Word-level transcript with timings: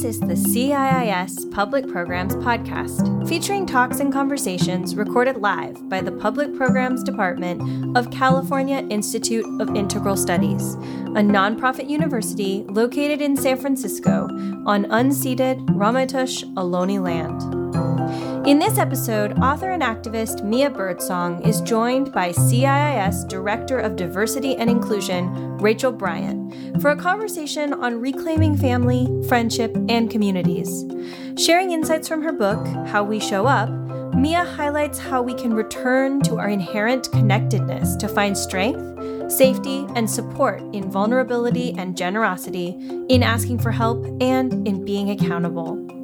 This 0.00 0.14
is 0.16 0.20
the 0.20 0.28
CIIS 0.28 1.50
Public 1.52 1.86
Programs 1.86 2.34
Podcast, 2.36 3.28
featuring 3.28 3.66
talks 3.66 4.00
and 4.00 4.10
conversations 4.10 4.96
recorded 4.96 5.36
live 5.36 5.90
by 5.90 6.00
the 6.00 6.10
Public 6.10 6.56
Programs 6.56 7.04
Department 7.04 7.94
of 7.98 8.10
California 8.10 8.78
Institute 8.88 9.44
of 9.60 9.76
Integral 9.76 10.16
Studies, 10.16 10.72
a 10.72 11.20
nonprofit 11.20 11.90
university 11.90 12.64
located 12.68 13.20
in 13.20 13.36
San 13.36 13.58
Francisco 13.58 14.26
on 14.64 14.86
unceded 14.86 15.62
Ramaytush 15.66 16.50
Ohlone 16.54 17.02
land. 17.02 17.59
In 18.50 18.58
this 18.58 18.78
episode, 18.78 19.38
author 19.38 19.70
and 19.70 19.80
activist 19.80 20.42
Mia 20.42 20.70
Birdsong 20.70 21.40
is 21.46 21.60
joined 21.60 22.10
by 22.10 22.30
CIIS 22.30 23.28
Director 23.28 23.78
of 23.78 23.94
Diversity 23.94 24.56
and 24.56 24.68
Inclusion, 24.68 25.56
Rachel 25.58 25.92
Bryant, 25.92 26.82
for 26.82 26.90
a 26.90 26.96
conversation 26.96 27.72
on 27.72 28.00
reclaiming 28.00 28.56
family, 28.56 29.06
friendship, 29.28 29.72
and 29.88 30.10
communities. 30.10 30.84
Sharing 31.36 31.70
insights 31.70 32.08
from 32.08 32.22
her 32.22 32.32
book, 32.32 32.66
How 32.88 33.04
We 33.04 33.20
Show 33.20 33.46
Up, 33.46 33.70
Mia 34.16 34.44
highlights 34.44 34.98
how 34.98 35.22
we 35.22 35.34
can 35.34 35.54
return 35.54 36.20
to 36.22 36.40
our 36.40 36.48
inherent 36.48 37.08
connectedness 37.12 37.94
to 37.98 38.08
find 38.08 38.36
strength, 38.36 39.30
safety, 39.30 39.86
and 39.94 40.10
support 40.10 40.60
in 40.74 40.90
vulnerability 40.90 41.72
and 41.78 41.96
generosity, 41.96 42.70
in 43.08 43.22
asking 43.22 43.60
for 43.60 43.70
help, 43.70 44.04
and 44.20 44.66
in 44.66 44.84
being 44.84 45.10
accountable. 45.10 45.99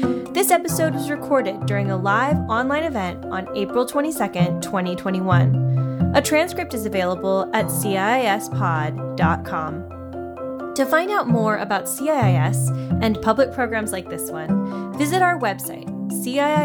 This 0.00 0.50
episode 0.50 0.94
was 0.94 1.10
recorded 1.10 1.66
during 1.66 1.90
a 1.90 1.96
live 1.96 2.36
online 2.48 2.82
event 2.82 3.24
on 3.26 3.46
April 3.56 3.86
22nd, 3.86 4.60
2021. 4.60 6.12
A 6.14 6.22
transcript 6.22 6.74
is 6.74 6.86
available 6.86 7.48
at 7.54 7.66
CIISpod.com. 7.66 8.34
To 10.74 10.86
find 10.86 11.10
out 11.12 11.28
more 11.28 11.58
about 11.58 11.84
CIIS 11.84 13.00
and 13.00 13.22
public 13.22 13.52
programs 13.52 13.92
like 13.92 14.10
this 14.10 14.32
one, 14.32 14.92
visit 14.98 15.22
our 15.22 15.38
website, 15.38 15.88
ciis.edu, 16.10 16.58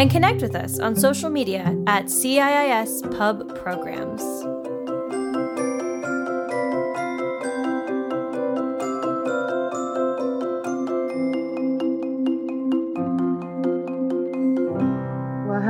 and 0.00 0.10
connect 0.10 0.40
with 0.40 0.54
us 0.54 0.78
on 0.78 0.94
social 0.94 1.30
media 1.30 1.76
at 1.88 2.04
CIIS 2.04 3.16
Pub 3.16 3.56
Programs. 3.56 4.53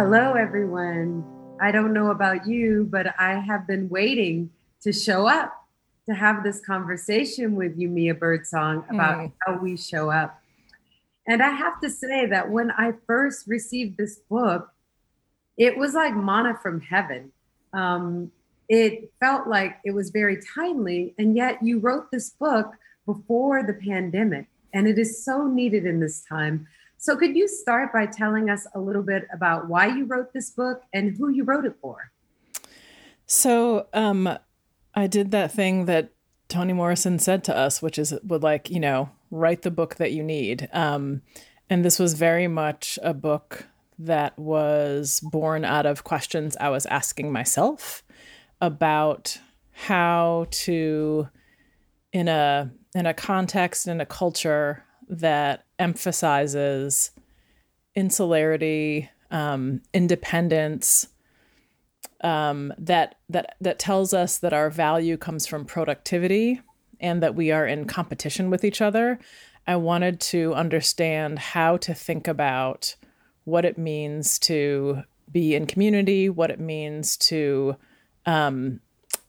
Hello, 0.05 0.34
everyone. 0.34 1.24
I 1.62 1.72
don't 1.72 1.94
know 1.94 2.10
about 2.10 2.47
you, 2.47 2.86
but 2.91 3.19
I 3.19 3.36
have 3.38 3.66
been 3.66 3.88
waiting 3.88 4.50
to 4.83 4.92
show 4.92 5.27
up 5.27 5.55
to 6.06 6.14
have 6.14 6.44
this 6.44 6.61
conversation 6.61 7.55
with 7.56 7.78
you, 7.78 7.88
Mia 7.88 8.12
Birdsong, 8.12 8.84
about 8.91 9.19
mm. 9.19 9.33
how 9.41 9.56
we 9.56 9.78
show 9.78 10.11
up. 10.11 10.38
And 11.27 11.42
I 11.42 11.48
have 11.48 11.80
to 11.80 11.88
say 11.88 12.27
that 12.27 12.50
when 12.50 12.70
I 12.72 12.92
first 13.06 13.46
received 13.46 13.96
this 13.96 14.16
book, 14.28 14.70
it 15.56 15.78
was 15.78 15.94
like 15.94 16.14
manna 16.14 16.58
from 16.62 16.83
heaven. 16.83 17.33
Um, 17.72 18.30
it 18.68 19.11
felt 19.20 19.48
like 19.48 19.78
it 19.86 19.92
was 19.92 20.11
very 20.11 20.39
timely, 20.55 21.14
and 21.16 21.34
yet 21.34 21.62
you 21.62 21.78
wrote 21.78 22.11
this 22.11 22.28
book 22.28 22.72
before 23.06 23.62
the 23.62 23.72
pandemic, 23.72 24.48
and 24.74 24.86
it 24.86 24.98
is 24.98 25.24
so 25.24 25.46
needed 25.46 25.86
in 25.86 25.98
this 25.98 26.22
time. 26.28 26.68
So, 27.05 27.16
could 27.16 27.36
you 27.36 27.47
start 27.48 27.92
by 27.92 28.06
telling 28.06 28.48
us 28.48 28.66
a 28.74 28.80
little 28.80 29.02
bit 29.02 29.28
about 29.30 29.69
why 29.69 29.88
you 29.88 30.06
wrote 30.06 30.33
this 30.33 30.48
book 30.48 30.80
and 30.94 31.14
who 31.14 31.28
you 31.28 31.44
wrote 31.44 31.66
it 31.66 31.74
for? 31.83 32.11
So, 33.27 33.88
um, 33.92 34.38
I 34.94 35.06
did 35.06 35.30
that 35.33 35.52
thing 35.52 35.84
that 35.84 36.12
Toni 36.48 36.72
Morrison 36.72 37.19
said 37.19 37.44
to 37.44 37.55
us, 37.55 37.83
which 37.83 37.98
is 37.98 38.14
would 38.24 38.42
like, 38.42 38.70
you 38.70 38.80
know, 38.80 39.11
write 39.30 39.61
the 39.61 39.70
book 39.70 39.96
that 39.96 40.12
you 40.12 40.22
need. 40.22 40.70
Um, 40.72 41.20
and 41.69 41.84
this 41.84 41.98
was 41.98 42.14
very 42.14 42.48
much 42.48 42.98
a 43.02 43.12
book 43.12 43.67
that 43.98 44.39
was 44.39 45.20
born 45.30 45.67
out 45.67 45.84
of 45.84 46.05
questions 46.05 46.56
I 46.58 46.70
was 46.70 46.86
asking 46.86 47.30
myself 47.30 48.02
about 48.62 49.39
how 49.73 50.46
to, 50.52 51.29
in 52.14 52.29
a 52.29 52.73
in 52.95 53.05
a 53.05 53.12
context 53.12 53.89
in 53.89 54.00
a 54.00 54.06
culture 54.06 54.84
that 55.09 55.65
emphasizes 55.79 57.11
insularity, 57.95 59.11
um, 59.31 59.81
independence, 59.92 61.09
um, 62.23 62.73
that 62.79 63.17
that 63.29 63.57
that 63.61 63.79
tells 63.79 64.15
us 64.15 64.39
that 64.39 64.53
our 64.53 64.70
value 64.70 65.17
comes 65.17 65.47
from 65.47 65.65
productivity 65.65 66.61
and 67.01 67.23
that 67.23 67.35
we 67.35 67.51
are 67.51 67.67
in 67.67 67.85
competition 67.85 68.51
with 68.51 68.65
each 68.65 68.81
other. 68.81 69.19
I 69.67 69.77
wanted 69.77 70.20
to 70.20 70.55
understand 70.55 71.39
how 71.39 71.77
to 71.79 71.95
think 71.95 72.29
about 72.29 72.97
what 73.45 73.65
it 73.65 73.79
means 73.79 74.39
to 74.41 75.03
be 75.31 75.55
in 75.55 75.67
community, 75.67 76.29
what 76.29 76.51
it 76.51 76.61
means 76.61 77.17
to 77.17 77.77
um, 78.27 78.81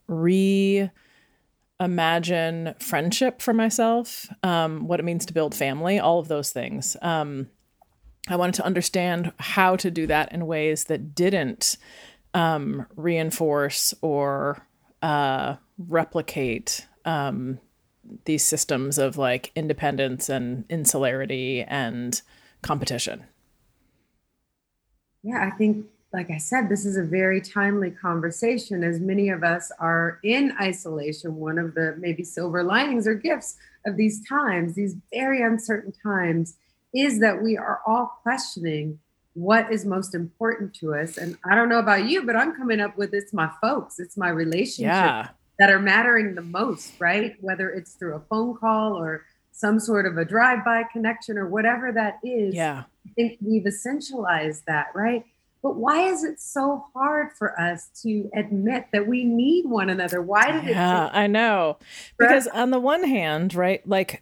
re 0.08 0.90
imagine 1.80 2.74
friendship 2.80 3.42
for 3.42 3.54
myself, 3.54 4.28
um, 4.44 4.88
what 4.88 5.00
it 5.00 5.04
means 5.04 5.26
to 5.26 5.34
build 5.34 5.54
family, 5.54 6.00
all 6.00 6.20
of 6.20 6.28
those 6.28 6.52
things. 6.52 6.96
Um, 7.02 7.48
I 8.28 8.36
wanted 8.38 8.56
to 8.56 8.66
understand 8.66 9.34
how 9.38 9.76
to 9.76 9.92
do 9.92 10.08
that 10.08 10.32
in 10.32 10.48
ways 10.48 10.86
that 10.86 11.14
didn't 11.14 11.78
um, 12.34 12.88
reinforce 12.96 13.94
or 14.02 14.66
uh, 15.02 15.56
replicate 15.78 16.88
um, 17.06 17.60
these 18.26 18.44
systems 18.44 18.98
of 18.98 19.18
like 19.18 19.52
independence 19.56 20.30
and 20.30 20.66
insularity 20.70 21.62
and 21.62 22.22
competition. 22.62 23.26
Yeah, 25.24 25.50
I 25.52 25.56
think 25.58 25.86
like 26.16 26.32
I 26.32 26.38
said, 26.38 26.70
this 26.70 26.86
is 26.86 26.96
a 26.96 27.04
very 27.04 27.42
timely 27.42 27.92
conversation 27.92 28.84
as 28.84 29.02
many 29.02 29.30
of 29.30 29.44
us 29.44 29.70
are 29.80 30.20
in 30.24 30.54
isolation. 30.62 31.36
One 31.36 31.60
of 31.60 31.76
the 31.76 31.96
maybe 32.00 32.24
silver 32.24 32.64
linings 32.64 33.06
or 33.06 33.16
gifts 33.16 33.58
of 33.86 33.98
these 33.98 34.26
times, 34.28 34.76
these 34.76 34.96
very 35.14 35.42
uncertain 35.42 35.94
times, 36.02 36.56
is 36.94 37.20
that 37.20 37.44
we 37.44 37.58
are 37.58 37.82
all 37.86 38.20
questioning 38.24 38.98
what 39.34 39.70
is 39.72 39.86
most 39.86 40.16
important 40.16 40.74
to 40.76 40.96
us. 40.96 41.18
And 41.18 41.38
I 41.44 41.54
don't 41.54 41.68
know 41.68 41.80
about 41.80 42.06
you, 42.06 42.26
but 42.26 42.38
I'm 42.38 42.56
coming 42.56 42.80
up 42.80 42.98
with 42.98 43.14
it's 43.14 43.34
my 43.34 43.52
folks, 43.62 44.00
it's 44.00 44.16
my 44.16 44.30
relationships 44.30 44.80
yeah. 44.80 45.28
that 45.60 45.70
are 45.70 45.80
mattering 45.80 46.36
the 46.36 46.42
most, 46.42 46.94
right? 46.98 47.36
Whether 47.42 47.70
it's 47.72 47.96
through 47.96 48.16
a 48.16 48.22
phone 48.30 48.56
call 48.56 48.94
or 48.94 49.26
some 49.52 49.82
sort 49.82 50.06
of 50.06 50.18
a 50.18 50.24
drive 50.24 50.64
by 50.64 50.84
connection 50.94 51.38
or 51.38 51.50
whatever 51.50 51.92
that 51.92 52.20
is. 52.24 52.56
Yeah. 52.56 52.84
I 53.06 53.10
think 53.16 53.38
we've 53.42 53.64
essentialized 53.66 54.64
that, 54.66 54.88
right? 54.96 55.26
But 55.66 55.78
why 55.78 56.10
is 56.12 56.24
it 56.24 56.40
so 56.40 56.86
hard 56.94 57.32
for 57.32 57.60
us 57.60 57.90
to 58.04 58.30
admit 58.36 58.86
that 58.94 59.08
we 59.08 59.24
need 59.24 59.66
one 59.66 59.90
another? 59.90 60.22
Why 60.22 60.52
did 60.52 60.66
it? 60.66 60.76
Yeah, 60.76 61.10
I 61.12 61.26
know. 61.26 61.80
Because 62.20 62.46
on 62.46 62.70
the 62.70 62.80
one 62.80 63.04
hand, 63.04 63.56
right, 63.56 63.82
like 63.90 64.22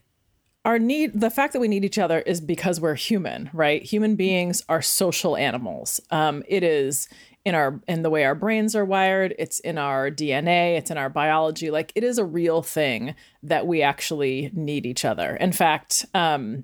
our 0.63 0.79
need, 0.79 1.19
the 1.19 1.29
fact 1.29 1.51
that 1.51 1.59
we 1.59 1.67
need 1.67 1.83
each 1.83 1.99
other 1.99 2.21
is 2.21 2.39
because 2.39 2.79
we're 2.79 2.95
human, 2.95 3.49
right? 3.51 3.83
Human 3.83 4.15
beings 4.15 4.63
are 4.69 4.81
social 4.81 5.35
animals. 5.35 5.99
Um, 6.11 6.43
it 6.47 6.63
is 6.63 7.09
in 7.43 7.55
our 7.55 7.81
in 7.89 8.03
the 8.03 8.09
way 8.09 8.23
our 8.23 8.35
brains 8.35 8.73
are 8.73 8.85
wired 8.85 9.35
it's 9.37 9.59
in 9.59 9.77
our 9.77 10.09
dna 10.09 10.77
it's 10.77 10.89
in 10.89 10.97
our 10.97 11.09
biology 11.09 11.69
like 11.69 11.91
it 11.93 12.01
is 12.01 12.17
a 12.17 12.23
real 12.23 12.61
thing 12.61 13.15
that 13.41 13.67
we 13.67 13.81
actually 13.81 14.49
need 14.53 14.85
each 14.85 15.03
other 15.03 15.35
in 15.35 15.51
fact 15.51 16.05
um, 16.13 16.63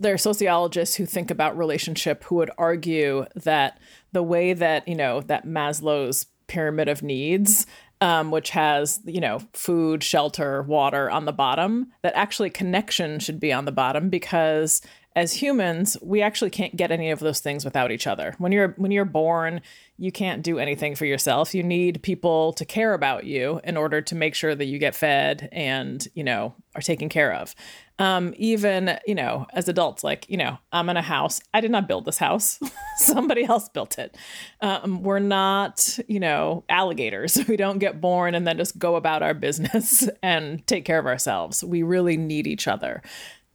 there 0.00 0.14
are 0.14 0.18
sociologists 0.18 0.96
who 0.96 1.06
think 1.06 1.30
about 1.30 1.56
relationship 1.56 2.24
who 2.24 2.36
would 2.36 2.50
argue 2.58 3.26
that 3.34 3.78
the 4.12 4.22
way 4.22 4.52
that 4.52 4.86
you 4.86 4.94
know 4.94 5.20
that 5.22 5.46
Maslow's 5.46 6.26
pyramid 6.46 6.88
of 6.88 7.02
needs 7.02 7.66
um, 8.00 8.30
which 8.30 8.50
has 8.50 9.00
you 9.04 9.20
know 9.20 9.40
food 9.52 10.02
shelter 10.02 10.62
water 10.62 11.10
on 11.10 11.24
the 11.24 11.32
bottom 11.32 11.92
that 12.02 12.14
actually 12.14 12.50
connection 12.50 13.18
should 13.18 13.40
be 13.40 13.52
on 13.52 13.64
the 13.64 13.72
bottom 13.72 14.10
because 14.10 14.82
as 15.16 15.32
humans 15.32 15.96
we 16.02 16.20
actually 16.20 16.50
can't 16.50 16.76
get 16.76 16.90
any 16.90 17.10
of 17.10 17.20
those 17.20 17.40
things 17.40 17.64
without 17.64 17.92
each 17.92 18.06
other. 18.06 18.34
When 18.38 18.52
you're 18.52 18.74
when 18.76 18.90
you're 18.90 19.04
born 19.04 19.60
you 19.96 20.10
can't 20.10 20.42
do 20.42 20.58
anything 20.58 20.96
for 20.96 21.04
yourself. 21.04 21.54
You 21.54 21.62
need 21.62 22.02
people 22.02 22.52
to 22.54 22.64
care 22.64 22.94
about 22.94 23.24
you 23.24 23.60
in 23.62 23.76
order 23.76 24.02
to 24.02 24.14
make 24.16 24.34
sure 24.34 24.54
that 24.54 24.64
you 24.64 24.78
get 24.78 24.94
fed 24.94 25.48
and 25.52 26.06
you 26.14 26.24
know 26.24 26.54
are 26.74 26.82
taken 26.82 27.08
care 27.08 27.32
of 27.32 27.54
um, 27.98 28.34
even 28.36 28.98
you 29.06 29.14
know 29.14 29.46
as 29.52 29.68
adults 29.68 30.02
like 30.02 30.28
you 30.28 30.36
know 30.36 30.58
i'm 30.72 30.88
in 30.88 30.96
a 30.96 31.02
house. 31.02 31.40
I 31.52 31.60
did 31.60 31.70
not 31.70 31.86
build 31.86 32.04
this 32.04 32.18
house. 32.18 32.58
Somebody 32.96 33.44
else 33.44 33.68
built 33.68 33.98
it. 33.98 34.16
Um, 34.60 35.02
we're 35.02 35.20
not 35.20 35.98
you 36.08 36.20
know 36.20 36.64
alligators. 36.68 37.38
We 37.54 37.56
don't 37.56 37.78
get 37.78 38.00
born 38.00 38.34
and 38.34 38.46
then 38.46 38.56
just 38.56 38.78
go 38.78 38.96
about 38.96 39.22
our 39.22 39.34
business 39.34 40.08
and 40.22 40.66
take 40.66 40.84
care 40.84 40.98
of 40.98 41.06
ourselves. 41.06 41.62
We 41.62 41.82
really 41.82 42.16
need 42.16 42.46
each 42.46 42.66
other. 42.66 43.02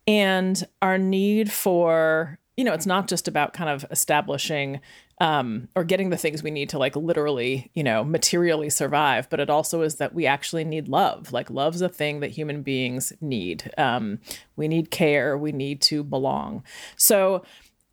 And 0.07 0.65
our 0.81 0.97
need 0.97 1.51
for 1.51 2.39
you 2.59 2.65
know, 2.65 2.73
it's 2.73 2.85
not 2.85 3.07
just 3.07 3.29
about 3.29 3.53
kind 3.53 3.69
of 3.69 3.85
establishing 3.89 4.81
um, 5.21 5.69
or 5.77 5.85
getting 5.85 6.09
the 6.09 6.17
things 6.17 6.43
we 6.43 6.51
need 6.51 6.67
to 6.67 6.77
like 6.77 6.93
literally, 6.97 7.71
you 7.73 7.85
know, 7.85 8.03
materially 8.03 8.69
survive, 8.69 9.29
but 9.29 9.39
it 9.39 9.49
also 9.49 9.81
is 9.81 9.95
that 9.95 10.13
we 10.13 10.25
actually 10.25 10.65
need 10.65 10.89
love. 10.89 11.31
Like, 11.31 11.49
love's 11.49 11.81
a 11.81 11.87
thing 11.87 12.19
that 12.19 12.31
human 12.31 12.61
beings 12.61 13.13
need. 13.21 13.71
Um, 13.77 14.19
we 14.57 14.67
need 14.67 14.91
care, 14.91 15.37
we 15.37 15.53
need 15.53 15.81
to 15.83 16.03
belong. 16.03 16.63
So, 16.97 17.45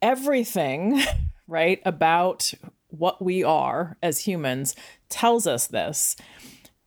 everything, 0.02 1.00
right, 1.46 1.80
about 1.84 2.52
what 2.88 3.22
we 3.22 3.44
are 3.44 3.96
as 4.02 4.18
humans 4.18 4.74
tells 5.08 5.46
us 5.46 5.68
this. 5.68 6.16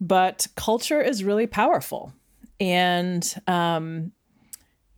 But 0.01 0.47
culture 0.57 0.99
is 1.01 1.23
really 1.23 1.47
powerful. 1.47 2.11
And, 2.59 3.23
um, 3.47 4.11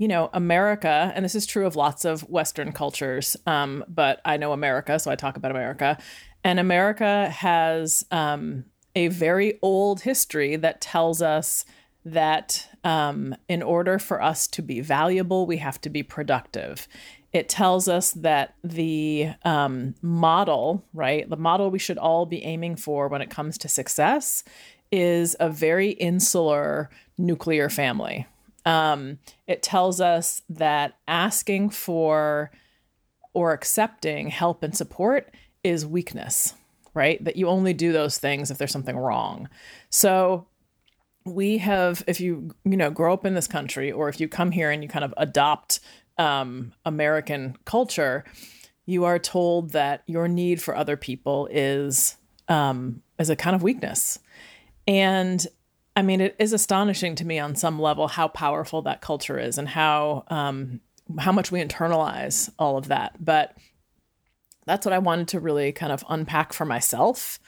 you 0.01 0.07
know, 0.07 0.31
America, 0.33 1.12
and 1.13 1.24
this 1.24 1.36
is 1.36 1.45
true 1.45 1.68
of 1.68 1.75
lots 1.75 2.06
of 2.06 2.27
Western 2.27 2.71
cultures, 2.71 3.38
um, 3.45 3.86
but 3.88 4.19
I 4.25 4.36
know 4.36 4.51
America, 4.51 4.98
so 4.98 5.12
I 5.12 5.15
talk 5.15 5.38
about 5.38 5.51
America. 5.51 5.95
And 6.44 6.59
America 6.59 7.30
has 7.30 8.03
um, 8.09 8.65
a 8.95 9.09
very 9.09 9.59
old 9.62 10.01
history 10.01 10.56
that 10.56 10.81
tells 10.81 11.21
us 11.21 11.65
that 12.03 12.68
um, 12.83 13.36
in 13.48 13.62
order 13.62 14.00
for 14.00 14.19
us 14.19 14.48
to 14.48 14.63
be 14.63 14.81
valuable, 14.81 15.45
we 15.45 15.57
have 15.57 15.80
to 15.81 15.89
be 15.92 16.01
productive. 16.01 16.88
It 17.31 17.48
tells 17.48 17.88
us 17.88 18.12
that 18.13 18.56
the 18.63 19.30
um, 19.45 19.94
model, 20.01 20.83
right, 20.95 21.30
the 21.30 21.38
model 21.38 21.69
we 21.69 21.77
should 21.77 22.00
all 22.00 22.25
be 22.25 22.44
aiming 22.44 22.77
for 22.77 23.07
when 23.07 23.21
it 23.21 23.30
comes 23.30 23.56
to 23.59 23.68
success 23.68 24.44
is 24.92 25.36
a 25.39 25.48
very 25.48 25.92
insular 25.92 26.89
nuclear 27.19 27.69
family, 27.69 28.25
um, 28.66 29.19
it 29.48 29.63
tells 29.63 30.00
us 30.00 30.42
that 30.50 30.96
asking 31.08 31.72
for 31.72 32.52
or 33.34 33.54
accepting 33.54 34.30
help 34.30 34.62
and 34.63 34.75
support 34.75 35.34
is 35.63 35.86
weakness, 35.86 36.54
right? 36.94 37.24
That 37.24 37.38
you 37.38 37.48
only 37.48 37.74
do 37.74 37.92
those 37.92 38.18
things 38.18 38.52
if 38.52 38.58
there's 38.58 38.72
something 38.72 38.98
wrong. 38.98 39.50
So 39.90 40.48
we 41.25 41.60
have, 41.60 42.04
if 42.08 42.19
you 42.19 42.52
you 42.66 42.78
know 42.78 42.92
grow 42.92 43.13
up 43.13 43.25
in 43.25 43.36
this 43.36 43.48
country, 43.48 43.92
or 43.92 44.10
if 44.10 44.19
you 44.19 44.28
come 44.28 44.52
here 44.52 44.72
and 44.72 44.84
you 44.84 44.90
kind 44.90 45.06
of 45.06 45.13
adopt 45.18 45.80
um, 46.18 46.74
American 46.86 47.56
culture, 47.66 48.24
you 48.86 49.06
are 49.06 49.19
told 49.19 49.72
that 49.72 50.04
your 50.08 50.28
need 50.28 50.62
for 50.62 50.75
other 50.75 50.98
people 50.98 51.48
is 51.52 52.18
um, 52.48 53.02
is 53.19 53.30
a 53.30 53.36
kind 53.36 53.56
of 53.56 53.63
weakness, 53.63 54.19
and 54.88 55.48
I 55.96 56.02
mean, 56.02 56.22
it 56.22 56.36
is 56.40 56.54
astonishing 56.54 57.16
to 57.16 57.26
me 57.26 57.40
on 57.40 57.56
some 57.56 57.80
level 57.80 58.08
how 58.08 58.28
powerful 58.28 58.82
that 58.84 59.02
culture 59.02 59.38
is 59.38 59.58
and 59.58 59.68
how 59.68 60.24
um, 60.30 60.80
how 61.20 61.32
much 61.32 61.52
we 61.52 61.62
internalize 61.62 62.50
all 62.58 62.78
of 62.78 62.88
that. 62.88 63.24
But 63.24 63.58
that's 64.66 64.86
what 64.86 64.94
I 64.94 65.00
wanted 65.00 65.28
to 65.30 65.40
really 65.40 65.72
kind 65.72 65.92
of 65.92 66.04
unpack 66.08 66.54
for 66.54 66.66
myself 66.66 67.40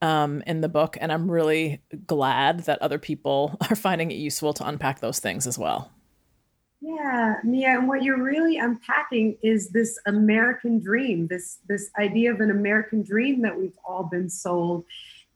um, 0.00 0.42
in 0.46 0.60
the 0.60 0.68
book, 0.68 0.96
and 1.00 1.10
I'm 1.10 1.30
really 1.30 1.80
glad 2.06 2.60
that 2.60 2.80
other 2.80 2.98
people 2.98 3.56
are 3.70 3.76
finding 3.76 4.10
it 4.10 4.16
useful 4.16 4.52
to 4.54 4.68
unpack 4.68 5.00
those 5.00 5.18
things 5.18 5.46
as 5.46 5.58
well. 5.58 5.90
Yeah, 6.80 7.34
Mia, 7.42 7.70
and 7.70 7.88
what 7.88 8.04
you're 8.04 8.22
really 8.22 8.58
unpacking 8.58 9.36
is 9.42 9.70
this 9.70 9.98
American 10.06 10.78
dream, 10.78 11.26
this 11.26 11.58
this 11.66 11.90
idea 11.98 12.32
of 12.32 12.40
an 12.40 12.52
American 12.52 13.02
dream 13.02 13.42
that 13.42 13.58
we've 13.58 13.76
all 13.84 14.04
been 14.04 14.30
sold 14.30 14.84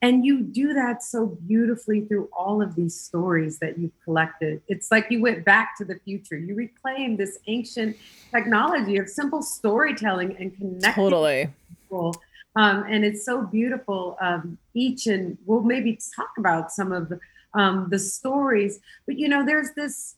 and 0.03 0.25
you 0.25 0.41
do 0.41 0.73
that 0.73 1.01
so 1.01 1.27
beautifully 1.47 2.01
through 2.01 2.27
all 2.37 2.61
of 2.61 2.75
these 2.75 2.93
stories 2.93 3.59
that 3.59 3.79
you've 3.79 3.97
collected. 4.03 4.61
It's 4.67 4.91
like 4.91 5.07
you 5.09 5.21
went 5.21 5.45
back 5.45 5.77
to 5.77 5.85
the 5.85 5.97
future. 6.03 6.37
You 6.37 6.55
reclaimed 6.55 7.17
this 7.17 7.39
ancient 7.47 7.95
technology 8.29 8.97
of 8.97 9.07
simple 9.07 9.41
storytelling 9.41 10.35
and 10.37 10.53
connecting 10.57 11.03
totally. 11.03 11.53
people. 11.69 12.13
Um, 12.57 12.83
and 12.89 13.05
it's 13.05 13.23
so 13.23 13.43
beautiful. 13.43 14.17
Um, 14.19 14.57
each 14.73 15.07
and 15.07 15.37
we'll 15.45 15.61
maybe 15.61 15.97
talk 16.13 16.31
about 16.37 16.73
some 16.73 16.91
of 16.91 17.07
the, 17.07 17.21
um, 17.53 17.87
the 17.89 17.97
stories, 17.97 18.81
but 19.05 19.17
you 19.17 19.29
know, 19.29 19.45
there's 19.45 19.71
this 19.71 20.15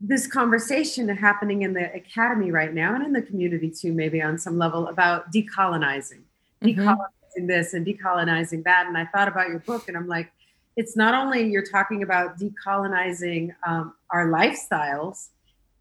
this 0.00 0.26
conversation 0.26 1.08
happening 1.08 1.62
in 1.62 1.72
the 1.72 1.92
academy 1.94 2.50
right 2.50 2.74
now 2.74 2.94
and 2.94 3.02
in 3.04 3.12
the 3.12 3.22
community 3.22 3.70
too, 3.70 3.92
maybe 3.92 4.20
on 4.20 4.36
some 4.36 4.58
level 4.58 4.86
about 4.88 5.32
decolonizing. 5.32 6.20
Mm-hmm. 6.62 6.80
Decolonizing 6.80 7.23
this 7.36 7.74
and 7.74 7.86
decolonizing 7.86 8.64
that. 8.64 8.86
And 8.86 8.96
I 8.96 9.06
thought 9.06 9.28
about 9.28 9.48
your 9.48 9.60
book 9.60 9.88
and 9.88 9.96
I'm 9.96 10.08
like, 10.08 10.30
it's 10.76 10.96
not 10.96 11.14
only 11.14 11.48
you're 11.48 11.64
talking 11.64 12.02
about 12.02 12.38
decolonizing 12.38 13.54
um, 13.66 13.94
our 14.10 14.28
lifestyles, 14.28 15.28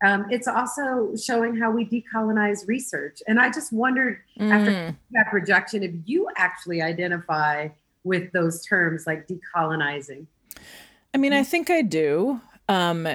um, 0.06 0.26
it's 0.30 0.48
also 0.48 1.16
showing 1.16 1.56
how 1.56 1.72
we 1.72 1.86
decolonize 1.86 2.68
research. 2.68 3.24
And 3.28 3.40
I 3.40 3.50
just 3.50 3.72
wondered 3.72 4.20
mm. 4.40 4.52
after 4.52 4.96
that 5.12 5.28
projection 5.32 5.82
if 5.82 5.94
you 6.06 6.28
actually 6.36 6.82
identify 6.82 7.70
with 8.04 8.32
those 8.34 8.66
terms 8.66 9.08
like 9.08 9.28
decolonizing. 9.28 10.26
I 11.14 11.18
mean, 11.18 11.32
I 11.34 11.44
think 11.44 11.70
I 11.70 11.82
do. 11.82 12.42
Um, 12.68 13.08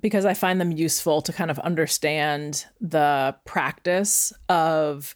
because 0.00 0.24
I 0.24 0.34
find 0.34 0.60
them 0.60 0.72
useful 0.72 1.22
to 1.22 1.32
kind 1.32 1.50
of 1.50 1.58
understand 1.60 2.66
the 2.80 3.34
practice 3.44 4.32
of 4.48 5.14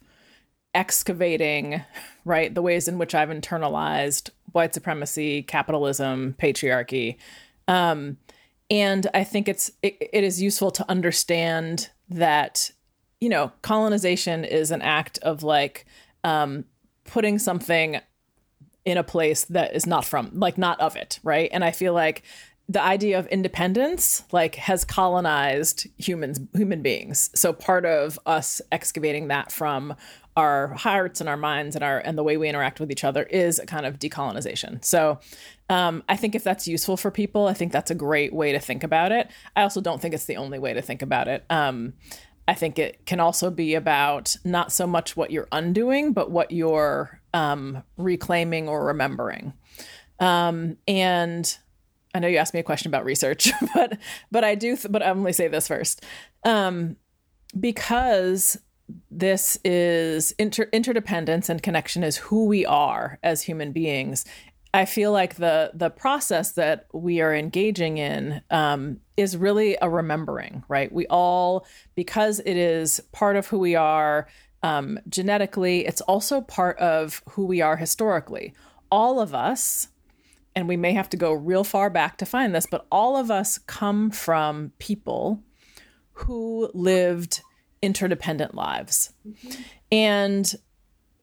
excavating, 0.74 1.82
right, 2.24 2.54
the 2.54 2.62
ways 2.62 2.88
in 2.88 2.98
which 2.98 3.14
I've 3.14 3.28
internalized 3.28 4.30
white 4.52 4.74
supremacy, 4.74 5.42
capitalism, 5.42 6.36
patriarchy. 6.38 7.16
Um, 7.68 8.18
and 8.70 9.06
I 9.14 9.24
think 9.24 9.48
it's 9.48 9.70
it, 9.82 9.96
it 10.12 10.24
is 10.24 10.40
useful 10.40 10.70
to 10.72 10.90
understand 10.90 11.90
that 12.08 12.70
you 13.20 13.28
know 13.28 13.52
colonization 13.62 14.44
is 14.44 14.70
an 14.70 14.82
act 14.82 15.18
of 15.18 15.42
like 15.42 15.86
um, 16.22 16.64
putting 17.04 17.38
something 17.38 18.00
in 18.84 18.98
a 18.98 19.04
place 19.04 19.44
that 19.46 19.74
is 19.74 19.86
not 19.86 20.04
from 20.04 20.30
like 20.34 20.58
not 20.58 20.78
of 20.78 20.94
it 20.94 21.18
right 21.22 21.48
and 21.52 21.64
i 21.64 21.70
feel 21.70 21.94
like 21.94 22.22
the 22.68 22.82
idea 22.82 23.18
of 23.18 23.26
independence 23.26 24.24
like 24.32 24.54
has 24.54 24.84
colonized 24.84 25.86
humans 25.98 26.40
human 26.54 26.80
beings 26.80 27.30
so 27.34 27.52
part 27.52 27.84
of 27.84 28.18
us 28.26 28.62
excavating 28.72 29.28
that 29.28 29.52
from 29.52 29.94
our 30.36 30.68
hearts 30.68 31.20
and 31.20 31.28
our 31.28 31.36
minds 31.36 31.76
and 31.76 31.84
our 31.84 31.98
and 31.98 32.18
the 32.18 32.22
way 32.22 32.36
we 32.36 32.48
interact 32.48 32.80
with 32.80 32.90
each 32.90 33.04
other 33.04 33.22
is 33.24 33.58
a 33.58 33.66
kind 33.66 33.86
of 33.86 33.98
decolonization. 33.98 34.84
So 34.84 35.20
um, 35.70 36.02
I 36.08 36.16
think 36.16 36.34
if 36.34 36.42
that's 36.42 36.66
useful 36.66 36.96
for 36.96 37.10
people, 37.10 37.46
I 37.46 37.54
think 37.54 37.72
that's 37.72 37.90
a 37.90 37.94
great 37.94 38.32
way 38.32 38.52
to 38.52 38.58
think 38.58 38.82
about 38.82 39.12
it. 39.12 39.30
I 39.54 39.62
also 39.62 39.80
don't 39.80 40.02
think 40.02 40.14
it's 40.14 40.26
the 40.26 40.36
only 40.36 40.58
way 40.58 40.74
to 40.74 40.82
think 40.82 41.02
about 41.02 41.28
it. 41.28 41.44
Um, 41.50 41.94
I 42.46 42.54
think 42.54 42.78
it 42.78 43.06
can 43.06 43.20
also 43.20 43.50
be 43.50 43.74
about 43.74 44.36
not 44.44 44.72
so 44.72 44.86
much 44.86 45.16
what 45.16 45.30
you're 45.30 45.48
undoing, 45.52 46.12
but 46.12 46.30
what 46.30 46.50
you're 46.50 47.20
um, 47.32 47.82
reclaiming 47.96 48.68
or 48.68 48.84
remembering. 48.84 49.54
Um, 50.20 50.76
and 50.86 51.56
I 52.14 52.20
know 52.20 52.28
you 52.28 52.38
asked 52.38 52.54
me 52.54 52.60
a 52.60 52.64
question 52.64 52.88
about 52.88 53.04
research, 53.04 53.50
but 53.74 53.98
but 54.30 54.44
I 54.44 54.54
do. 54.54 54.76
Th- 54.76 54.90
but 54.90 55.02
I'm 55.02 55.24
to 55.24 55.32
say 55.32 55.48
this 55.48 55.68
first, 55.68 56.04
um, 56.44 56.96
because 57.58 58.58
this 59.10 59.58
is 59.64 60.32
inter- 60.32 60.68
interdependence 60.72 61.48
and 61.48 61.62
connection 61.62 62.04
is 62.04 62.18
who 62.18 62.46
we 62.46 62.66
are 62.66 63.18
as 63.22 63.42
human 63.42 63.72
beings. 63.72 64.24
I 64.72 64.84
feel 64.84 65.12
like 65.12 65.36
the 65.36 65.70
the 65.74 65.90
process 65.90 66.52
that 66.52 66.86
we 66.92 67.20
are 67.20 67.34
engaging 67.34 67.98
in 67.98 68.42
um, 68.50 69.00
is 69.16 69.36
really 69.36 69.76
a 69.80 69.88
remembering, 69.88 70.64
right? 70.68 70.92
We 70.92 71.06
all, 71.06 71.66
because 71.94 72.40
it 72.40 72.56
is 72.56 73.00
part 73.12 73.36
of 73.36 73.46
who 73.46 73.58
we 73.58 73.74
are 73.76 74.26
um, 74.64 74.98
genetically, 75.08 75.86
it's 75.86 76.00
also 76.00 76.40
part 76.40 76.78
of 76.78 77.22
who 77.30 77.44
we 77.44 77.60
are 77.60 77.76
historically. 77.76 78.54
All 78.90 79.20
of 79.20 79.34
us, 79.34 79.88
and 80.56 80.68
we 80.68 80.76
may 80.76 80.92
have 80.92 81.08
to 81.10 81.16
go 81.16 81.32
real 81.32 81.64
far 81.64 81.90
back 81.90 82.16
to 82.18 82.26
find 82.26 82.54
this, 82.54 82.66
but 82.70 82.86
all 82.90 83.16
of 83.16 83.30
us 83.30 83.58
come 83.58 84.10
from 84.10 84.72
people 84.78 85.42
who 86.12 86.70
lived 86.74 87.40
interdependent 87.82 88.54
lives. 88.54 89.12
Mm-hmm. 89.26 89.62
And 89.92 90.54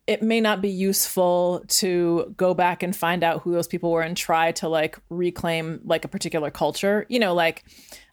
it 0.08 0.22
may 0.22 0.42
not 0.42 0.62
be 0.62 0.70
useful 0.70 1.64
to 1.68 2.34
go 2.36 2.54
back 2.54 2.84
and 2.84 2.96
find 2.96 3.24
out 3.24 3.42
who 3.42 3.54
those 3.54 3.68
people 3.68 3.92
were 3.92 4.02
and 4.02 4.18
try 4.18 4.52
to 4.52 4.68
like 4.68 4.98
reclaim 5.10 5.80
like 5.86 6.04
a 6.04 6.08
particular 6.08 6.52
culture. 6.52 7.06
You 7.08 7.20
know, 7.20 7.34
like 7.34 7.64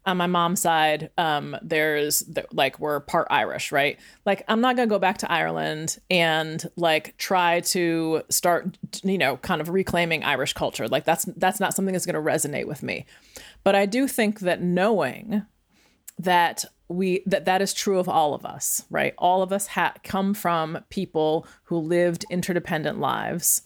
on 0.08 0.16
my 0.16 0.26
mom's 0.26 0.60
side, 0.62 1.10
um, 1.18 1.56
there's 1.62 2.20
the, 2.20 2.46
like 2.52 2.80
we're 2.80 3.00
part 3.00 3.28
Irish, 3.30 3.70
right? 3.70 3.98
Like 4.24 4.42
I'm 4.48 4.60
not 4.60 4.74
gonna 4.74 4.88
go 4.88 4.98
back 4.98 5.18
to 5.18 5.30
Ireland 5.30 5.98
and 6.10 6.64
like 6.76 7.16
try 7.18 7.60
to 7.60 8.22
start, 8.30 8.78
you 9.02 9.18
know, 9.18 9.36
kind 9.36 9.60
of 9.60 9.68
reclaiming 9.68 10.24
Irish 10.24 10.54
culture. 10.54 10.88
Like 10.88 11.04
that's 11.04 11.26
that's 11.36 11.60
not 11.60 11.74
something 11.74 11.92
that's 11.92 12.06
gonna 12.06 12.22
resonate 12.22 12.66
with 12.66 12.82
me. 12.82 13.04
But 13.64 13.74
I 13.74 13.84
do 13.86 14.08
think 14.08 14.40
that 14.40 14.62
knowing 14.62 15.42
that 16.18 16.64
we 16.88 17.22
that 17.26 17.44
that 17.44 17.60
is 17.60 17.74
true 17.74 17.98
of 17.98 18.08
all 18.08 18.32
of 18.32 18.46
us 18.46 18.82
right 18.88 19.12
all 19.18 19.42
of 19.42 19.52
us 19.52 19.66
ha- 19.68 19.92
come 20.02 20.32
from 20.32 20.78
people 20.88 21.46
who 21.64 21.76
lived 21.76 22.24
interdependent 22.30 22.98
lives 22.98 23.62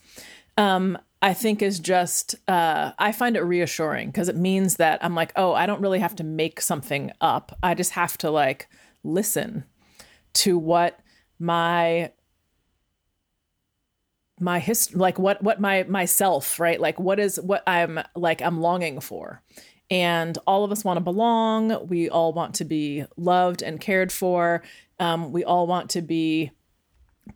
um, 0.59 0.99
i 1.23 1.33
think 1.33 1.63
is 1.63 1.79
just 1.79 2.35
uh, 2.49 2.93
i 2.99 3.13
find 3.13 3.37
it 3.37 3.43
reassuring 3.43 4.09
because 4.09 4.29
it 4.29 4.37
means 4.37 4.77
that 4.77 5.03
i'm 5.03 5.15
like 5.15 5.33
oh 5.37 5.55
i 5.55 5.65
don't 5.65 5.81
really 5.81 6.01
have 6.01 6.17
to 6.17 6.25
make 6.25 6.61
something 6.61 7.13
up. 7.21 7.57
I 7.63 7.75
just 7.75 7.93
have 7.93 8.19
to 8.19 8.31
like 8.31 8.69
listen 9.05 9.65
to 10.35 10.59
what 10.59 10.99
my 11.39 12.13
my 14.41 14.59
hist 14.59 14.95
like 14.95 15.19
what 15.19 15.43
what 15.43 15.61
my 15.61 15.85
myself 15.85 16.59
right? 16.59 16.81
Like 16.81 16.99
what 16.99 17.21
is 17.21 17.39
what 17.41 17.63
i'm 17.67 18.01
like 18.17 18.43
i'm 18.43 18.61
longing 18.61 19.01
for. 19.01 19.43
And 19.91 20.39
all 20.47 20.65
of 20.65 20.73
us 20.73 20.85
want 20.85 20.97
to 20.97 21.03
belong. 21.03 21.87
We 21.87 22.09
all 22.09 22.33
want 22.33 22.55
to 22.57 22.65
be 22.65 23.05
loved 23.17 23.63
and 23.63 23.79
cared 23.79 24.11
for. 24.11 24.63
Um, 24.99 25.33
we 25.33 25.45
all 25.45 25.67
want 25.67 25.91
to 25.91 26.01
be 26.01 26.51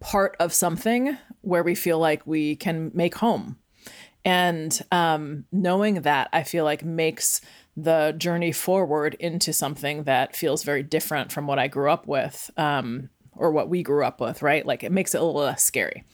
part 0.00 0.36
of 0.40 0.54
something 0.54 1.18
where 1.42 1.62
we 1.62 1.74
feel 1.74 1.98
like 1.98 2.26
we 2.26 2.56
can 2.56 2.90
make 2.94 3.16
home 3.16 3.58
and 4.26 4.82
um, 4.92 5.46
knowing 5.50 6.02
that 6.02 6.28
i 6.34 6.42
feel 6.42 6.64
like 6.64 6.84
makes 6.84 7.40
the 7.78 8.14
journey 8.18 8.52
forward 8.52 9.14
into 9.20 9.52
something 9.52 10.02
that 10.04 10.36
feels 10.36 10.62
very 10.62 10.82
different 10.82 11.32
from 11.32 11.46
what 11.46 11.58
i 11.58 11.66
grew 11.66 11.90
up 11.90 12.06
with 12.06 12.50
um, 12.58 13.08
or 13.32 13.50
what 13.50 13.70
we 13.70 13.82
grew 13.82 14.04
up 14.04 14.20
with 14.20 14.42
right 14.42 14.66
like 14.66 14.84
it 14.84 14.92
makes 14.92 15.14
it 15.14 15.20
a 15.20 15.24
little 15.24 15.40
less 15.40 15.64
scary 15.64 16.04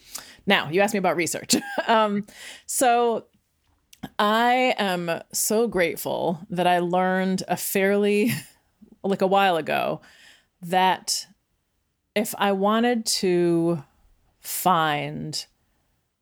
now, 0.46 0.68
you 0.70 0.80
asked 0.80 0.94
me 0.94 0.98
about 0.98 1.16
research. 1.16 1.54
um, 1.86 2.26
so 2.66 3.26
I 4.18 4.74
am 4.78 5.22
so 5.32 5.68
grateful 5.68 6.40
that 6.50 6.66
I 6.66 6.80
learned 6.80 7.42
a 7.48 7.56
fairly, 7.56 8.32
like 9.02 9.22
a 9.22 9.26
while 9.26 9.56
ago, 9.56 10.00
that 10.62 11.26
if 12.14 12.34
I 12.38 12.52
wanted 12.52 13.06
to 13.06 13.84
find 14.40 15.44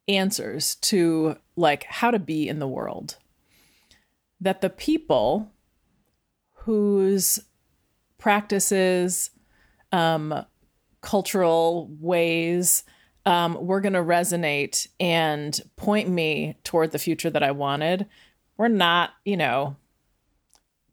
answers 0.09 0.75
to 0.77 1.37
like 1.61 1.85
how 1.85 2.11
to 2.11 2.19
be 2.19 2.49
in 2.49 2.59
the 2.59 2.69
world, 2.69 3.17
that 4.41 4.61
the 4.61 4.71
people 4.71 5.53
whose 6.55 7.39
practices, 8.19 9.31
um, 9.93 10.45
cultural 11.01 11.89
ways, 12.01 12.85
um, 13.27 13.67
were 13.67 13.81
going 13.81 13.93
to 13.93 14.01
resonate 14.01 14.89
and 14.99 15.61
point 15.77 16.09
me 16.09 16.59
toward 16.65 16.91
the 16.91 16.99
future 16.99 17.31
that 17.31 17.43
I 17.43 17.51
wanted. 17.51 18.07
We're 18.57 18.69
not, 18.69 19.11
you 19.25 19.37
know, 19.37 19.77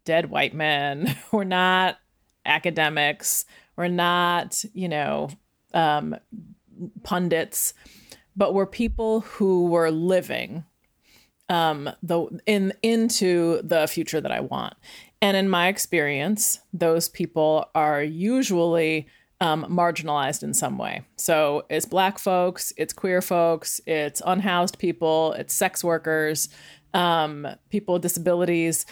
dead 0.06 0.30
white 0.30 0.54
men. 0.54 1.16
We're 1.32 1.44
not 1.44 1.98
academics. 2.46 3.46
We're 3.76 3.88
not, 3.88 4.64
you 4.74 4.90
know, 4.90 5.30
um, 5.74 6.16
pundits, 7.04 7.74
but 8.38 8.54
we're 8.54 8.68
people 8.68 9.22
who 9.22 9.66
were 9.66 9.92
living 9.92 10.64
um, 11.50 11.90
the 12.04 12.28
in 12.46 12.74
into 12.84 13.62
the 13.64 13.88
future 13.88 14.22
that 14.22 14.32
I 14.32 14.42
want. 14.42 14.76
And 15.22 15.36
in 15.36 15.50
my 15.50 15.68
experience, 15.68 16.60
those 16.72 17.10
people 17.10 17.70
are 17.74 18.04
usually 18.04 19.08
um, 19.40 19.66
marginalized 19.70 20.44
in 20.44 20.54
some 20.54 20.78
way. 20.78 21.04
So 21.16 21.66
it's 21.70 21.86
black 21.86 22.20
folks, 22.20 22.74
it's 22.78 22.94
queer 22.94 23.22
folks, 23.22 23.82
it's 23.88 24.22
unhoused 24.26 24.78
people, 24.78 25.34
it's 25.34 25.54
sex 25.54 25.84
workers, 25.84 26.50
um, 26.94 27.48
people 27.70 27.94
with 27.96 28.04
disabilities, 28.04 28.86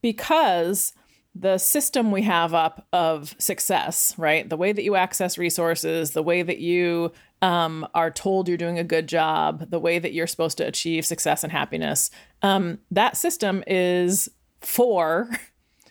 because 0.00 0.92
the 1.34 1.58
system 1.58 2.10
we 2.10 2.22
have 2.22 2.52
up 2.54 2.86
of 2.92 3.34
success, 3.38 4.14
right? 4.18 4.48
The 4.48 4.56
way 4.56 4.72
that 4.72 4.82
you 4.82 4.96
access 4.96 5.38
resources, 5.38 6.10
the 6.10 6.22
way 6.22 6.42
that 6.42 6.58
you 6.58 7.12
um, 7.42 7.86
are 7.94 8.10
told 8.10 8.48
you're 8.48 8.56
doing 8.56 8.78
a 8.78 8.84
good 8.84 9.06
job, 9.06 9.70
the 9.70 9.78
way 9.78 9.98
that 9.98 10.12
you're 10.12 10.26
supposed 10.26 10.58
to 10.58 10.66
achieve 10.66 11.06
success 11.06 11.44
and 11.44 11.52
happiness, 11.52 12.10
um, 12.42 12.78
that 12.90 13.16
system 13.16 13.62
is 13.66 14.28
for 14.60 15.30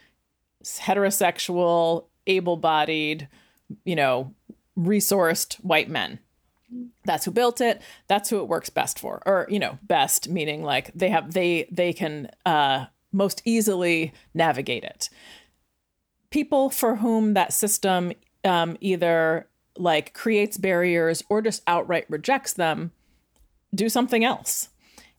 heterosexual, 0.63 2.07
able 2.25 2.57
bodied, 2.57 3.27
you 3.85 3.95
know, 3.95 4.33
resourced 4.77 5.55
white 5.55 5.89
men. 5.89 6.19
That's 7.05 7.23
who 7.23 7.31
built 7.31 7.61
it. 7.61 7.81
That's 8.07 8.29
who 8.29 8.39
it 8.39 8.49
works 8.49 8.69
best 8.69 8.99
for, 8.99 9.23
or 9.25 9.47
you 9.49 9.59
know, 9.59 9.79
best 9.83 10.27
meaning 10.27 10.63
like 10.63 10.91
they 10.93 11.09
have 11.09 11.33
they 11.33 11.67
they 11.71 11.93
can 11.93 12.29
uh, 12.45 12.87
most 13.13 13.41
easily 13.45 14.11
navigate 14.33 14.83
it. 14.83 15.09
People 16.29 16.69
for 16.69 16.97
whom 16.97 17.35
that 17.35 17.53
system 17.53 18.11
um, 18.43 18.75
either 18.81 19.47
like 19.79 20.13
creates 20.13 20.57
barriers 20.57 21.23
or 21.29 21.41
just 21.41 21.63
outright 21.67 22.05
rejects 22.09 22.53
them 22.53 22.91
do 23.75 23.89
something 23.89 24.23
else, 24.23 24.69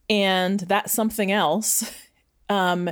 and 0.09 0.61
that 0.61 0.91
something 0.91 1.31
else 1.31 1.95
um, 2.49 2.91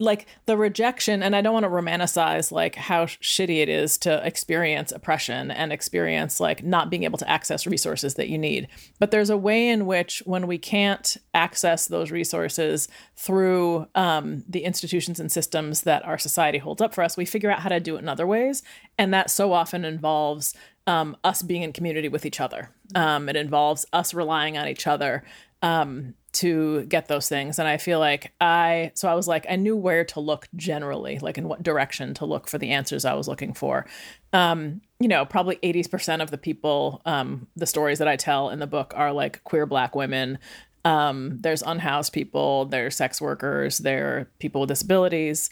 like 0.00 0.26
the 0.46 0.56
rejection 0.56 1.22
and 1.22 1.36
i 1.36 1.40
don't 1.40 1.52
want 1.52 1.64
to 1.64 1.70
romanticize 1.70 2.50
like 2.50 2.74
how 2.74 3.04
shitty 3.06 3.58
it 3.62 3.68
is 3.68 3.98
to 3.98 4.26
experience 4.26 4.92
oppression 4.92 5.50
and 5.50 5.72
experience 5.72 6.40
like 6.40 6.64
not 6.64 6.90
being 6.90 7.04
able 7.04 7.18
to 7.18 7.28
access 7.28 7.66
resources 7.66 8.14
that 8.14 8.28
you 8.28 8.38
need. 8.38 8.68
But 8.98 9.10
there's 9.10 9.30
a 9.30 9.36
way 9.36 9.68
in 9.68 9.86
which 9.86 10.22
when 10.26 10.46
we 10.46 10.58
can't 10.58 11.16
access 11.34 11.86
those 11.86 12.10
resources 12.10 12.88
through 13.16 13.86
um, 13.94 14.44
the 14.48 14.64
institutions 14.64 15.20
and 15.20 15.30
systems 15.30 15.82
that 15.82 16.04
our 16.04 16.18
society 16.18 16.58
holds 16.58 16.80
up 16.80 16.94
for 16.94 17.04
us 17.04 17.16
we 17.16 17.24
figure 17.24 17.50
out 17.50 17.60
how 17.60 17.68
to 17.68 17.80
do 17.80 17.96
it 17.96 18.00
in 18.00 18.08
other 18.08 18.26
ways 18.26 18.62
and 18.98 19.12
that 19.12 19.30
so 19.30 19.52
often 19.52 19.84
involves 19.84 20.54
um, 20.86 21.16
us 21.22 21.42
being 21.42 21.62
in 21.62 21.72
community 21.72 22.08
with 22.08 22.26
each 22.26 22.40
other. 22.40 22.70
Um, 22.94 23.28
it 23.28 23.36
involves 23.36 23.86
us 23.92 24.12
relying 24.14 24.56
on 24.56 24.66
each 24.66 24.86
other. 24.86 25.22
Um, 25.62 26.14
to 26.32 26.84
get 26.84 27.08
those 27.08 27.28
things. 27.28 27.58
And 27.58 27.66
I 27.66 27.76
feel 27.76 27.98
like 27.98 28.32
I, 28.40 28.92
so 28.94 29.08
I 29.08 29.14
was 29.14 29.26
like, 29.26 29.46
I 29.48 29.56
knew 29.56 29.76
where 29.76 30.04
to 30.06 30.20
look 30.20 30.48
generally, 30.54 31.18
like 31.18 31.38
in 31.38 31.48
what 31.48 31.62
direction 31.62 32.14
to 32.14 32.24
look 32.24 32.48
for 32.48 32.58
the 32.58 32.70
answers 32.70 33.04
I 33.04 33.14
was 33.14 33.26
looking 33.26 33.52
for. 33.52 33.86
Um, 34.32 34.80
you 35.00 35.08
know, 35.08 35.24
probably 35.24 35.56
80% 35.56 36.22
of 36.22 36.30
the 36.30 36.38
people, 36.38 37.02
um, 37.04 37.48
the 37.56 37.66
stories 37.66 37.98
that 37.98 38.08
I 38.08 38.16
tell 38.16 38.50
in 38.50 38.60
the 38.60 38.66
book 38.66 38.92
are 38.96 39.12
like 39.12 39.42
queer 39.44 39.66
black 39.66 39.96
women. 39.96 40.38
Um, 40.84 41.38
there's 41.40 41.62
unhoused 41.62 42.12
people, 42.12 42.66
there's 42.66 42.96
sex 42.96 43.20
workers, 43.20 43.78
there 43.78 44.18
are 44.18 44.30
people 44.38 44.62
with 44.62 44.68
disabilities. 44.68 45.50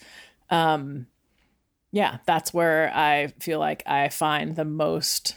Um, 0.49 1.07
yeah, 1.91 2.19
that's 2.25 2.55
where 2.55 2.93
I 2.95 3.29
feel 3.41 3.59
like 3.59 3.83
I 3.87 4.11
find 4.11 4.55
the 4.55 4.65
most 4.65 5.37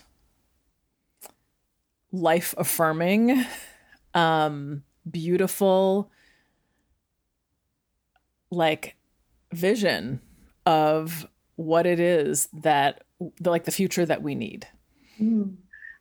life 2.12 2.54
affirming 2.58 3.46
um 4.14 4.84
beautiful 5.10 6.12
like 8.50 8.96
vision 9.54 10.22
of 10.66 11.28
what 11.56 11.86
it 11.86 12.00
is 12.00 12.48
that 12.54 13.04
like 13.44 13.66
the 13.66 13.72
future 13.72 14.06
that 14.06 14.22
we 14.22 14.36
need. 14.36 14.68
Mm. 15.20 15.56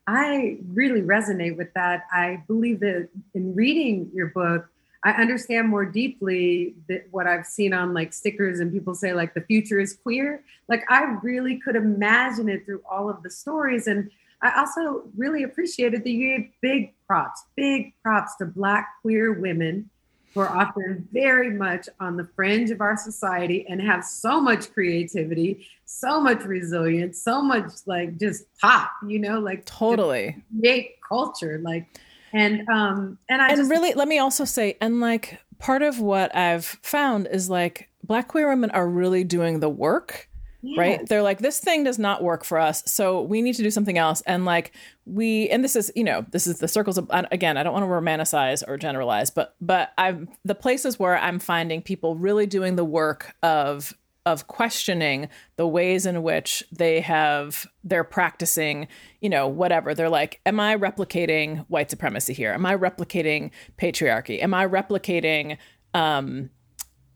I 0.07 0.59
really 0.67 1.03
resonate 1.03 1.57
with 1.57 1.73
that. 1.75 2.07
I 2.13 2.43
believe 2.47 2.81
that 2.81 3.09
in 3.35 3.55
reading 3.55 4.11
your 4.13 4.29
book, 4.29 4.69
I 5.05 5.13
understand 5.13 5.69
more 5.69 5.85
deeply 5.85 6.75
that 6.89 7.07
what 7.11 7.27
I've 7.27 7.47
seen 7.47 7.73
on 7.73 7.95
like 7.95 8.13
stickers 8.13 8.61
and 8.61 8.73
people 8.73 8.95
say 8.95 9.13
like 9.13 9.35
the 9.35 9.41
future 9.41 9.79
is 9.79 9.95
queer. 9.95 10.43
Like 10.69 10.83
I 10.91 11.17
really 11.23 11.59
could 11.59 11.77
imagine 11.77 12.49
it 12.49 12.67
through 12.67 12.83
all 12.91 13.09
of 13.09 13.23
the 13.23 13.31
stories. 13.31 13.87
And 13.87 14.11
I 14.43 14.59
also 14.59 15.05
really 15.17 15.43
appreciated 15.43 16.03
that 16.05 16.11
you 16.11 16.39
gave 16.39 16.51
big 16.63 16.95
props, 17.07 17.45
big 17.57 17.93
props 18.03 18.37
to 18.37 18.47
Black 18.47 18.89
queer 19.03 19.33
women 19.33 19.91
who 20.33 20.41
are 20.41 20.49
often 20.49 21.09
very 21.13 21.51
much 21.51 21.89
on 21.99 22.17
the 22.17 22.25
fringe 22.37 22.71
of 22.71 22.81
our 22.81 22.97
society 22.97 23.67
and 23.69 23.83
have 23.83 24.05
so 24.05 24.41
much 24.41 24.73
creativity, 24.73 25.67
so 25.85 26.21
much 26.21 26.45
resilience, 26.45 27.21
so 27.21 27.43
much 27.43 27.73
like 27.87 28.17
just 28.19 28.45
pop, 28.61 28.91
you 29.07 29.19
know, 29.19 29.41
like 29.41 29.67
totally. 29.67 30.37
create 30.61 30.97
culture, 31.07 31.61
like 31.63 31.87
and 32.33 32.69
um 32.69 33.19
and 33.29 33.43
I 33.43 33.49
and 33.49 33.57
just, 33.59 33.71
really 33.71 33.93
let 33.95 34.07
me 34.07 34.19
also 34.19 34.45
say 34.45 34.77
and 34.81 35.01
like 35.01 35.41
part 35.59 35.83
of 35.83 35.99
what 35.99 36.35
I've 36.35 36.65
found 36.65 37.27
is 37.27 37.51
like 37.51 37.91
Black 38.05 38.29
queer 38.29 38.49
women 38.49 38.71
are 38.71 38.89
really 38.89 39.25
doing 39.25 39.61
the 39.61 39.69
work 39.69 40.30
yeah. 40.63 40.81
right 40.81 41.07
they're 41.09 41.23
like 41.23 41.39
this 41.39 41.59
thing 41.59 41.85
does 41.85 41.99
not 41.99 42.23
work 42.23 42.45
for 42.45 42.59
us 42.59 42.83
so 42.87 43.23
we 43.23 43.43
need 43.43 43.55
to 43.55 43.63
do 43.63 43.71
something 43.71 43.99
else. 43.99 44.23
And 44.27 44.45
like 44.45 44.73
we 45.07 45.49
and 45.49 45.65
this 45.65 45.77
is 45.77 45.91
you 45.97 46.05
know 46.05 46.25
this 46.31 46.47
is 46.47 46.59
the 46.59 46.69
circles 46.69 46.99
of 46.99 47.11
again 47.11 47.57
i 47.57 47.63
don't 47.63 47.73
want 47.73 47.83
to 47.83 47.89
romanticize 47.89 48.63
or 48.69 48.77
generalize 48.77 49.31
but 49.31 49.57
but 49.61 49.93
i'm 49.99 50.29
the 50.45 50.55
places 50.55 50.99
where 50.99 51.19
i'm 51.19 51.39
finding 51.39 51.83
people 51.83 52.15
really 52.15 52.47
doing 52.47 52.77
the 52.77 52.85
work 52.85 53.35
of 53.43 53.95
of 54.27 54.47
questioning 54.47 55.29
the 55.57 55.67
ways 55.67 56.05
in 56.05 56.23
which 56.23 56.63
they 56.71 57.01
have 57.01 57.67
they're 57.85 58.05
practicing 58.05 58.87
you 59.21 59.29
know 59.29 59.49
whatever. 59.49 59.95
They're 59.95 60.11
like 60.11 60.41
am 60.47 60.61
i 60.61 60.77
replicating 60.77 61.65
white 61.69 61.91
supremacy 61.91 62.35
here? 62.35 62.53
Am 62.53 62.67
i 62.67 62.77
replicating 62.77 63.51
patriarchy? 63.79 64.43
Am 64.43 64.55
i 64.55 64.67
replicating 64.67 65.57
um 65.95 66.51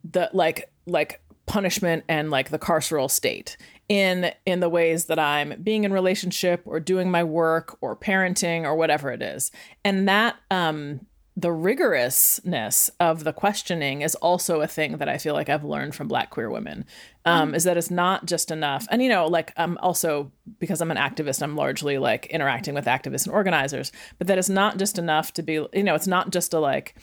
the 0.03 0.31
like 0.33 0.71
like 0.87 1.21
punishment 1.47 2.05
and 2.09 2.31
like 2.31 2.51
the 2.51 2.59
carceral 2.59 3.11
state 3.11 3.57
in 3.89 4.33
in 4.47 4.61
the 4.61 4.69
ways 4.69 5.07
that 5.07 5.19
I'm 5.19 5.61
being 5.63 5.85
in 5.85 5.93
relationship 5.93 6.63
or 6.65 6.81
doing 6.81 7.11
my 7.11 7.23
work 7.23 7.77
or 7.81 7.97
parenting 7.97 8.65
or 8.65 8.75
whatever 8.75 9.11
it 9.11 9.23
is. 9.23 9.51
And 9.85 10.09
that 10.09 10.37
um 10.51 11.01
the 11.37 11.49
rigorousness 11.49 12.91
of 13.01 13.25
the 13.25 13.33
questioning 13.33 14.03
is 14.03 14.15
also 14.17 14.61
a 14.61 14.69
thing 14.69 14.99
that 14.99 15.09
I 15.09 15.19
feel 15.19 15.35
like 15.35 15.49
I've 15.49 15.65
learned 15.65 15.97
from 15.97 16.07
Black 16.07 16.31
queer 16.31 16.49
women. 16.49 16.85
Um, 17.25 17.51
mm. 17.51 17.57
Is 17.57 17.65
that 17.65 17.77
it's 17.77 17.91
not 17.91 18.27
just 18.27 18.51
enough, 18.53 18.87
and 18.91 19.03
you 19.03 19.09
know, 19.09 19.27
like 19.27 19.53
I'm 19.57 19.77
also 19.79 20.31
because 20.61 20.81
I'm 20.81 20.93
an 20.93 20.97
activist, 20.97 21.43
I'm 21.43 21.57
largely 21.57 21.99
like 21.99 22.27
interacting 22.27 22.75
with 22.75 22.85
activists 22.85 23.27
and 23.27 23.35
organizers, 23.35 23.91
but 24.19 24.29
that 24.29 24.39
is 24.39 24.49
not 24.49 24.79
just 24.79 24.99
enough 24.99 25.33
to 25.33 25.43
be, 25.43 25.55
you 25.55 25.83
know, 25.83 25.95
it's 25.95 26.07
not 26.07 26.31
just 26.31 26.55
a 26.55 26.61
like 26.61 26.95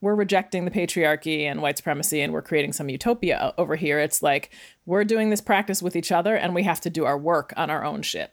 we're 0.00 0.14
rejecting 0.14 0.64
the 0.64 0.70
patriarchy 0.70 1.42
and 1.42 1.60
white 1.60 1.76
supremacy 1.76 2.20
and 2.20 2.32
we're 2.32 2.42
creating 2.42 2.72
some 2.72 2.88
utopia 2.88 3.54
over 3.58 3.76
here. 3.76 3.98
It's 3.98 4.22
like 4.22 4.50
we're 4.86 5.04
doing 5.04 5.30
this 5.30 5.40
practice 5.40 5.82
with 5.82 5.96
each 5.96 6.10
other 6.10 6.36
and 6.36 6.54
we 6.54 6.62
have 6.62 6.80
to 6.82 6.90
do 6.90 7.04
our 7.04 7.18
work 7.18 7.52
on 7.56 7.70
our 7.70 7.84
own 7.84 8.02
shit. 8.02 8.32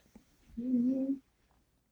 Mm-hmm. 0.60 1.14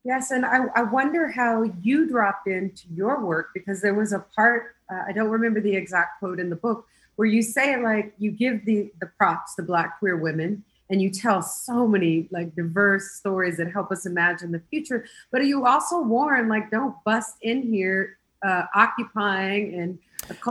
Yes, 0.04 0.30
and 0.30 0.46
I, 0.46 0.66
I, 0.76 0.82
wonder 0.84 1.28
how 1.28 1.64
you 1.82 2.08
dropped 2.08 2.46
into 2.46 2.84
your 2.94 3.24
work 3.24 3.48
because 3.52 3.82
there 3.82 3.94
was 3.94 4.12
a 4.12 4.24
part, 4.36 4.76
uh, 4.88 5.02
I 5.08 5.12
don't 5.12 5.30
remember 5.30 5.60
the 5.60 5.74
exact 5.74 6.20
quote 6.20 6.38
in 6.38 6.48
the 6.48 6.54
book, 6.54 6.86
where 7.16 7.26
you 7.26 7.42
say 7.42 7.82
like 7.82 8.14
you 8.18 8.30
give 8.30 8.64
the 8.64 8.92
the 9.00 9.06
props 9.18 9.56
to 9.56 9.62
black 9.62 9.98
queer 9.98 10.16
women 10.16 10.62
and 10.88 11.02
you 11.02 11.10
tell 11.10 11.42
so 11.42 11.88
many 11.88 12.28
like 12.30 12.54
diverse 12.54 13.12
stories 13.12 13.56
that 13.56 13.72
help 13.72 13.90
us 13.90 14.06
imagine 14.06 14.52
the 14.52 14.62
future 14.70 15.04
but 15.32 15.44
you 15.44 15.66
also 15.66 16.00
warn 16.00 16.48
like 16.48 16.70
don't 16.70 16.94
bust 17.04 17.36
in 17.42 17.62
here 17.62 18.18
uh, 18.44 18.62
occupying 18.74 19.74
and 19.74 19.98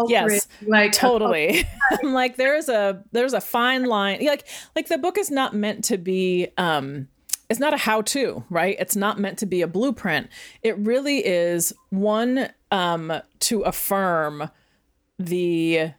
yes 0.08 0.48
like 0.68 0.92
totally 0.94 1.68
i'm 1.92 2.14
like 2.14 2.38
there's 2.38 2.70
a 2.70 3.04
there's 3.12 3.34
a 3.34 3.42
fine 3.42 3.84
line 3.84 4.24
like 4.26 4.48
like 4.76 4.88
the 4.88 4.98
book 4.98 5.18
is 5.18 5.30
not 5.30 5.54
meant 5.54 5.84
to 5.84 5.98
be 5.98 6.48
um 6.58 7.08
it's 7.50 7.60
not 7.60 7.74
a 7.74 7.78
how 7.78 8.02
to, 8.02 8.44
right? 8.50 8.76
It's 8.80 8.96
not 8.96 9.20
meant 9.20 9.38
to 9.40 9.46
be 9.46 9.62
a 9.62 9.68
blueprint. 9.68 10.30
It 10.64 10.78
really 10.78 11.26
is 11.26 11.74
one 11.90 12.50
um, 12.72 13.14
to 13.42 13.62
affirm 13.62 14.50
the 15.20 15.92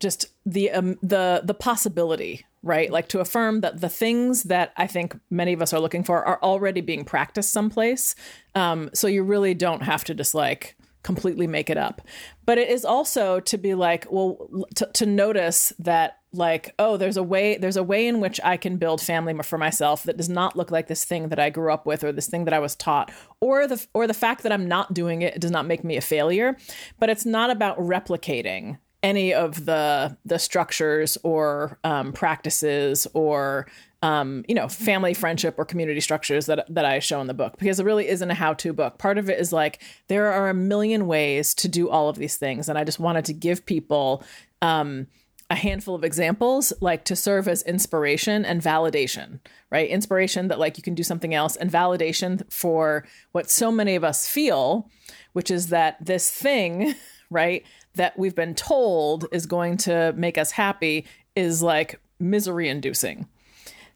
just 0.00 0.26
the 0.44 0.70
um, 0.70 0.98
the 1.02 1.42
the 1.44 1.54
possibility, 1.54 2.44
right? 2.62 2.90
Like 2.90 3.08
to 3.08 3.20
affirm 3.20 3.60
that 3.60 3.80
the 3.80 3.88
things 3.88 4.44
that 4.44 4.72
I 4.76 4.86
think 4.86 5.18
many 5.30 5.52
of 5.52 5.62
us 5.62 5.72
are 5.72 5.80
looking 5.80 6.04
for 6.04 6.24
are 6.24 6.42
already 6.42 6.80
being 6.80 7.04
practiced 7.04 7.52
someplace. 7.52 8.14
Um, 8.54 8.90
so 8.94 9.06
you 9.06 9.22
really 9.22 9.54
don't 9.54 9.82
have 9.82 10.04
to 10.04 10.14
just 10.14 10.34
like 10.34 10.76
completely 11.04 11.46
make 11.46 11.70
it 11.70 11.78
up. 11.78 12.00
But 12.44 12.58
it 12.58 12.68
is 12.68 12.84
also 12.84 13.38
to 13.40 13.56
be 13.56 13.74
like, 13.74 14.06
well, 14.10 14.66
to, 14.74 14.86
to 14.94 15.06
notice 15.06 15.72
that 15.78 16.18
like 16.32 16.74
oh 16.80 16.96
there's 16.96 17.16
a 17.16 17.22
way 17.22 17.56
there's 17.56 17.76
a 17.76 17.82
way 17.84 18.08
in 18.08 18.18
which 18.18 18.40
i 18.42 18.56
can 18.56 18.76
build 18.76 19.00
family 19.00 19.32
for 19.44 19.56
myself 19.56 20.02
that 20.02 20.16
does 20.16 20.28
not 20.28 20.56
look 20.56 20.68
like 20.68 20.88
this 20.88 21.04
thing 21.04 21.28
that 21.28 21.38
i 21.38 21.48
grew 21.48 21.72
up 21.72 21.86
with 21.86 22.02
or 22.02 22.10
this 22.10 22.26
thing 22.26 22.44
that 22.44 22.52
i 22.52 22.58
was 22.58 22.74
taught 22.74 23.12
or 23.38 23.68
the 23.68 23.86
or 23.94 24.08
the 24.08 24.12
fact 24.12 24.42
that 24.42 24.50
i'm 24.50 24.66
not 24.66 24.92
doing 24.92 25.22
it 25.22 25.40
does 25.40 25.52
not 25.52 25.64
make 25.64 25.84
me 25.84 25.96
a 25.96 26.00
failure 26.00 26.56
but 26.98 27.08
it's 27.08 27.24
not 27.24 27.50
about 27.50 27.78
replicating 27.78 28.78
any 29.04 29.34
of 29.34 29.66
the 29.66 30.16
the 30.24 30.38
structures 30.38 31.16
or 31.22 31.78
um, 31.84 32.12
practices 32.12 33.06
or 33.12 33.66
um, 34.02 34.44
you 34.48 34.54
know 34.54 34.66
family 34.66 35.14
friendship 35.14 35.54
or 35.58 35.64
community 35.64 36.00
structures 36.00 36.46
that 36.46 36.66
that 36.74 36.86
I 36.86 36.98
show 36.98 37.20
in 37.20 37.26
the 37.26 37.34
book 37.34 37.58
because 37.58 37.78
it 37.78 37.84
really 37.84 38.08
isn't 38.08 38.30
a 38.30 38.34
how 38.34 38.54
to 38.54 38.72
book. 38.72 38.98
Part 38.98 39.18
of 39.18 39.28
it 39.28 39.38
is 39.38 39.52
like 39.52 39.82
there 40.08 40.32
are 40.32 40.48
a 40.48 40.54
million 40.54 41.06
ways 41.06 41.54
to 41.56 41.68
do 41.68 41.90
all 41.90 42.08
of 42.08 42.16
these 42.16 42.36
things, 42.36 42.68
and 42.68 42.78
I 42.78 42.82
just 42.82 42.98
wanted 42.98 43.26
to 43.26 43.32
give 43.32 43.64
people. 43.64 44.24
Um, 44.60 45.06
a 45.50 45.56
handful 45.56 45.94
of 45.94 46.04
examples 46.04 46.72
like 46.80 47.04
to 47.04 47.14
serve 47.14 47.46
as 47.46 47.62
inspiration 47.64 48.46
and 48.46 48.62
validation 48.62 49.40
right 49.70 49.90
inspiration 49.90 50.48
that 50.48 50.58
like 50.58 50.78
you 50.78 50.82
can 50.82 50.94
do 50.94 51.02
something 51.02 51.34
else 51.34 51.54
and 51.54 51.70
validation 51.70 52.50
for 52.50 53.06
what 53.32 53.50
so 53.50 53.70
many 53.70 53.94
of 53.94 54.02
us 54.02 54.26
feel 54.26 54.90
which 55.34 55.50
is 55.50 55.68
that 55.68 56.02
this 56.02 56.30
thing 56.30 56.94
right 57.30 57.62
that 57.94 58.18
we've 58.18 58.34
been 58.34 58.54
told 58.54 59.26
is 59.32 59.46
going 59.46 59.76
to 59.78 60.12
make 60.16 60.38
us 60.38 60.50
happy 60.50 61.06
is 61.36 61.62
like 61.62 62.00
misery 62.18 62.68
inducing. 62.68 63.28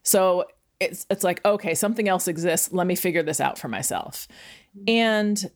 So 0.03 0.47
it's 0.81 1.07
it's 1.11 1.25
like 1.25 1.45
okay 1.45 1.75
something 1.75 2.09
else 2.09 2.29
exists. 2.29 2.73
Let 2.73 2.87
me 2.87 2.95
figure 2.95 3.23
this 3.23 3.41
out 3.41 3.59
for 3.59 3.69
myself. 3.69 4.29
And 4.87 5.51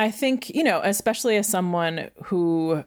i 0.00 0.12
think 0.12 0.48
you 0.50 0.62
know 0.62 0.80
especially 0.84 1.36
as 1.36 1.48
someone 1.48 2.08
who 2.26 2.84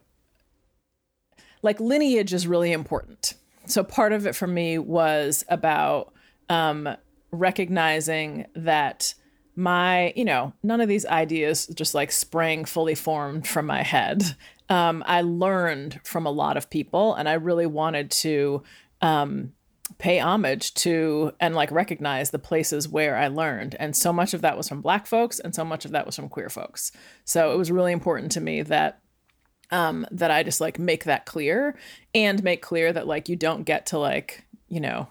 like 1.62 1.80
lineage 1.80 2.34
is 2.34 2.46
really 2.46 2.72
important. 2.72 3.34
So 3.66 3.84
part 3.84 4.12
of 4.12 4.26
it 4.26 4.34
for 4.34 4.46
me 4.46 4.78
was 4.78 5.44
about 5.48 6.12
um, 6.48 6.88
recognizing 7.30 8.46
that 8.54 9.14
my, 9.54 10.12
you 10.16 10.24
know, 10.24 10.52
none 10.62 10.80
of 10.80 10.88
these 10.88 11.04
ideas 11.06 11.66
just 11.66 11.94
like 11.94 12.10
sprang 12.10 12.64
fully 12.64 12.94
formed 12.94 13.46
from 13.46 13.66
my 13.66 13.82
head. 13.82 14.36
Um, 14.68 15.04
I 15.06 15.22
learned 15.22 16.00
from 16.04 16.26
a 16.26 16.30
lot 16.30 16.56
of 16.56 16.70
people, 16.70 17.14
and 17.14 17.28
I 17.28 17.34
really 17.34 17.66
wanted 17.66 18.10
to 18.12 18.62
um, 19.02 19.52
pay 19.98 20.18
homage 20.18 20.72
to 20.74 21.32
and 21.38 21.54
like 21.54 21.70
recognize 21.70 22.30
the 22.30 22.38
places 22.38 22.88
where 22.88 23.16
I 23.16 23.28
learned. 23.28 23.76
And 23.78 23.94
so 23.94 24.12
much 24.12 24.32
of 24.32 24.40
that 24.40 24.56
was 24.56 24.68
from 24.68 24.80
Black 24.80 25.06
folks, 25.06 25.38
and 25.38 25.54
so 25.54 25.64
much 25.64 25.84
of 25.84 25.90
that 25.90 26.06
was 26.06 26.16
from 26.16 26.30
queer 26.30 26.48
folks. 26.48 26.92
So 27.24 27.52
it 27.52 27.58
was 27.58 27.70
really 27.70 27.92
important 27.92 28.32
to 28.32 28.40
me 28.40 28.62
that 28.62 29.00
um, 29.70 30.06
that 30.10 30.30
I 30.30 30.42
just 30.42 30.60
like 30.60 30.78
make 30.78 31.04
that 31.04 31.26
clear 31.26 31.76
and 32.14 32.42
make 32.44 32.62
clear 32.62 32.92
that 32.92 33.06
like 33.06 33.28
you 33.28 33.36
don't 33.36 33.64
get 33.64 33.86
to 33.86 33.98
like, 33.98 34.44
you 34.68 34.80
know, 34.80 35.08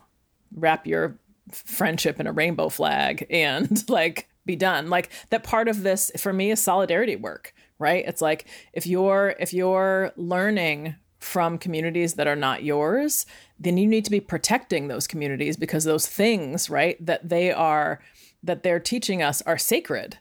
wrap 0.56 0.88
your 0.88 1.18
friendship 1.52 2.20
in 2.20 2.28
a 2.28 2.32
rainbow 2.32 2.70
flag 2.70 3.26
and 3.30 3.84
like 3.90 4.30
be 4.46 4.56
done. 4.56 4.90
Like 4.90 5.10
that 5.30 5.44
part 5.44 5.68
of 5.68 5.84
this 5.84 6.12
for 6.18 6.34
me 6.34 6.52
is 6.52 6.62
solidarity 6.62 7.16
work, 7.16 7.54
right? 7.80 8.04
It's 8.08 8.22
like 8.22 8.48
if 8.74 8.86
you're 8.86 9.36
if 9.40 9.54
you're 9.54 10.12
learning 10.16 10.96
from 11.20 11.58
communities 11.58 12.16
that 12.16 12.28
are 12.28 12.36
not 12.36 12.64
yours, 12.64 13.26
then 13.60 13.78
you 13.78 13.88
need 13.88 14.06
to 14.06 14.12
be 14.12 14.20
protecting 14.20 14.88
those 14.88 15.06
communities 15.06 15.56
because 15.56 15.84
those 15.84 16.08
things, 16.08 16.70
right, 16.70 17.04
that 17.06 17.30
they 17.30 17.52
are 17.52 18.02
that 18.44 18.64
they're 18.64 18.80
teaching 18.80 19.22
us 19.22 19.42
are 19.44 19.58
sacred 19.58 20.18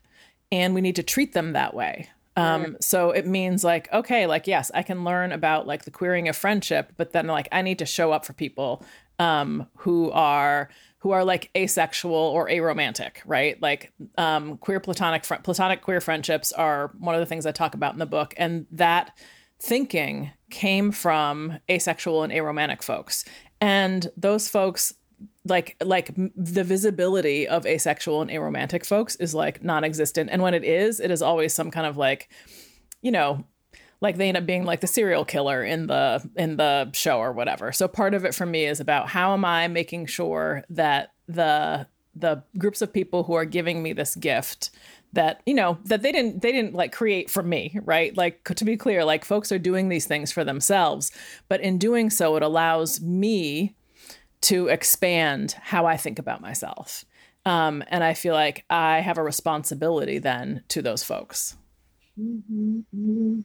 and 0.52 0.74
we 0.74 0.80
need 0.80 0.96
to 0.96 1.02
treat 1.02 1.32
them 1.32 1.52
that 1.52 1.74
way 1.74 2.10
um, 2.40 2.76
so 2.80 3.10
it 3.10 3.26
means 3.26 3.64
like, 3.64 3.92
okay, 3.92 4.26
like, 4.26 4.46
yes, 4.46 4.70
I 4.72 4.82
can 4.82 5.04
learn 5.04 5.32
about 5.32 5.66
like 5.66 5.84
the 5.84 5.90
queering 5.90 6.28
of 6.28 6.36
friendship, 6.36 6.92
but 6.96 7.12
then 7.12 7.26
like 7.26 7.48
I 7.52 7.62
need 7.62 7.78
to 7.80 7.86
show 7.86 8.12
up 8.12 8.24
for 8.24 8.32
people 8.32 8.84
um, 9.18 9.66
who 9.78 10.10
are 10.12 10.70
who 11.00 11.10
are 11.12 11.24
like 11.24 11.50
asexual 11.56 12.14
or 12.14 12.48
aromantic, 12.48 13.16
right? 13.24 13.60
Like 13.60 13.92
um, 14.18 14.58
queer 14.58 14.80
platonic 14.80 15.24
fr- 15.24 15.36
platonic 15.36 15.82
queer 15.82 16.00
friendships 16.00 16.52
are 16.52 16.92
one 16.98 17.14
of 17.14 17.20
the 17.20 17.26
things 17.26 17.46
I 17.46 17.52
talk 17.52 17.74
about 17.74 17.94
in 17.94 17.98
the 17.98 18.06
book, 18.06 18.34
and 18.36 18.66
that 18.72 19.16
thinking 19.60 20.30
came 20.50 20.92
from 20.92 21.58
asexual 21.70 22.22
and 22.22 22.32
aromantic 22.32 22.82
folks, 22.82 23.24
and 23.60 24.10
those 24.16 24.48
folks 24.48 24.94
like 25.46 25.76
like 25.82 26.10
the 26.36 26.64
visibility 26.64 27.48
of 27.48 27.66
asexual 27.66 28.20
and 28.22 28.30
aromantic 28.30 28.84
folks 28.84 29.16
is 29.16 29.34
like 29.34 29.62
non-existent 29.62 30.28
and 30.30 30.42
when 30.42 30.54
it 30.54 30.64
is 30.64 31.00
it 31.00 31.10
is 31.10 31.22
always 31.22 31.52
some 31.52 31.70
kind 31.70 31.86
of 31.86 31.96
like 31.96 32.30
you 33.02 33.10
know 33.10 33.44
like 34.00 34.16
they 34.16 34.28
end 34.28 34.36
up 34.36 34.46
being 34.46 34.64
like 34.64 34.80
the 34.80 34.86
serial 34.86 35.24
killer 35.24 35.64
in 35.64 35.86
the 35.86 36.28
in 36.36 36.56
the 36.56 36.90
show 36.92 37.18
or 37.18 37.32
whatever 37.32 37.72
so 37.72 37.88
part 37.88 38.14
of 38.14 38.24
it 38.24 38.34
for 38.34 38.46
me 38.46 38.64
is 38.64 38.80
about 38.80 39.08
how 39.08 39.32
am 39.32 39.44
i 39.44 39.68
making 39.68 40.06
sure 40.06 40.64
that 40.68 41.12
the 41.28 41.86
the 42.14 42.42
groups 42.58 42.82
of 42.82 42.92
people 42.92 43.24
who 43.24 43.34
are 43.34 43.44
giving 43.44 43.82
me 43.82 43.92
this 43.92 44.16
gift 44.16 44.70
that 45.12 45.40
you 45.46 45.54
know 45.54 45.78
that 45.84 46.02
they 46.02 46.12
didn't 46.12 46.42
they 46.42 46.52
didn't 46.52 46.74
like 46.74 46.92
create 46.92 47.30
for 47.30 47.42
me 47.42 47.78
right 47.84 48.16
like 48.16 48.44
to 48.44 48.64
be 48.64 48.76
clear 48.76 49.04
like 49.04 49.24
folks 49.24 49.50
are 49.52 49.58
doing 49.58 49.88
these 49.88 50.06
things 50.06 50.30
for 50.32 50.44
themselves 50.44 51.10
but 51.48 51.60
in 51.60 51.78
doing 51.78 52.10
so 52.10 52.36
it 52.36 52.42
allows 52.42 53.00
me 53.00 53.74
to 54.42 54.68
expand 54.68 55.56
how 55.60 55.86
I 55.86 55.96
think 55.96 56.18
about 56.18 56.40
myself. 56.40 57.04
Um, 57.44 57.82
and 57.88 58.04
I 58.04 58.14
feel 58.14 58.34
like 58.34 58.64
I 58.68 59.00
have 59.00 59.18
a 59.18 59.22
responsibility 59.22 60.18
then 60.18 60.62
to 60.68 60.82
those 60.82 61.02
folks. 61.02 61.56
Mm-hmm, 62.18 62.80
mm-hmm. 62.94 63.40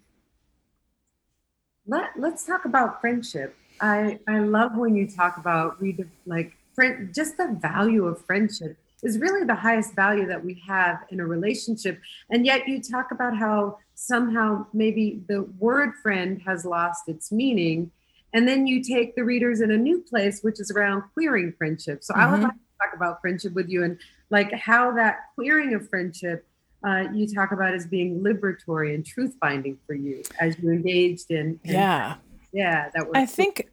Let, 1.88 2.12
let's 2.18 2.46
talk 2.46 2.66
about 2.66 3.02
friendship. 3.02 3.56
I, 3.80 4.20
I 4.28 4.40
love 4.40 4.76
when 4.76 4.96
you 4.96 5.08
talk 5.08 5.38
about 5.38 5.78
like 6.26 6.54
friend, 6.74 7.14
just 7.14 7.38
the 7.38 7.58
value 7.60 8.06
of 8.06 8.24
friendship 8.26 8.78
is 9.04 9.20
really 9.20 9.46
the 9.46 9.56
highest 9.56 9.94
value 9.94 10.26
that 10.26 10.44
we 10.44 10.62
have 10.68 11.04
in 11.10 11.20
a 11.20 11.26
relationship. 11.26 12.00
And 12.30 12.46
yet 12.46 12.68
you 12.68 12.82
talk 12.82 13.12
about 13.12 13.38
how 13.38 13.78
somehow 13.94 14.66
maybe 14.74 15.22
the 15.28 15.44
word 15.60 15.94
friend 16.02 16.42
has 16.46 16.66
lost 16.66 17.08
its 17.08 17.32
meaning 17.32 17.92
and 18.34 18.46
then 18.46 18.68
you 18.68 18.84
take 18.84 19.16
the 19.16 19.24
readers 19.24 19.62
in 19.62 19.72
a 19.72 19.78
new 19.78 20.02
place, 20.02 20.42
which 20.42 20.60
is 20.60 20.70
around 20.70 21.04
queering 21.14 21.54
friendship. 21.58 22.04
So 22.04 22.14
mm-hmm. 22.14 22.22
I 22.22 22.26
would 22.26 22.36
mm-hmm. 22.36 22.44
like 22.44 22.54
to 22.54 22.90
talk 22.90 22.94
about 22.94 23.22
friendship 23.22 23.54
with 23.54 23.70
you 23.70 23.84
and 23.84 23.98
like 24.30 24.52
how 24.52 24.92
that 24.96 25.20
queering 25.36 25.74
of 25.74 25.88
friendship 25.90 26.46
uh, 26.86 27.06
you 27.14 27.28
talk 27.28 27.52
about 27.52 27.74
as 27.74 27.88
being 27.88 28.22
liberatory 28.22 28.94
and 28.94 29.06
truth 29.06 29.36
finding 29.40 29.78
for 29.88 29.96
you 29.96 30.22
as 30.40 30.58
you 30.60 30.72
engaged 30.72 31.32
in. 31.32 31.60
in 31.64 31.74
yeah. 31.74 32.16
Yeah. 32.54 32.90
That 32.94 33.08
was 33.08 33.14
I 33.16 33.26
think, 33.26 33.70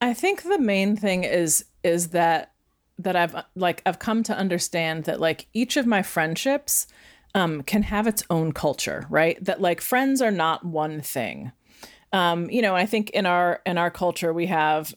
I 0.00 0.14
think 0.14 0.42
the 0.42 0.58
main 0.58 0.96
thing 0.96 1.24
is, 1.24 1.64
is 1.84 2.08
that, 2.08 2.52
that 2.98 3.16
I've 3.16 3.44
like, 3.54 3.82
I've 3.86 3.98
come 3.98 4.22
to 4.24 4.36
understand 4.36 5.04
that 5.04 5.20
like 5.20 5.46
each 5.52 5.76
of 5.76 5.86
my 5.86 6.02
friendships, 6.02 6.86
um, 7.34 7.62
can 7.62 7.82
have 7.84 8.06
its 8.06 8.24
own 8.30 8.52
culture, 8.52 9.06
right? 9.08 9.42
That 9.44 9.60
like 9.60 9.80
friends 9.80 10.20
are 10.20 10.30
not 10.30 10.64
one 10.64 11.00
thing. 11.00 11.52
Um, 12.12 12.50
you 12.50 12.60
know, 12.60 12.74
I 12.74 12.86
think 12.86 13.10
in 13.10 13.26
our 13.26 13.60
in 13.64 13.78
our 13.78 13.90
culture 13.90 14.32
we 14.32 14.46
have 14.46 14.94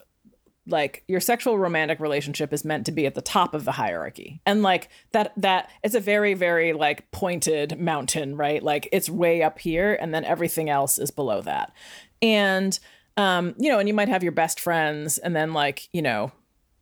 like 0.65 1.03
your 1.07 1.19
sexual 1.19 1.57
romantic 1.57 1.99
relationship 1.99 2.53
is 2.53 2.63
meant 2.63 2.85
to 2.85 2.91
be 2.91 3.05
at 3.05 3.15
the 3.15 3.21
top 3.21 3.53
of 3.53 3.65
the 3.65 3.71
hierarchy. 3.71 4.41
And 4.45 4.63
like 4.63 4.89
that 5.11 5.33
that 5.37 5.69
it's 5.83 5.95
a 5.95 5.99
very 5.99 6.33
very 6.33 6.73
like 6.73 7.09
pointed 7.11 7.79
mountain 7.79 8.37
right? 8.37 8.63
Like 8.63 8.87
it's 8.91 9.09
way 9.09 9.43
up 9.43 9.59
here 9.59 9.97
and 9.99 10.13
then 10.13 10.23
everything 10.23 10.69
else 10.69 10.97
is 10.97 11.11
below 11.11 11.41
that. 11.41 11.73
And 12.21 12.77
um 13.17 13.55
you 13.57 13.69
know 13.69 13.79
and 13.79 13.87
you 13.87 13.93
might 13.93 14.09
have 14.09 14.23
your 14.23 14.31
best 14.31 14.59
friends 14.59 15.17
and 15.17 15.35
then 15.35 15.53
like 15.53 15.89
you 15.91 16.01
know 16.01 16.31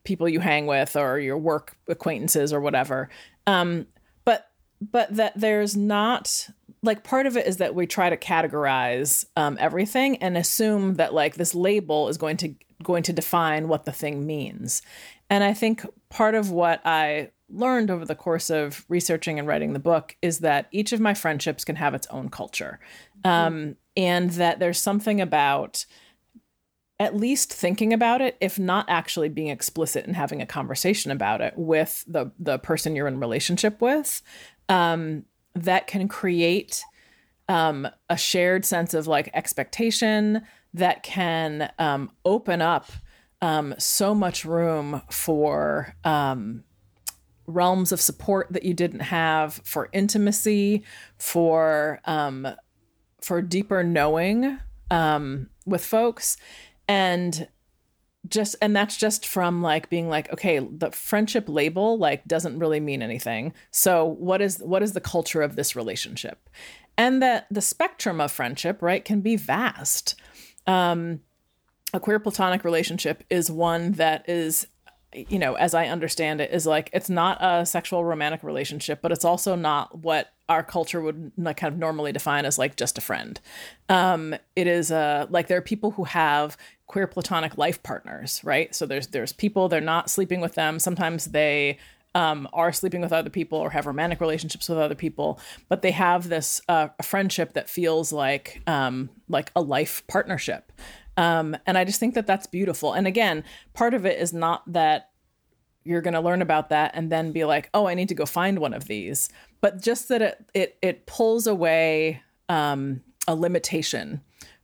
people 0.04 0.30
you 0.30 0.40
hang 0.40 0.68
with 0.68 0.96
or 0.96 1.20
your 1.20 1.38
work 1.38 1.76
acquaintances 1.88 2.54
or 2.54 2.62
whatever. 2.62 3.10
Um 3.48 3.88
but 4.26 4.48
but 4.80 5.16
that 5.16 5.34
there's 5.36 5.76
not 5.76 6.50
like 6.84 7.04
part 7.04 7.26
of 7.26 7.38
it 7.38 7.46
is 7.46 7.58
that 7.58 7.76
we 7.76 7.86
try 7.86 8.10
to 8.10 8.18
categorize 8.18 9.26
um, 9.36 9.58
everything 9.60 10.18
and 10.18 10.38
assume 10.38 10.96
that 10.96 11.14
like 11.14 11.36
this 11.36 11.54
label 11.54 12.08
is 12.08 12.18
going 12.18 12.38
to 12.38 12.56
going 12.84 13.04
to 13.04 13.14
define 13.14 13.68
what 13.68 13.86
the 13.86 13.92
thing 13.92 14.26
means. 14.26 14.82
And 15.30 15.44
I 15.44 15.54
think 15.54 15.86
part 16.10 16.36
of 16.36 16.50
what 16.52 16.82
I 16.84 17.30
learned 17.50 17.92
over 17.92 18.06
the 18.06 18.16
course 18.16 18.50
of 18.50 18.86
researching 18.90 19.38
and 19.38 19.48
writing 19.48 19.74
the 19.74 19.80
book 19.80 20.16
is 20.22 20.40
that 20.40 20.68
each 20.72 20.94
of 20.94 21.00
my 21.00 21.14
friendships 21.14 21.64
can 21.64 21.76
have 21.76 21.94
its 21.94 22.08
own 22.08 22.30
culture. 22.30 22.80
Um, 23.24 23.76
and 23.96 24.32
that 24.32 24.60
there's 24.60 24.80
something 24.80 25.22
about 25.22 25.86
at 27.00 27.16
least 27.16 27.52
thinking 27.52 27.94
about 27.94 28.22
it, 28.22 28.38
if 28.40 28.60
not 28.60 28.86
actually 28.88 29.30
being 29.30 29.50
explicit 29.50 30.06
and 30.06 30.16
having 30.16 30.42
a 30.42 30.46
conversation 30.46 31.12
about 31.12 31.42
it 31.42 31.54
with 31.58 32.04
the 32.08 32.32
the 32.40 32.60
person 32.60 32.96
you're 32.96 33.08
in 33.08 33.20
relationship 33.20 33.82
with, 33.82 34.22
um, 34.70 35.26
that 35.54 35.88
can 35.88 36.08
create 36.08 36.84
um, 37.48 37.88
a 38.10 38.18
shared 38.18 38.66
sense 38.66 38.94
of 38.94 39.08
like 39.08 39.30
expectation, 39.34 40.42
that 40.74 41.04
can 41.04 41.72
um, 41.80 42.12
open 42.24 42.62
up 42.62 42.92
um, 43.42 43.76
so 43.78 44.14
much 44.16 44.46
room 44.46 45.02
for 45.10 45.96
um, 46.04 46.64
realms 47.48 47.92
of 47.92 48.00
support 48.00 48.48
that 48.52 48.64
you 48.64 48.74
didn't 48.74 49.02
have, 49.02 49.56
for 49.66 49.90
intimacy, 49.92 50.84
for 51.18 52.00
um, 52.06 52.48
for 53.22 53.42
deeper 53.42 53.84
knowing 53.84 54.58
um, 54.90 55.50
with 55.66 55.84
folks, 55.84 56.38
and 56.88 57.48
just 58.28 58.56
and 58.62 58.76
that's 58.76 58.98
just 58.98 59.26
from 59.26 59.62
like 59.62 59.90
being 59.90 60.08
like 60.08 60.32
okay 60.32 60.60
the 60.60 60.92
friendship 60.92 61.46
label 61.48 61.98
like 61.98 62.24
doesn't 62.26 62.60
really 62.60 62.80
mean 62.80 63.02
anything. 63.02 63.54
So 63.72 64.06
what 64.06 64.42
is 64.42 64.60
what 64.60 64.84
is 64.84 64.94
the 64.94 65.02
culture 65.02 65.42
of 65.42 65.56
this 65.56 65.76
relationship? 65.76 66.50
And 66.98 67.22
that 67.22 67.48
the 67.50 67.62
spectrum 67.62 68.22
of 68.22 68.32
friendship 68.32 68.82
right 68.82 69.04
can 69.04 69.22
be 69.22 69.36
vast. 69.36 70.16
Um, 70.68 71.22
a 71.94 72.00
queer 72.00 72.20
platonic 72.20 72.64
relationship 72.64 73.24
is 73.30 73.50
one 73.50 73.94
that 73.94 74.28
is 74.30 74.68
you 75.14 75.38
know 75.38 75.56
as 75.56 75.74
i 75.74 75.88
understand 75.88 76.40
it 76.40 76.52
is 76.52 76.66
like 76.66 76.90
it's 76.94 77.10
not 77.10 77.38
a 77.42 77.66
sexual 77.66 78.06
romantic 78.06 78.44
relationship 78.44 79.02
but 79.02 79.12
it's 79.12 79.26
also 79.26 79.56
not 79.58 79.98
what 79.98 80.32
our 80.52 80.64
culture 80.64 81.00
would 81.00 81.32
like 81.38 81.58
kind 81.58 81.74
of 81.74 81.80
normally 81.80 82.12
define 82.12 82.44
as 82.44 82.60
like 82.60 82.76
just 82.76 82.98
a 82.98 83.02
friend. 83.02 83.40
Um 83.88 84.36
it 84.56 84.68
is 84.68 84.92
uh 84.92 85.26
like 85.30 85.48
there 85.48 85.58
are 85.58 85.62
people 85.62 85.92
who 85.92 86.04
have 86.04 86.58
queer 86.92 87.08
platonic 87.08 87.58
life 87.58 87.82
partners 87.84 88.42
right 88.44 88.76
so 88.76 88.86
there's 88.86 89.08
there's 89.08 89.32
people 89.32 89.70
they're 89.70 89.80
not 89.80 90.10
sleeping 90.10 90.42
with 90.42 90.56
them 90.56 90.78
sometimes 90.78 91.28
they 91.28 91.78
um, 92.14 92.50
are 92.52 92.74
sleeping 92.74 93.00
with 93.00 93.14
other 93.14 93.30
people 93.30 93.58
or 93.58 93.70
have 93.70 93.86
romantic 93.86 94.20
relationships 94.20 94.68
with 94.68 94.78
other 94.78 94.96
people, 94.96 95.40
but 95.70 95.82
they 95.82 95.92
have 95.92 96.28
this 96.28 96.62
uh, 96.68 96.90
friendship 97.02 97.54
that 97.54 97.70
feels 97.70 98.12
like 98.12 98.62
um, 98.68 99.10
like 99.30 99.50
a 99.56 99.62
life 99.62 100.06
partnership. 100.08 100.74
Um, 101.16 101.56
and 101.66 101.78
I 101.78 101.86
just 101.86 102.02
think 102.02 102.16
that 102.16 102.28
that's 102.28 102.48
beautiful. 102.48 102.94
And 102.94 103.08
again, 103.08 103.44
part 103.74 103.94
of 103.94 104.06
it 104.06 104.20
is 104.20 104.34
not 104.34 104.70
that 104.74 105.10
you're 105.84 106.02
going 106.02 106.14
to 106.14 106.20
learn 106.20 106.42
about 106.42 106.70
that 106.70 106.92
and 106.94 107.12
then 107.12 107.32
be 107.32 107.46
like, 107.46 107.70
oh, 107.74 107.88
I 107.88 107.94
need 107.94 108.10
to 108.10 108.16
go 108.16 108.26
find 108.26 108.60
one 108.60 108.74
of 108.74 108.86
these, 108.86 109.30
but 109.62 109.82
just 109.82 110.10
that 110.10 110.22
it 110.22 110.46
it 110.54 110.78
it 110.82 111.06
pulls 111.06 111.48
away 111.48 112.22
um, 112.50 113.02
a 113.28 113.36
limitation 113.36 114.22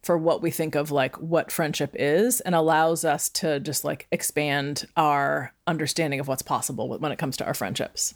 for 0.08 0.18
what 0.18 0.42
we 0.42 0.50
think 0.50 0.74
of 0.74 0.90
like 0.90 1.18
what 1.18 1.52
friendship 1.52 1.92
is 1.94 2.40
and 2.40 2.56
allows 2.56 3.04
us 3.04 3.28
to 3.28 3.60
just 3.60 3.84
like 3.84 4.08
expand 4.10 4.88
our 4.96 5.54
understanding 5.68 6.22
of 6.22 6.30
what's 6.30 6.42
possible 6.42 6.88
when 6.88 7.12
it 7.12 7.20
comes 7.20 7.36
to 7.36 7.46
our 7.46 7.54
friendships. 7.54 8.16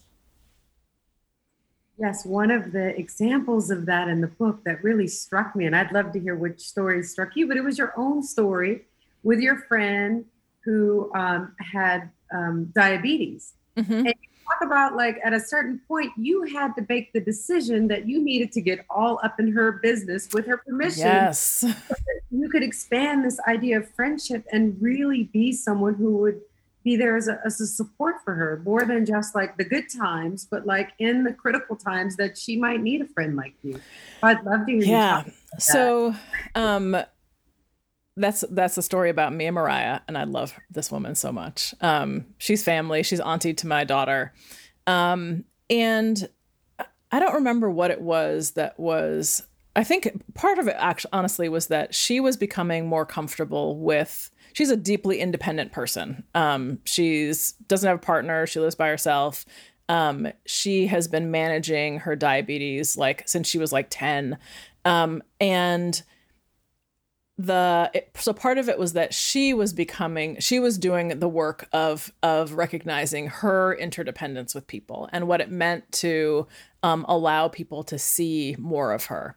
Yes, 2.00 2.26
one 2.26 2.50
of 2.50 2.72
the 2.72 2.98
examples 2.98 3.70
of 3.70 3.86
that 3.88 4.08
in 4.08 4.22
the 4.22 4.28
book 4.28 4.64
that 4.64 4.82
really 4.82 5.06
struck 5.06 5.54
me, 5.54 5.66
and 5.66 5.76
I'd 5.76 5.92
love 5.92 6.14
to 6.14 6.20
hear 6.22 6.38
which 6.38 6.62
story 6.62 7.04
struck 7.04 7.36
you, 7.36 7.46
but 7.46 7.58
it 7.58 7.64
was 7.64 7.78
your 7.78 7.94
own 7.98 8.24
story 8.24 8.86
with 9.24 9.40
your 9.40 9.58
friend 9.58 10.24
who 10.64 11.12
um, 11.14 11.54
had 11.60 12.10
um, 12.34 12.72
diabetes. 12.74 13.52
Mm-hmm. 13.76 14.08
And 14.08 14.16
talk 14.46 14.62
about 14.62 14.96
like 14.96 15.20
at 15.24 15.34
a 15.34 15.40
certain 15.40 15.80
point 15.88 16.12
you 16.18 16.44
had 16.44 16.76
to 16.76 16.86
make 16.90 17.12
the 17.14 17.20
decision 17.20 17.88
that 17.88 18.08
you 18.08 18.24
needed 18.24 18.52
to 18.52 18.62
get 18.62 18.86
all 18.90 19.20
up 19.24 19.40
in 19.40 19.52
her 19.52 19.74
business 19.74 20.30
with 20.34 20.46
her 20.46 20.58
permission 20.58 21.06
yes. 21.06 21.40
so 21.40 21.72
you 22.32 22.50
could 22.50 22.64
expand 22.64 23.24
this 23.24 23.40
idea 23.48 23.78
of 23.78 23.90
friendship 23.90 24.46
and 24.52 24.76
really 24.82 25.24
be 25.26 25.52
someone 25.52 25.94
who 25.96 26.18
would 26.18 26.42
be 26.84 26.96
there 26.96 27.16
as 27.16 27.28
a, 27.28 27.40
as 27.46 27.62
a 27.62 27.68
support 27.68 28.16
for 28.26 28.34
her 28.34 28.62
more 28.66 28.86
than 28.86 29.06
just 29.06 29.36
like 29.36 29.56
the 29.58 29.64
good 29.64 29.86
times 29.90 30.48
but 30.50 30.66
like 30.66 30.92
in 31.00 31.24
the 31.24 31.34
critical 31.34 31.76
times 31.76 32.16
that 32.16 32.38
she 32.38 32.58
might 32.58 32.82
need 32.82 33.02
a 33.02 33.08
friend 33.08 33.36
like 33.36 33.54
you. 33.64 33.80
I'd 34.24 34.44
love 34.44 34.66
to 34.66 34.72
hear 34.74 34.84
yeah. 34.84 35.24
so 35.60 36.16
um 36.56 36.98
that's 38.22 38.46
that's 38.52 38.76
the 38.76 38.82
story 38.82 39.10
about 39.10 39.34
me 39.34 39.48
and 39.48 39.56
Mariah, 39.56 40.00
and 40.08 40.18
I 40.18 40.24
love 40.24 40.54
this 40.70 40.92
woman 40.92 41.16
so 41.16 41.32
much. 41.32 41.74
Um, 41.82 42.28
she's 42.38 42.64
family. 42.64 43.04
She's 43.04 43.20
auntie 43.20 43.54
to 43.56 43.68
my 43.68 43.84
daughter, 43.84 44.34
um, 44.88 45.44
and 45.70 46.30
I 47.12 47.20
don't 47.20 47.34
remember 47.34 47.70
what 47.70 47.92
it 47.92 48.02
was 48.02 48.52
that 48.52 48.80
was. 48.80 49.44
I 49.76 49.84
think 49.86 50.12
part 50.34 50.60
of 50.60 50.68
it, 50.68 50.76
actually, 50.78 51.12
honestly, 51.14 51.50
was 51.50 51.68
that 51.68 51.96
she 51.96 52.20
was 52.20 52.36
becoming 52.38 52.88
more 52.88 53.06
comfortable 53.06 53.78
with. 53.78 54.30
She's 54.54 54.70
a 54.70 54.76
deeply 54.76 55.20
independent 55.20 55.72
person. 55.72 56.24
Um, 56.36 56.80
she's 56.86 57.54
doesn't 57.68 57.88
have 57.88 57.98
a 57.98 58.02
partner. 58.02 58.46
She 58.46 58.60
lives 58.60 58.76
by 58.76 58.90
herself. 58.90 59.46
Um, 59.90 60.28
she 60.46 60.88
has 60.88 61.08
been 61.08 61.32
managing 61.32 62.00
her 62.00 62.16
diabetes 62.16 62.98
like 62.98 63.28
since 63.28 63.48
she 63.48 63.58
was 63.58 63.74
like 63.74 63.88
ten, 63.90 64.38
um, 64.86 65.22
and 65.40 66.02
the 67.38 67.92
so 68.16 68.34
part 68.34 68.58
of 68.58 68.70
it 68.70 68.78
was 68.78 68.94
that 68.94 69.14
she 69.14 69.54
was 69.54 69.74
becoming 69.74 70.40
she 70.40 70.60
was 70.60 70.78
doing 70.78 71.20
the 71.20 71.30
work 71.30 71.68
of 71.74 72.12
of 72.22 72.54
recognizing 72.54 73.28
her 73.28 73.74
interdependence 73.74 74.54
with 74.54 74.68
people 74.68 75.10
and 75.12 75.28
what 75.28 75.42
it 75.42 75.50
meant 75.50 75.90
to 75.92 76.48
um, 76.84 77.06
allow 77.08 77.48
people 77.48 77.84
to 77.84 77.98
see 77.98 78.56
more 78.60 78.92
of 78.92 79.06
her. 79.06 79.36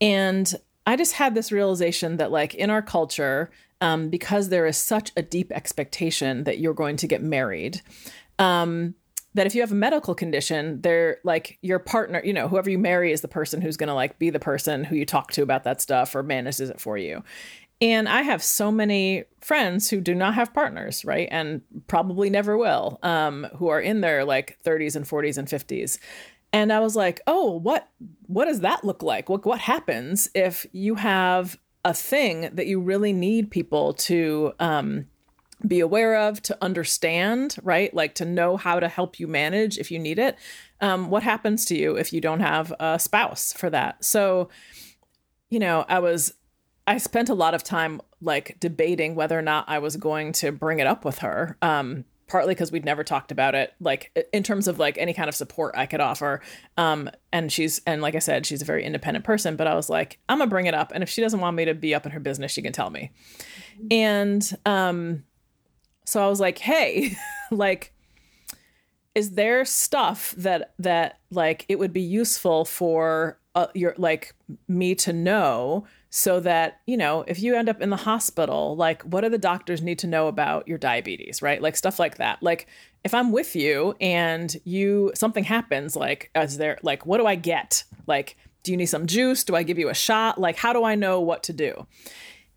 And 0.00 0.52
i 0.86 0.96
just 0.96 1.14
had 1.14 1.34
this 1.34 1.52
realization 1.52 2.16
that 2.16 2.32
like 2.32 2.54
in 2.54 2.70
our 2.70 2.82
culture 2.82 3.50
um, 3.80 4.10
because 4.10 4.48
there 4.48 4.66
is 4.66 4.76
such 4.76 5.10
a 5.16 5.22
deep 5.22 5.50
expectation 5.52 6.44
that 6.44 6.58
you're 6.58 6.74
going 6.74 6.96
to 6.96 7.08
get 7.08 7.22
married 7.22 7.80
um, 8.38 8.94
that 9.34 9.46
if 9.46 9.54
you 9.54 9.60
have 9.62 9.72
a 9.72 9.76
medical 9.76 10.14
condition, 10.14 10.80
they're 10.82 11.18
like 11.24 11.58
your 11.62 11.78
partner, 11.78 12.20
you 12.24 12.32
know, 12.32 12.48
whoever 12.48 12.68
you 12.68 12.78
marry 12.78 13.12
is 13.12 13.22
the 13.22 13.28
person 13.28 13.60
who's 13.60 13.76
going 13.76 13.88
to 13.88 13.94
like 13.94 14.18
be 14.18 14.30
the 14.30 14.40
person 14.40 14.84
who 14.84 14.96
you 14.96 15.06
talk 15.06 15.32
to 15.32 15.42
about 15.42 15.64
that 15.64 15.80
stuff 15.80 16.14
or 16.14 16.22
manages 16.22 16.70
it 16.70 16.80
for 16.80 16.98
you. 16.98 17.22
And 17.80 18.08
I 18.08 18.22
have 18.22 18.44
so 18.44 18.70
many 18.70 19.24
friends 19.40 19.90
who 19.90 20.00
do 20.00 20.14
not 20.14 20.34
have 20.34 20.54
partners, 20.54 21.04
right? 21.04 21.28
And 21.32 21.62
probably 21.88 22.30
never 22.30 22.56
will, 22.56 23.00
um, 23.02 23.48
who 23.56 23.68
are 23.68 23.80
in 23.80 24.02
their 24.02 24.24
like 24.24 24.56
30s 24.64 24.94
and 24.94 25.04
40s 25.04 25.36
and 25.36 25.48
50s. 25.48 25.98
And 26.52 26.72
I 26.72 26.80
was 26.80 26.94
like, 26.94 27.20
oh, 27.26 27.52
what 27.52 27.88
what 28.26 28.44
does 28.44 28.60
that 28.60 28.84
look 28.84 29.02
like? 29.02 29.28
What 29.28 29.44
what 29.46 29.58
happens 29.58 30.28
if 30.34 30.66
you 30.72 30.96
have 30.96 31.58
a 31.84 31.94
thing 31.94 32.50
that 32.52 32.66
you 32.66 32.80
really 32.80 33.12
need 33.12 33.50
people 33.50 33.94
to 33.94 34.52
um, 34.60 35.06
be 35.66 35.80
aware 35.80 36.16
of, 36.16 36.42
to 36.42 36.58
understand, 36.62 37.56
right? 37.62 37.92
Like 37.94 38.14
to 38.16 38.24
know 38.24 38.56
how 38.56 38.80
to 38.80 38.88
help 38.88 39.18
you 39.18 39.26
manage 39.26 39.78
if 39.78 39.90
you 39.90 39.98
need 39.98 40.18
it. 40.18 40.36
Um, 40.80 41.10
what 41.10 41.22
happens 41.22 41.64
to 41.66 41.76
you 41.76 41.96
if 41.96 42.12
you 42.12 42.20
don't 42.20 42.40
have 42.40 42.72
a 42.80 42.98
spouse 42.98 43.52
for 43.52 43.70
that? 43.70 44.04
So, 44.04 44.48
you 45.50 45.58
know, 45.58 45.84
I 45.88 45.98
was, 45.98 46.34
I 46.86 46.98
spent 46.98 47.28
a 47.28 47.34
lot 47.34 47.54
of 47.54 47.62
time 47.62 48.00
like 48.20 48.56
debating 48.60 49.14
whether 49.14 49.38
or 49.38 49.42
not 49.42 49.68
I 49.68 49.78
was 49.78 49.96
going 49.96 50.32
to 50.34 50.52
bring 50.52 50.78
it 50.78 50.86
up 50.86 51.04
with 51.04 51.18
her. 51.18 51.56
Um, 51.62 52.04
partly 52.32 52.54
because 52.54 52.72
we'd 52.72 52.84
never 52.84 53.04
talked 53.04 53.30
about 53.30 53.54
it 53.54 53.74
like 53.78 54.10
in 54.32 54.42
terms 54.42 54.66
of 54.66 54.78
like 54.78 54.96
any 54.96 55.12
kind 55.12 55.28
of 55.28 55.34
support 55.34 55.74
i 55.76 55.84
could 55.84 56.00
offer 56.00 56.40
um 56.78 57.10
and 57.30 57.52
she's 57.52 57.82
and 57.86 58.00
like 58.00 58.14
i 58.14 58.18
said 58.18 58.46
she's 58.46 58.62
a 58.62 58.64
very 58.64 58.82
independent 58.84 59.22
person 59.22 59.54
but 59.54 59.66
i 59.66 59.74
was 59.74 59.90
like 59.90 60.18
i'm 60.30 60.38
gonna 60.38 60.48
bring 60.48 60.64
it 60.64 60.72
up 60.72 60.92
and 60.94 61.02
if 61.02 61.10
she 61.10 61.20
doesn't 61.20 61.40
want 61.40 61.54
me 61.54 61.66
to 61.66 61.74
be 61.74 61.94
up 61.94 62.06
in 62.06 62.12
her 62.12 62.20
business 62.20 62.50
she 62.50 62.62
can 62.62 62.72
tell 62.72 62.88
me 62.88 63.10
and 63.90 64.56
um 64.64 65.24
so 66.04 66.24
I 66.24 66.28
was 66.28 66.40
like, 66.40 66.58
hey, 66.58 67.16
like, 67.50 67.92
is 69.14 69.32
there 69.32 69.64
stuff 69.64 70.34
that 70.38 70.72
that 70.78 71.18
like 71.30 71.64
it 71.68 71.78
would 71.78 71.92
be 71.92 72.00
useful 72.00 72.64
for 72.64 73.38
uh, 73.54 73.66
your 73.74 73.94
like 73.98 74.34
me 74.68 74.94
to 74.94 75.12
know 75.12 75.86
so 76.08 76.40
that 76.40 76.80
you 76.86 76.96
know 76.96 77.22
if 77.26 77.40
you 77.40 77.54
end 77.54 77.68
up 77.68 77.80
in 77.82 77.90
the 77.90 77.96
hospital 77.96 78.74
like 78.76 79.02
what 79.02 79.20
do 79.20 79.28
the 79.28 79.38
doctors 79.38 79.82
need 79.82 79.98
to 79.98 80.06
know 80.06 80.28
about 80.28 80.66
your 80.66 80.78
diabetes 80.78 81.42
right? 81.42 81.60
Like 81.60 81.76
stuff 81.76 81.98
like 81.98 82.16
that. 82.16 82.42
Like 82.42 82.66
if 83.04 83.12
i'm 83.12 83.32
with 83.32 83.54
you 83.56 83.94
and 84.00 84.56
you 84.64 85.10
something 85.14 85.44
happens 85.44 85.96
like 85.96 86.30
is 86.36 86.56
there 86.56 86.78
like 86.82 87.04
what 87.04 87.18
do 87.18 87.26
i 87.26 87.34
get? 87.34 87.84
Like 88.06 88.36
do 88.62 88.70
you 88.70 88.78
need 88.78 88.86
some 88.86 89.06
juice? 89.06 89.44
Do 89.44 89.54
i 89.54 89.62
give 89.62 89.78
you 89.78 89.90
a 89.90 89.94
shot? 89.94 90.40
Like 90.40 90.56
how 90.56 90.72
do 90.72 90.84
i 90.84 90.94
know 90.94 91.20
what 91.20 91.42
to 91.44 91.52
do? 91.52 91.86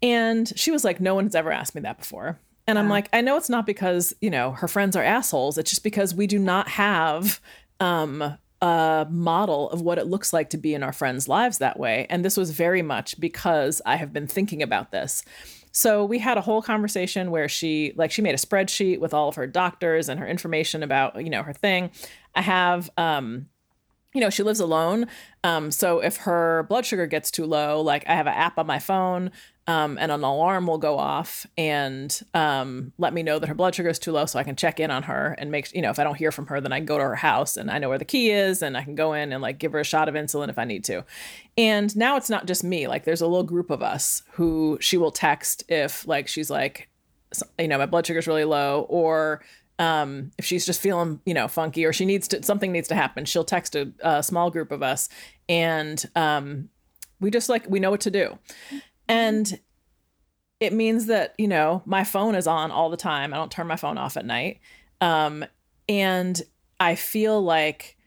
And 0.01 0.51
she 0.57 0.71
was 0.71 0.85
like 0.85 1.01
no 1.01 1.15
one's 1.15 1.35
ever 1.35 1.51
asked 1.51 1.75
me 1.75 1.81
that 1.81 1.97
before 1.97 2.39
and 2.67 2.79
I'm 2.79 2.89
like, 2.89 3.09
I 3.13 3.21
know 3.21 3.37
it's 3.37 3.49
not 3.49 3.65
because, 3.65 4.13
you 4.21 4.29
know, 4.29 4.51
her 4.51 4.67
friends 4.67 4.95
are 4.95 5.03
assholes. 5.03 5.57
It's 5.57 5.69
just 5.69 5.83
because 5.83 6.15
we 6.15 6.25
do 6.25 6.39
not 6.39 6.67
have 6.67 7.39
um, 7.79 8.37
a 8.61 9.07
model 9.09 9.69
of 9.69 9.81
what 9.81 9.97
it 9.99 10.07
looks 10.07 10.33
like 10.33 10.49
to 10.51 10.57
be 10.57 10.73
in 10.73 10.81
our 10.81 10.93
friends' 10.93 11.27
lives 11.27 11.59
that 11.59 11.79
way. 11.79 12.07
And 12.09 12.25
this 12.25 12.37
was 12.37 12.51
very 12.51 12.81
much 12.81 13.19
because 13.19 13.81
I 13.85 13.97
have 13.97 14.11
been 14.11 14.27
thinking 14.27 14.63
about 14.63 14.91
this. 14.91 15.23
So 15.71 16.05
we 16.05 16.19
had 16.19 16.37
a 16.37 16.41
whole 16.41 16.61
conversation 16.61 17.31
where 17.31 17.49
she 17.49 17.93
like 17.97 18.09
she 18.09 18.21
made 18.21 18.33
a 18.33 18.37
spreadsheet 18.37 18.99
with 18.99 19.13
all 19.13 19.27
of 19.27 19.35
her 19.35 19.45
doctors 19.45 20.07
and 20.07 20.19
her 20.19 20.27
information 20.27 20.83
about, 20.83 21.21
you 21.21 21.29
know, 21.29 21.43
her 21.43 21.53
thing. 21.53 21.91
I 22.33 22.41
have 22.41 22.89
um 22.97 23.47
you 24.15 24.21
know, 24.21 24.29
she 24.29 24.43
lives 24.43 24.61
alone. 24.61 25.07
Um, 25.43 25.71
so 25.71 25.99
if 25.99 26.15
her 26.17 26.65
blood 26.69 26.85
sugar 26.85 27.05
gets 27.05 27.29
too 27.29 27.45
low, 27.45 27.81
like 27.81 28.07
I 28.07 28.15
have 28.15 28.27
an 28.27 28.33
app 28.33 28.57
on 28.57 28.65
my 28.65 28.79
phone 28.79 29.29
um, 29.67 29.97
and 29.99 30.09
an 30.09 30.23
alarm 30.23 30.67
will 30.67 30.77
go 30.77 30.97
off 30.97 31.45
and 31.57 32.21
um, 32.33 32.93
let 32.97 33.13
me 33.13 33.23
know 33.23 33.39
that 33.39 33.47
her 33.47 33.53
blood 33.53 33.75
sugar 33.75 33.89
is 33.89 33.99
too 33.99 34.13
low 34.13 34.25
so 34.25 34.39
I 34.39 34.43
can 34.43 34.55
check 34.55 34.79
in 34.79 34.89
on 34.89 35.03
her 35.03 35.35
and 35.37 35.51
make, 35.51 35.73
you 35.75 35.81
know, 35.81 35.89
if 35.89 35.99
I 35.99 36.05
don't 36.05 36.15
hear 36.15 36.31
from 36.31 36.47
her, 36.47 36.61
then 36.61 36.71
I 36.71 36.79
go 36.79 36.97
to 36.97 37.03
her 37.03 37.15
house 37.15 37.57
and 37.57 37.69
I 37.69 37.77
know 37.77 37.89
where 37.89 37.97
the 37.97 38.05
key 38.05 38.31
is 38.31 38.61
and 38.61 38.77
I 38.77 38.83
can 38.83 38.95
go 38.95 39.11
in 39.11 39.33
and 39.33 39.41
like 39.41 39.57
give 39.57 39.73
her 39.73 39.81
a 39.81 39.83
shot 39.83 40.07
of 40.07 40.15
insulin 40.15 40.47
if 40.47 40.57
I 40.57 40.63
need 40.63 40.85
to. 40.85 41.03
And 41.57 41.93
now 41.97 42.15
it's 42.15 42.29
not 42.29 42.47
just 42.47 42.63
me, 42.63 42.87
like 42.87 43.03
there's 43.03 43.21
a 43.21 43.27
little 43.27 43.43
group 43.43 43.69
of 43.69 43.83
us 43.83 44.23
who 44.31 44.77
she 44.79 44.95
will 44.95 45.11
text 45.11 45.65
if 45.67 46.07
like 46.07 46.29
she's 46.29 46.49
like, 46.49 46.87
you 47.59 47.67
know, 47.67 47.77
my 47.77 47.85
blood 47.85 48.07
sugar 48.07 48.19
is 48.19 48.27
really 48.27 48.45
low 48.45 48.85
or 48.87 49.41
um, 49.79 50.31
if 50.37 50.45
she's 50.45 50.65
just 50.65 50.81
feeling, 50.81 51.19
you 51.25 51.33
know, 51.33 51.47
funky 51.47 51.85
or 51.85 51.93
she 51.93 52.05
needs 52.05 52.27
to, 52.29 52.43
something 52.43 52.71
needs 52.71 52.87
to 52.89 52.95
happen, 52.95 53.25
she'll 53.25 53.43
text 53.43 53.75
a, 53.75 53.91
a 54.01 54.23
small 54.23 54.49
group 54.49 54.71
of 54.71 54.81
us 54.81 55.09
and 55.49 56.03
um, 56.15 56.69
we 57.19 57.29
just 57.29 57.49
like, 57.49 57.69
we 57.69 57.79
know 57.79 57.91
what 57.91 58.01
to 58.01 58.11
do. 58.11 58.37
And 59.07 59.59
it 60.59 60.73
means 60.73 61.07
that, 61.07 61.35
you 61.37 61.47
know, 61.47 61.83
my 61.85 62.03
phone 62.03 62.35
is 62.35 62.47
on 62.47 62.71
all 62.71 62.89
the 62.89 62.97
time. 62.97 63.33
I 63.33 63.37
don't 63.37 63.51
turn 63.51 63.67
my 63.67 63.75
phone 63.75 63.97
off 63.97 64.17
at 64.17 64.25
night. 64.25 64.59
Um, 65.01 65.45
and 65.87 66.41
I 66.79 66.95
feel 66.95 67.41
like 67.41 67.97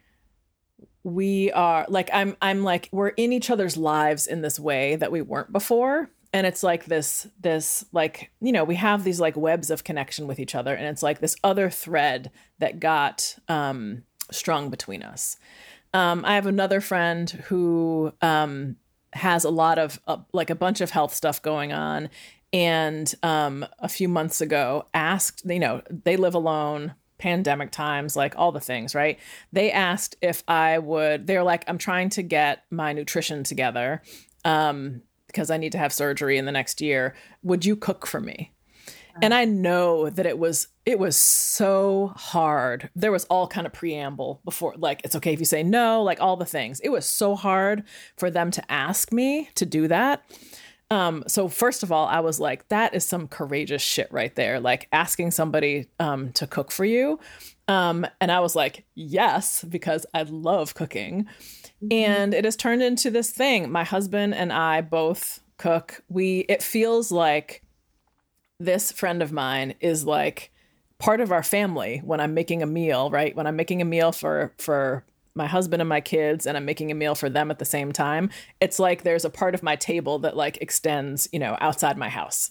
we 1.05 1.51
are 1.53 1.87
like 1.89 2.11
I'm 2.13 2.37
I'm 2.43 2.65
like 2.65 2.89
we're 2.93 3.09
in 3.09 3.33
each 3.33 3.51
other's 3.51 3.77
lives 3.77 4.27
in 4.27 4.43
this 4.43 4.59
way 4.59 4.97
that 4.97 5.13
we 5.13 5.23
weren't 5.23 5.53
before 5.53 6.11
and 6.33 6.47
it's 6.47 6.63
like 6.63 6.87
this 6.87 7.27
this 7.41 7.85
like 7.93 8.31
you 8.41 8.53
know 8.53 8.65
we 8.65 8.75
have 8.75 9.05
these 9.05 9.21
like 9.21 9.37
webs 9.37 9.71
of 9.71 9.85
connection 9.85 10.27
with 10.27 10.39
each 10.39 10.55
other 10.55 10.75
and 10.75 10.87
it's 10.87 11.03
like 11.03 11.21
this 11.21 11.37
other 11.43 11.71
thread 11.71 12.31
that 12.59 12.81
got 12.81 13.37
um 13.49 14.03
strung 14.31 14.71
between 14.71 15.03
us. 15.03 15.37
Um 15.95 16.25
i 16.25 16.35
have 16.35 16.47
another 16.47 16.81
friend 16.81 17.31
who 17.49 18.13
um 18.21 18.77
has 19.15 19.45
a 19.45 19.51
lot 19.51 19.79
of 19.79 20.01
uh, 20.07 20.19
like 20.33 20.51
a 20.51 20.55
bunch 20.55 20.81
of 20.81 20.91
health 20.91 21.15
stuff 21.15 21.41
going 21.41 21.73
on 21.73 22.11
and 22.53 23.15
um, 23.23 23.67
a 23.79 23.89
few 23.89 24.09
months 24.09 24.41
ago 24.41 24.87
asked 24.93 25.43
you 25.47 25.59
know 25.59 25.83
they 25.89 26.17
live 26.17 26.35
alone 26.35 26.95
pandemic 27.17 27.71
times 27.71 28.17
like 28.17 28.35
all 28.37 28.53
the 28.53 28.61
things 28.61 28.95
right? 28.95 29.19
They 29.51 29.73
asked 29.73 30.17
if 30.21 30.45
i 30.47 30.79
would 30.79 31.27
they're 31.27 31.43
like 31.43 31.65
i'm 31.67 31.79
trying 31.79 32.11
to 32.11 32.23
get 32.23 32.65
my 32.71 32.93
nutrition 32.93 33.43
together 33.45 34.03
um, 34.45 35.03
because 35.29 35.51
i 35.51 35.57
need 35.57 35.73
to 35.73 35.79
have 35.79 35.93
surgery 35.93 36.37
in 36.37 36.45
the 36.45 36.53
next 36.53 36.81
year 36.81 37.15
would 37.43 37.65
you 37.65 37.77
cook 37.77 38.07
for 38.07 38.21
me? 38.21 38.53
And 39.21 39.35
i 39.35 39.45
know 39.45 40.11
that 40.11 40.27
it 40.27 40.39
was 40.39 40.69
it 40.87 40.99
was 40.99 41.17
so 41.17 42.13
hard. 42.17 42.89
There 42.95 43.13
was 43.13 43.25
all 43.27 43.47
kind 43.47 43.67
of 43.67 43.73
preamble 43.73 44.41
before 44.45 44.75
like 44.77 45.03
it's 45.05 45.17
okay 45.17 45.33
if 45.33 45.39
you 45.39 45.45
say 45.45 45.63
no 45.63 46.03
like 46.03 46.21
all 46.21 46.37
the 46.37 46.47
things. 46.47 46.81
It 46.81 46.91
was 46.91 47.05
so 47.05 47.35
hard 47.35 47.83
for 48.17 48.31
them 48.31 48.51
to 48.53 48.73
ask 48.73 49.13
me 49.13 49.51
to 49.57 49.67
do 49.67 49.89
that. 49.89 50.25
Um 50.91 51.25
so 51.27 51.49
first 51.49 51.83
of 51.83 51.91
all 51.91 52.07
i 52.07 52.21
was 52.21 52.39
like 52.39 52.69
that 52.69 52.95
is 52.95 53.05
some 53.05 53.27
courageous 53.29 53.83
shit 53.83 54.11
right 54.13 54.35
there 54.35 54.61
like 54.61 54.89
asking 54.93 55.33
somebody 55.33 55.89
um 55.99 56.33
to 56.35 56.47
cook 56.47 56.71
for 56.71 56.85
you. 56.85 57.19
Um 57.67 58.07
and 58.21 58.31
i 58.31 58.39
was 58.39 58.55
like 58.55 58.85
yes 58.95 59.65
because 59.65 60.07
i 60.15 60.23
love 60.23 60.75
cooking 60.75 61.27
mm-hmm. 61.83 61.93
and 61.93 62.35
it 62.35 62.45
has 62.45 62.57
turned 62.57 62.83
into 62.83 63.11
this 63.11 63.31
thing 63.31 63.71
my 63.71 63.85
husband 63.85 64.35
and 64.35 64.53
i 64.53 64.81
both 64.81 65.41
cook 65.57 66.03
we 66.09 66.41
it 66.49 66.63
feels 66.63 67.11
like 67.11 67.63
this 68.61 68.91
friend 68.93 69.23
of 69.23 69.33
mine 69.33 69.75
is 69.81 70.05
like 70.05 70.51
part 70.99 71.21
of 71.21 71.33
our 71.33 71.43
family 71.43 72.01
when 72.05 72.21
I'm 72.21 72.35
making 72.35 72.63
a 72.63 72.67
meal, 72.67 73.11
right? 73.11 73.35
When 73.35 73.47
I'm 73.47 73.57
making 73.57 73.81
a 73.81 73.85
meal 73.85 74.13
for 74.13 74.53
for 74.59 75.05
my 75.35 75.47
husband 75.47 75.81
and 75.81 75.89
my 75.89 76.01
kids 76.01 76.47
and 76.47 76.57
I'm 76.57 76.65
making 76.65 76.91
a 76.91 76.95
meal 76.95 77.15
for 77.15 77.29
them 77.29 77.51
at 77.51 77.59
the 77.59 77.65
same 77.65 77.93
time, 77.93 78.31
it's 78.61 78.79
like 78.79 79.03
there's 79.03 79.25
a 79.25 79.31
part 79.31 79.55
of 79.55 79.63
my 79.63 79.77
table 79.77 80.19
that 80.21 80.37
like 80.37 80.59
extends, 80.61 81.29
you 81.33 81.39
know, 81.39 81.57
outside 81.61 81.97
my 81.97 82.09
house. 82.09 82.51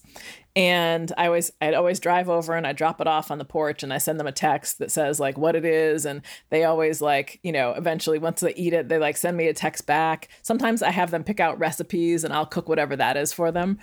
And 0.56 1.12
I 1.18 1.28
always 1.28 1.52
I'd 1.62 1.76
always 1.76 2.00
drive 2.00 2.30
over 2.30 2.56
and 2.56 2.66
I 2.66 2.74
drop 2.74 3.00
it 3.00 3.08
off 3.08 3.30
on 3.30 3.38
the 3.38 3.46
porch 3.46 3.84
and 3.84 3.94
I 3.94 4.00
send 4.00 4.20
them 4.20 4.28
a 4.28 4.32
text 4.32 4.80
that 4.80 4.92
says 4.92 5.20
like 5.20 5.38
what 5.38 5.56
it 5.56 5.66
is 5.66 6.06
and 6.06 6.22
they 6.50 6.64
always 6.64 7.02
like, 7.02 7.40
you 7.44 7.52
know, 7.52 7.72
eventually 7.72 8.18
once 8.18 8.40
they 8.40 8.56
eat 8.56 8.74
it, 8.74 8.90
they 8.90 8.98
like 8.98 9.18
send 9.18 9.38
me 9.38 9.48
a 9.48 9.54
text 9.54 9.86
back. 9.86 10.30
Sometimes 10.42 10.82
I 10.82 10.90
have 10.90 11.12
them 11.12 11.24
pick 11.24 11.40
out 11.40 11.60
recipes 11.60 12.24
and 12.24 12.34
I'll 12.34 12.46
cook 12.46 12.68
whatever 12.68 12.96
that 12.96 13.18
is 13.18 13.32
for 13.32 13.52
them. 13.52 13.78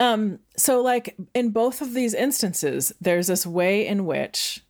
Um, 0.00 0.40
so 0.56 0.82
like 0.82 1.16
in 1.32 1.50
both 1.50 1.80
of 1.80 1.94
these 1.94 2.12
instances, 2.12 2.92
there's 3.00 3.28
this 3.28 3.46
way 3.46 3.86
in 3.86 4.04
which 4.04 4.64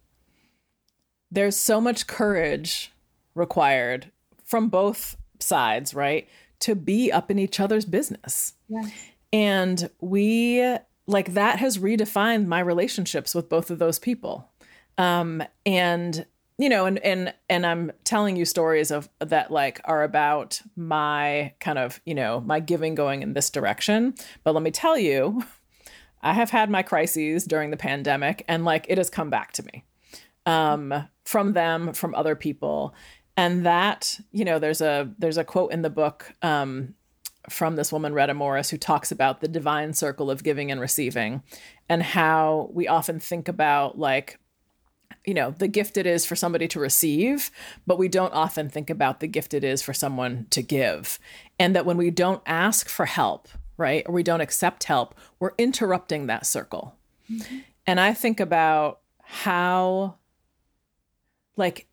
there's 1.31 1.57
so 1.57 1.81
much 1.81 2.07
courage 2.07 2.93
required 3.35 4.11
from 4.45 4.69
both 4.69 5.17
sides, 5.41 5.95
right? 5.95 6.29
To 6.61 6.75
be 6.75 7.11
up 7.11 7.31
in 7.31 7.39
each 7.39 7.61
other's 7.61 7.85
business. 7.85 8.55
Yeah. 8.69 8.89
And 9.33 9.91
we 10.01 10.77
like 11.07 11.35
that 11.35 11.59
has 11.59 11.79
redefined 11.79 12.47
my 12.47 12.61
relationships 12.61 13.35
with 13.35 13.49
both 13.49 13.71
of 13.71 13.79
those 13.79 13.99
people. 13.99 14.49
Um, 14.99 15.43
and 15.65 16.27
you 16.59 16.69
know 16.69 16.87
and 16.87 16.99
and 17.01 17.35
and 17.49 17.67
i'm 17.67 17.91
telling 18.05 18.37
you 18.37 18.45
stories 18.45 18.91
of 18.91 19.09
that 19.19 19.51
like 19.51 19.81
are 19.85 20.03
about 20.03 20.61
my 20.77 21.53
kind 21.61 21.79
of 21.79 22.01
you 22.05 22.15
know 22.15 22.41
my 22.41 22.61
giving 22.61 22.95
going 22.95 23.23
in 23.23 23.33
this 23.33 23.51
direction 23.51 24.15
but 24.45 24.55
let 24.55 24.63
me 24.63 24.71
tell 24.71 24.97
you 24.99 25.43
i 26.23 26.33
have 26.33 26.51
had 26.51 26.71
my 26.71 26.83
crises 26.83 27.45
during 27.45 27.71
the 27.71 27.77
pandemic 27.77 28.45
and 28.49 28.65
like 28.65 28.87
it 28.89 28.99
has 28.99 29.11
come 29.11 29.31
back 29.31 29.53
to 29.53 29.65
me 29.65 29.85
um 30.47 31.09
from 31.25 31.53
them 31.53 31.93
from 31.93 32.15
other 32.15 32.37
people 32.37 32.95
and 33.37 33.65
that 33.67 34.21
you 34.31 34.45
know 34.45 34.59
there's 34.59 34.81
a 34.81 35.11
there's 35.19 35.39
a 35.39 35.45
quote 35.45 35.73
in 35.73 35.83
the 35.83 35.91
book 35.91 36.33
um 36.43 36.95
from 37.49 37.75
this 37.77 37.93
woman 37.93 38.15
Retta 38.15 38.35
Morris 38.35 38.71
who 38.71 38.79
talks 38.79 39.11
about 39.11 39.41
the 39.41 39.49
divine 39.49 39.95
circle 39.95 40.31
of 40.31 40.45
giving 40.45 40.71
and 40.71 40.81
receiving 40.81 41.43
and 41.89 42.03
how 42.03 42.71
we 42.73 42.87
often 42.87 43.19
think 43.19 43.49
about 43.49 43.99
like 43.99 44.39
you 45.25 45.35
know 45.35 45.51
the 45.51 45.69
gift 45.69 45.97
it 45.97 46.07
is 46.07 46.25
for 46.25 46.37
somebody 46.37 46.69
to 46.69 46.81
receive 46.81 47.51
but 47.87 47.99
we 47.99 48.09
don't 48.09 48.33
often 48.33 48.69
think 48.69 48.91
about 48.91 49.21
the 49.21 49.27
gift 49.27 49.55
it 49.55 49.65
is 49.65 49.83
for 49.83 49.93
someone 49.93 50.47
to 50.51 50.63
give 50.63 51.19
and 51.59 51.75
that 51.75 51.87
when 51.87 51.97
we 51.97 52.11
don't 52.11 52.43
ask 52.47 52.89
for 52.89 53.07
help 53.07 53.49
right 53.77 54.05
or 54.07 54.13
we 54.13 54.23
don't 54.23 54.41
accept 54.41 54.85
help 54.85 55.15
we're 55.39 55.53
interrupting 55.59 56.27
that 56.27 56.47
circle 56.47 56.97
mm-hmm. 57.31 57.59
and 57.87 58.01
i 58.01 58.13
think 58.13 58.41
about 58.41 59.01
how 59.23 60.17
like 61.57 61.87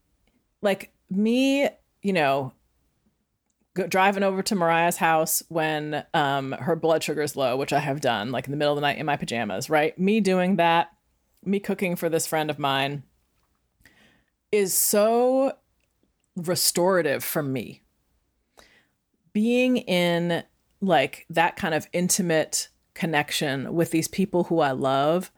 like 0.61 0.91
me 1.09 1.67
you 2.01 2.13
know 2.13 2.53
driving 3.87 4.23
over 4.23 4.41
to 4.41 4.55
mariah's 4.55 4.97
house 4.97 5.41
when 5.47 6.03
um 6.13 6.51
her 6.53 6.75
blood 6.75 7.01
sugar 7.01 7.21
is 7.21 7.35
low 7.35 7.55
which 7.55 7.71
i 7.71 7.79
have 7.79 8.01
done 8.01 8.31
like 8.31 8.45
in 8.45 8.51
the 8.51 8.57
middle 8.57 8.73
of 8.73 8.77
the 8.77 8.81
night 8.81 8.97
in 8.97 9.05
my 9.05 9.15
pajamas 9.15 9.69
right 9.69 9.97
me 9.97 10.19
doing 10.19 10.57
that 10.57 10.89
me 11.43 11.59
cooking 11.59 11.95
for 11.95 12.09
this 12.09 12.27
friend 12.27 12.49
of 12.49 12.59
mine 12.59 13.03
is 14.51 14.73
so 14.73 15.53
restorative 16.35 17.23
for 17.23 17.43
me. 17.43 17.81
Being 19.33 19.77
in 19.77 20.43
like 20.81 21.25
that 21.29 21.55
kind 21.55 21.73
of 21.73 21.87
intimate 21.93 22.69
connection 22.93 23.73
with 23.73 23.91
these 23.91 24.07
people 24.07 24.45
who 24.45 24.59
I 24.59 24.71
love 24.71 25.31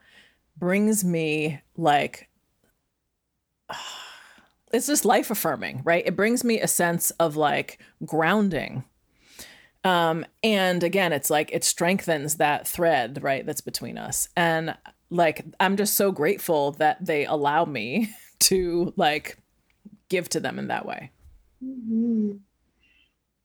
brings 0.57 1.03
me 1.03 1.61
like 1.75 2.29
it's 4.73 4.87
just 4.87 5.05
life 5.05 5.31
affirming, 5.31 5.81
right? 5.83 6.05
It 6.05 6.15
brings 6.15 6.43
me 6.43 6.59
a 6.59 6.67
sense 6.67 7.11
of 7.11 7.35
like 7.35 7.79
grounding. 8.05 8.83
Um 9.83 10.25
and 10.43 10.83
again, 10.83 11.13
it's 11.13 11.29
like 11.29 11.51
it 11.51 11.63
strengthens 11.63 12.37
that 12.37 12.67
thread, 12.67 13.23
right, 13.23 13.45
that's 13.45 13.61
between 13.61 13.97
us. 13.97 14.29
And 14.35 14.75
like 15.09 15.45
I'm 15.59 15.77
just 15.77 15.95
so 15.95 16.11
grateful 16.11 16.71
that 16.73 17.05
they 17.05 17.25
allow 17.25 17.65
me 17.65 18.09
to 18.39 18.93
like 18.95 19.37
give 20.09 20.29
to 20.29 20.39
them 20.39 20.59
in 20.59 20.67
that 20.67 20.85
way. 20.85 21.11
Mm-hmm. 21.63 22.33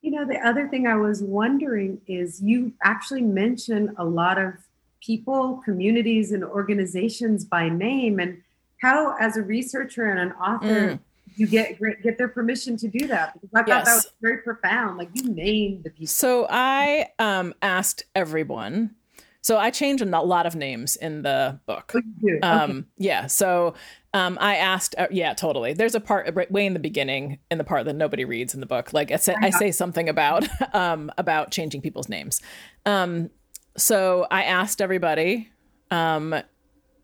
You 0.03 0.11
know, 0.11 0.25
the 0.25 0.39
other 0.47 0.69
thing 0.69 0.87
I 0.87 0.97
was 0.97 1.23
wondering 1.23 2.01
is 2.07 2.41
you 2.41 2.73
actually 2.85 3.23
mention 3.23 3.95
a 3.99 4.05
lot 4.05 4.39
of 4.39 4.55
people, 5.01 5.61
communities, 5.65 6.33
and 6.33 6.45
organizations 6.45 7.45
by 7.45 7.69
name, 7.69 8.19
and 8.19 8.43
how, 8.81 9.17
as 9.19 9.37
a 9.37 9.43
researcher 9.43 10.11
and 10.11 10.21
an 10.21 10.33
author, 10.33 10.89
mm. 10.89 11.01
You 11.37 11.47
get 11.47 11.79
get 12.03 12.19
their 12.19 12.29
permission 12.29 12.77
to 12.79 12.89
do 12.89 13.07
that. 13.09 13.35
Because 13.35 13.51
I 13.55 13.59
thought 13.59 13.69
yes. 13.69 13.87
that 13.87 13.95
was 13.95 14.13
very 14.21 14.39
profound. 14.39 14.99
Like 14.99 15.11
you 15.15 15.29
named 15.29 15.85
the 15.85 15.91
people. 15.91 16.07
So 16.07 16.47
I 16.49 17.09
um, 17.19 17.55
asked 17.63 18.05
everyone. 18.15 18.95
So 19.43 19.59
I 19.59 19.71
change 19.71 20.01
a 20.03 20.07
lot 20.07 20.45
of 20.45 20.57
names 20.57 20.97
in 20.97 21.23
the 21.23 21.61
book. 21.67 21.93
Oh, 21.95 22.39
um, 22.43 22.71
okay. 22.71 22.85
Yeah. 22.99 23.27
So 23.29 23.75
um, 24.13 24.39
I 24.41 24.57
asked, 24.57 24.97
uh, 24.99 25.07
yeah, 25.13 25.35
totally. 25.35 25.73
There's 25.73 25.95
a 25.95 26.01
part 26.01 26.35
right, 26.35 26.51
way 26.51 26.67
in 26.67 26.73
the 26.73 26.81
beginning, 26.81 27.39
in 27.49 27.59
the 27.59 27.63
part 27.63 27.85
that 27.85 27.95
nobody 27.95 28.25
reads 28.25 28.55
in 28.55 28.61
the 28.61 28.67
book. 28.67 28.93
Like 28.93 29.13
I 29.13 29.17
say, 29.17 29.37
I 29.41 29.51
say 29.51 29.71
something 29.71 30.09
about 30.09 30.49
um, 30.75 31.13
about 31.17 31.53
changing 31.53 31.81
people's 31.81 32.09
names. 32.09 32.41
Um, 32.87 33.31
so 33.77 34.27
I 34.31 34.43
asked 34.45 34.81
everybody 34.81 35.51
um, 35.93 36.35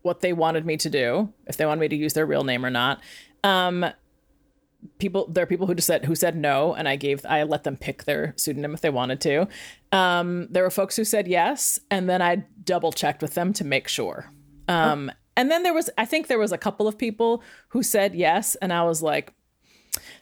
what 0.01 0.19
they 0.19 0.33
wanted 0.33 0.65
me 0.65 0.75
to 0.77 0.89
do, 0.89 1.31
if 1.47 1.55
they 1.55 1.65
wanted 1.65 1.81
me 1.81 1.87
to 1.87 1.95
use 1.95 2.13
their 2.13 2.25
real 2.25 2.43
name 2.43 2.65
or 2.65 2.69
not. 2.69 2.99
Um, 3.43 3.85
people, 4.97 5.27
there 5.27 5.43
are 5.43 5.47
people 5.47 5.67
who 5.67 5.75
just 5.75 5.87
said 5.87 6.05
who 6.05 6.15
said 6.15 6.35
no, 6.35 6.73
and 6.73 6.87
I 6.87 6.95
gave 6.95 7.25
I 7.25 7.43
let 7.43 7.63
them 7.63 7.77
pick 7.77 8.03
their 8.03 8.33
pseudonym 8.37 8.73
if 8.73 8.81
they 8.81 8.89
wanted 8.89 9.21
to. 9.21 9.47
Um, 9.91 10.47
there 10.49 10.63
were 10.63 10.69
folks 10.69 10.95
who 10.95 11.03
said 11.03 11.27
yes, 11.27 11.79
and 11.91 12.09
then 12.09 12.21
I 12.21 12.45
double 12.63 12.91
checked 12.91 13.21
with 13.21 13.33
them 13.33 13.53
to 13.53 13.63
make 13.63 13.87
sure. 13.87 14.31
Um, 14.67 15.09
oh 15.11 15.17
and 15.35 15.49
then 15.49 15.63
there 15.63 15.73
was, 15.73 15.89
I 15.97 16.05
think 16.05 16.27
there 16.27 16.39
was 16.39 16.51
a 16.51 16.57
couple 16.57 16.87
of 16.87 16.97
people 16.97 17.43
who 17.69 17.83
said 17.83 18.15
yes. 18.15 18.55
And 18.55 18.71
I 18.71 18.83
was 18.83 19.01
like, 19.01 19.33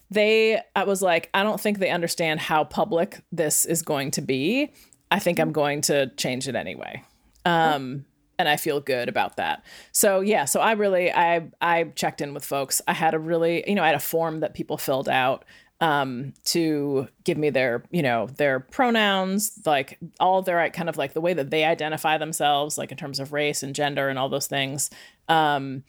they, 0.10 0.62
I 0.76 0.84
was 0.84 1.02
like, 1.02 1.30
I 1.34 1.44
don't 1.44 1.60
think 1.60 1.80
they 1.80 1.90
understand 1.90 2.40
how 2.40 2.64
public 2.64 3.22
this 3.32 3.66
is 3.66 3.82
going 3.82 4.12
to 4.12 4.22
be. 4.22 4.74
I 5.10 5.20
think 5.20 5.40
I'm 5.40 5.52
going 5.52 5.82
to 5.82 6.08
change 6.16 6.48
it 6.48 6.56
anyway. 6.56 7.04
Um, 7.46 8.06
and 8.42 8.50
I 8.50 8.58
feel 8.58 8.82
good 8.82 9.08
about 9.08 9.38
that. 9.38 9.64
So 9.92 10.20
yeah, 10.20 10.46
so 10.46 10.60
I 10.60 10.74
really 10.74 11.12
I 11.12 11.50
I 11.62 11.86
checked 11.96 12.20
in 12.20 12.34
with 12.34 12.44
folks. 12.44 12.82
I 12.88 12.94
had 12.94 13.14
a 13.14 13.20
really, 13.20 13.64
you 13.68 13.76
know, 13.76 13.84
I 13.84 13.88
had 13.88 13.96
a 13.96 14.00
form 14.00 14.42
that 14.42 14.54
people 14.54 14.78
filled 14.78 15.08
out 15.08 15.46
um, 15.80 16.34
to 16.46 17.08
give 17.24 17.38
me 17.38 17.50
their, 17.50 17.84
you 17.90 18.04
know, 18.04 18.28
their 18.28 18.60
pronouns, 18.60 19.60
like 19.66 19.98
all 20.20 20.42
their 20.42 20.70
kind 20.70 20.90
of 20.90 20.98
like 20.98 21.14
the 21.14 21.22
way 21.22 21.34
that 21.34 21.50
they 21.50 21.66
identify 21.66 22.18
themselves, 22.18 22.78
like 22.78 22.92
in 22.92 22.98
terms 22.98 23.20
of 23.20 23.34
race 23.34 23.64
and 23.64 23.74
gender 23.74 24.10
and 24.10 24.20
all 24.20 24.30
those 24.30 24.48
things. 24.48 24.90
Um, 25.28 25.84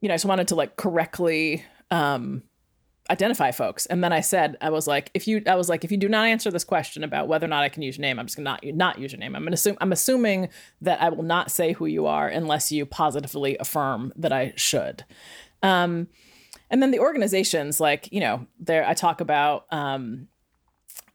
you 0.00 0.08
know, 0.08 0.14
I 0.14 0.16
just 0.16 0.24
wanted 0.24 0.48
to 0.48 0.56
like 0.56 0.76
correctly 0.76 1.64
um, 1.90 2.42
identify 3.10 3.50
folks. 3.50 3.86
And 3.86 4.02
then 4.02 4.12
I 4.12 4.20
said, 4.20 4.56
I 4.60 4.70
was 4.70 4.86
like, 4.86 5.10
if 5.12 5.28
you, 5.28 5.42
I 5.46 5.56
was 5.56 5.68
like, 5.68 5.84
if 5.84 5.90
you 5.90 5.96
do 5.96 6.08
not 6.08 6.26
answer 6.26 6.50
this 6.50 6.64
question 6.64 7.04
about 7.04 7.28
whether 7.28 7.44
or 7.44 7.48
not 7.48 7.62
I 7.62 7.68
can 7.68 7.82
use 7.82 7.98
your 7.98 8.02
name, 8.02 8.18
I'm 8.18 8.26
just 8.26 8.36
gonna 8.36 8.50
not 8.50 8.64
not 8.64 8.98
use 8.98 9.12
your 9.12 9.18
name. 9.18 9.36
I'm 9.36 9.44
gonna 9.44 9.54
assume, 9.54 9.76
I'm 9.80 9.92
assuming 9.92 10.48
that 10.80 11.02
I 11.02 11.08
will 11.10 11.24
not 11.24 11.50
say 11.50 11.72
who 11.72 11.86
you 11.86 12.06
are 12.06 12.28
unless 12.28 12.72
you 12.72 12.86
positively 12.86 13.56
affirm 13.58 14.12
that 14.16 14.32
I 14.32 14.52
should. 14.56 15.04
Um, 15.62 16.08
and 16.70 16.80
then 16.80 16.90
the 16.90 17.00
organizations 17.00 17.80
like 17.80 18.10
you 18.12 18.20
know 18.20 18.46
there 18.58 18.86
i 18.86 18.94
talk 18.94 19.20
about 19.20 19.66
um, 19.70 20.28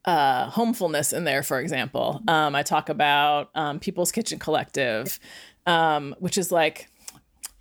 uh, 0.03 0.49
homefulness 0.49 1.13
in 1.13 1.23
there 1.23 1.41
for 1.41 1.60
example 1.60 2.21
um, 2.27 2.53
i 2.55 2.62
talk 2.62 2.89
about 2.89 3.49
um, 3.55 3.79
people's 3.79 4.12
kitchen 4.12 4.38
collective 4.38 5.19
um, 5.65 6.13
which 6.19 6.38
is 6.38 6.51
like 6.51 6.88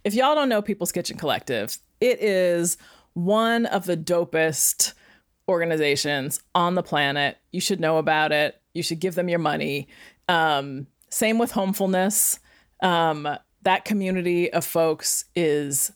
if 0.03 0.15
y'all 0.15 0.35
don't 0.35 0.49
know 0.49 0.61
people's 0.61 0.93
kitchen 0.93 1.17
collective 1.17 1.79
it 2.01 2.21
is 2.21 2.77
one 3.15 3.67
of 3.67 3.87
the 3.87 3.97
dopest 3.97 4.93
organizations 5.49 6.41
on 6.55 6.75
the 6.75 6.83
planet 6.83 7.39
you 7.53 7.61
should 7.61 7.81
know 7.81 7.99
about 7.99 8.33
it 8.33 8.61
you 8.73 8.83
should 8.83 9.01
give 9.01 9.15
them 9.15 9.29
your 9.29 9.39
money 9.39 9.89
um, 10.29 10.87
same 11.11 11.39
with 11.39 11.53
homefulness 11.53 12.39
um, 12.83 13.29
that 13.63 13.85
community 13.85 14.53
of 14.53 14.65
folks 14.65 15.25
is 15.35 15.93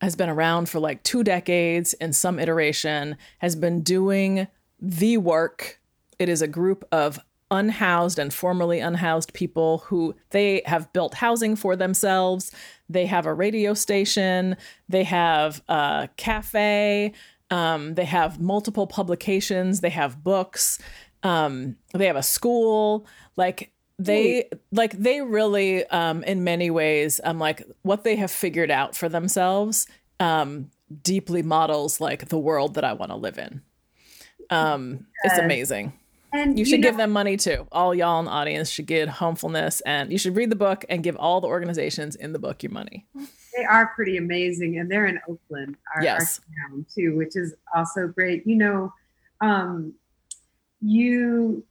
has 0.00 0.16
been 0.16 0.28
around 0.28 0.68
for 0.68 0.80
like 0.80 1.02
two 1.02 1.24
decades 1.24 1.94
in 1.94 2.12
some 2.12 2.38
iteration, 2.38 3.16
has 3.38 3.56
been 3.56 3.80
doing 3.80 4.46
the 4.80 5.16
work. 5.16 5.80
It 6.18 6.28
is 6.28 6.42
a 6.42 6.48
group 6.48 6.84
of 6.92 7.18
unhoused 7.50 8.18
and 8.18 8.32
formerly 8.32 8.80
unhoused 8.80 9.32
people 9.32 9.78
who 9.86 10.14
they 10.30 10.62
have 10.66 10.92
built 10.92 11.14
housing 11.14 11.56
for 11.56 11.76
themselves. 11.76 12.50
They 12.88 13.06
have 13.06 13.26
a 13.26 13.34
radio 13.34 13.74
station, 13.74 14.56
they 14.88 15.04
have 15.04 15.62
a 15.68 16.08
cafe, 16.16 17.12
um, 17.50 17.94
they 17.94 18.04
have 18.04 18.40
multiple 18.40 18.86
publications, 18.86 19.80
they 19.80 19.90
have 19.90 20.22
books, 20.22 20.78
um, 21.22 21.76
they 21.92 22.06
have 22.06 22.16
a 22.16 22.22
school. 22.22 23.06
Like 23.36 23.72
they 23.98 24.48
like 24.72 24.92
they 24.92 25.20
really 25.22 25.86
um 25.86 26.24
in 26.24 26.42
many 26.42 26.68
ways 26.70 27.20
um 27.22 27.38
like 27.38 27.62
what 27.82 28.02
they 28.02 28.16
have 28.16 28.30
figured 28.30 28.70
out 28.70 28.96
for 28.96 29.08
themselves 29.08 29.86
um 30.18 30.68
deeply 31.02 31.42
models 31.42 32.00
like 32.00 32.28
the 32.28 32.38
world 32.38 32.74
that 32.74 32.84
I 32.84 32.92
want 32.92 33.12
to 33.12 33.16
live 33.16 33.38
in. 33.38 33.62
Um 34.50 35.06
it's 35.22 35.38
amazing. 35.38 35.92
And 36.34 36.58
you 36.58 36.64
should 36.64 36.72
you 36.72 36.78
know, 36.78 36.88
give 36.88 36.96
them 36.96 37.12
money 37.12 37.36
too. 37.36 37.68
All 37.70 37.94
y'all 37.94 38.18
in 38.18 38.24
the 38.24 38.32
audience 38.32 38.68
should 38.68 38.86
get 38.86 39.08
homefulness 39.08 39.80
and 39.82 40.10
you 40.10 40.18
should 40.18 40.34
read 40.34 40.50
the 40.50 40.56
book 40.56 40.84
and 40.88 41.00
give 41.00 41.16
all 41.16 41.40
the 41.40 41.46
organizations 41.46 42.16
in 42.16 42.32
the 42.32 42.40
book 42.40 42.64
your 42.64 42.72
money. 42.72 43.06
They 43.56 43.64
are 43.64 43.92
pretty 43.94 44.16
amazing 44.16 44.78
and 44.78 44.90
they're 44.90 45.06
in 45.06 45.20
Oakland, 45.28 45.76
our, 45.94 46.02
yes. 46.02 46.40
our 46.40 46.70
town 46.70 46.86
too, 46.92 47.16
which 47.16 47.36
is 47.36 47.54
also 47.72 48.08
great. 48.08 48.44
You 48.46 48.56
know, 48.56 48.92
um 49.40 49.94
you 50.80 51.64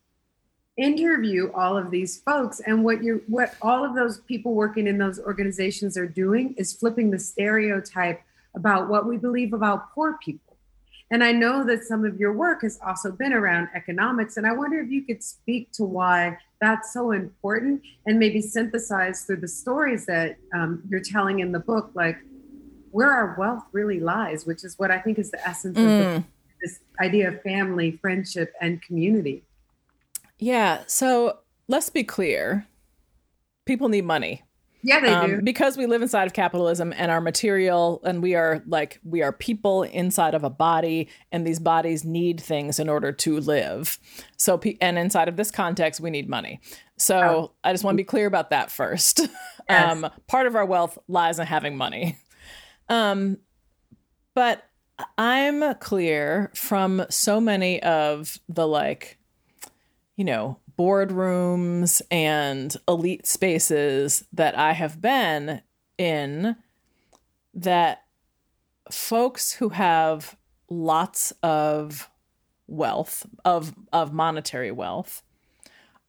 interview 0.77 1.51
all 1.53 1.77
of 1.77 1.91
these 1.91 2.21
folks 2.21 2.61
and 2.61 2.85
what 2.85 3.03
you 3.03 3.21
what 3.27 3.55
all 3.61 3.83
of 3.83 3.93
those 3.93 4.21
people 4.21 4.53
working 4.53 4.87
in 4.87 4.97
those 4.97 5.19
organizations 5.19 5.97
are 5.97 6.07
doing 6.07 6.55
is 6.57 6.71
flipping 6.71 7.11
the 7.11 7.19
stereotype 7.19 8.21
about 8.55 8.87
what 8.87 9.05
we 9.05 9.17
believe 9.17 9.51
about 9.51 9.93
poor 9.93 10.17
people 10.23 10.52
and 11.13 11.23
i 11.23 11.31
know 11.31 11.63
that 11.63 11.83
some 11.83 12.03
of 12.03 12.19
your 12.19 12.33
work 12.33 12.61
has 12.61 12.79
also 12.85 13.11
been 13.11 13.31
around 13.31 13.69
economics 13.73 14.37
and 14.37 14.45
i 14.45 14.51
wonder 14.51 14.79
if 14.79 14.89
you 14.89 15.03
could 15.03 15.23
speak 15.23 15.71
to 15.71 15.83
why 15.83 16.37
that's 16.59 16.93
so 16.93 17.11
important 17.11 17.81
and 18.05 18.19
maybe 18.19 18.41
synthesize 18.41 19.23
through 19.23 19.37
the 19.37 19.47
stories 19.47 20.05
that 20.05 20.37
um, 20.53 20.81
you're 20.89 20.99
telling 20.99 21.39
in 21.39 21.51
the 21.51 21.59
book 21.59 21.91
like 21.93 22.17
where 22.91 23.11
our 23.11 23.35
wealth 23.37 23.63
really 23.71 23.99
lies 23.99 24.45
which 24.45 24.63
is 24.65 24.77
what 24.77 24.91
i 24.91 24.99
think 24.99 25.17
is 25.17 25.31
the 25.31 25.47
essence 25.47 25.77
mm. 25.77 25.83
of 25.83 25.87
the, 25.87 26.19
mm. 26.19 26.23
this 26.61 26.79
idea 27.01 27.29
of 27.29 27.41
family 27.41 27.97
friendship 28.01 28.53
and 28.61 28.81
community 28.81 29.43
yeah. 30.43 30.83
So 30.87 31.39
let's 31.69 31.89
be 31.89 32.03
clear 32.03 32.67
people 33.65 33.87
need 33.87 34.03
money. 34.03 34.43
Yeah, 34.83 34.99
they 34.99 35.07
um, 35.07 35.29
do. 35.29 35.41
Because 35.41 35.77
we 35.77 35.85
live 35.85 36.01
inside 36.01 36.27
of 36.27 36.33
capitalism 36.33 36.93
and 36.95 37.09
our 37.09 37.21
material, 37.21 38.01
and 38.03 38.21
we 38.21 38.35
are 38.35 38.61
like, 38.67 38.99
we 39.03 39.21
are 39.21 39.31
people 39.31 39.83
inside 39.83 40.33
of 40.33 40.43
a 40.43 40.49
body, 40.49 41.07
and 41.31 41.47
these 41.47 41.59
bodies 41.59 42.03
need 42.03 42.41
things 42.41 42.79
in 42.79 42.89
order 42.89 43.11
to 43.13 43.39
live. 43.39 43.97
So, 44.35 44.59
and 44.81 44.99
inside 44.99 45.29
of 45.29 45.37
this 45.37 45.51
context, 45.51 46.01
we 46.01 46.09
need 46.09 46.29
money. 46.29 46.59
So, 46.97 47.17
oh. 47.17 47.51
I 47.63 47.71
just 47.71 47.83
want 47.83 47.95
to 47.95 47.97
be 47.97 48.05
clear 48.05 48.27
about 48.27 48.49
that 48.51 48.71
first. 48.71 49.21
Yes. 49.69 49.93
Um, 49.93 50.11
part 50.27 50.45
of 50.45 50.57
our 50.57 50.65
wealth 50.65 50.97
lies 51.07 51.39
in 51.39 51.47
having 51.47 51.77
money. 51.77 52.17
Um, 52.89 53.37
but 54.35 54.61
I'm 55.17 55.75
clear 55.75 56.51
from 56.53 57.05
so 57.09 57.39
many 57.39 57.81
of 57.81 58.39
the 58.49 58.67
like 58.67 59.19
you 60.15 60.25
know, 60.25 60.59
boardrooms 60.77 62.01
and 62.09 62.75
elite 62.87 63.27
spaces 63.27 64.23
that 64.33 64.57
I 64.57 64.73
have 64.73 65.01
been 65.01 65.61
in 65.97 66.55
that 67.53 68.03
folks 68.91 69.53
who 69.53 69.69
have 69.69 70.35
lots 70.69 71.31
of 71.43 72.09
wealth 72.67 73.25
of 73.43 73.73
of 73.91 74.13
monetary 74.13 74.71
wealth 74.71 75.21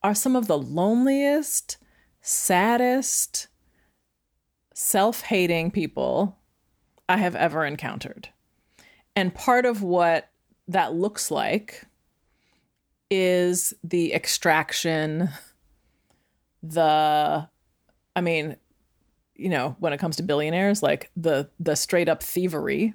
are 0.03 0.15
some 0.15 0.37
of 0.37 0.47
the 0.47 0.59
loneliest 0.59 1.77
saddest 2.21 3.49
self-hating 4.73 5.71
people 5.71 6.39
i 7.09 7.17
have 7.17 7.37
ever 7.37 7.65
encountered. 7.65 8.29
And 9.17 9.35
part 9.35 9.67
of 9.67 9.83
what 9.83 10.31
that 10.67 10.95
looks 10.95 11.31
like 11.31 11.85
is 13.11 13.75
the 13.83 14.15
extraction, 14.15 15.29
the, 16.63 17.49
I 18.17 18.21
mean, 18.21 18.57
you 19.35 19.49
know, 19.49 19.77
when 19.79 19.93
it 19.93 19.99
comes 19.99 20.17
to 20.17 20.23
billionaires, 20.23 20.83
like 20.83 21.11
the 21.17 21.51
the 21.59 21.75
straight 21.75 22.09
up 22.09 22.23
thievery, 22.23 22.95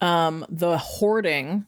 um, 0.00 0.44
the 0.48 0.76
hoarding, 0.78 1.64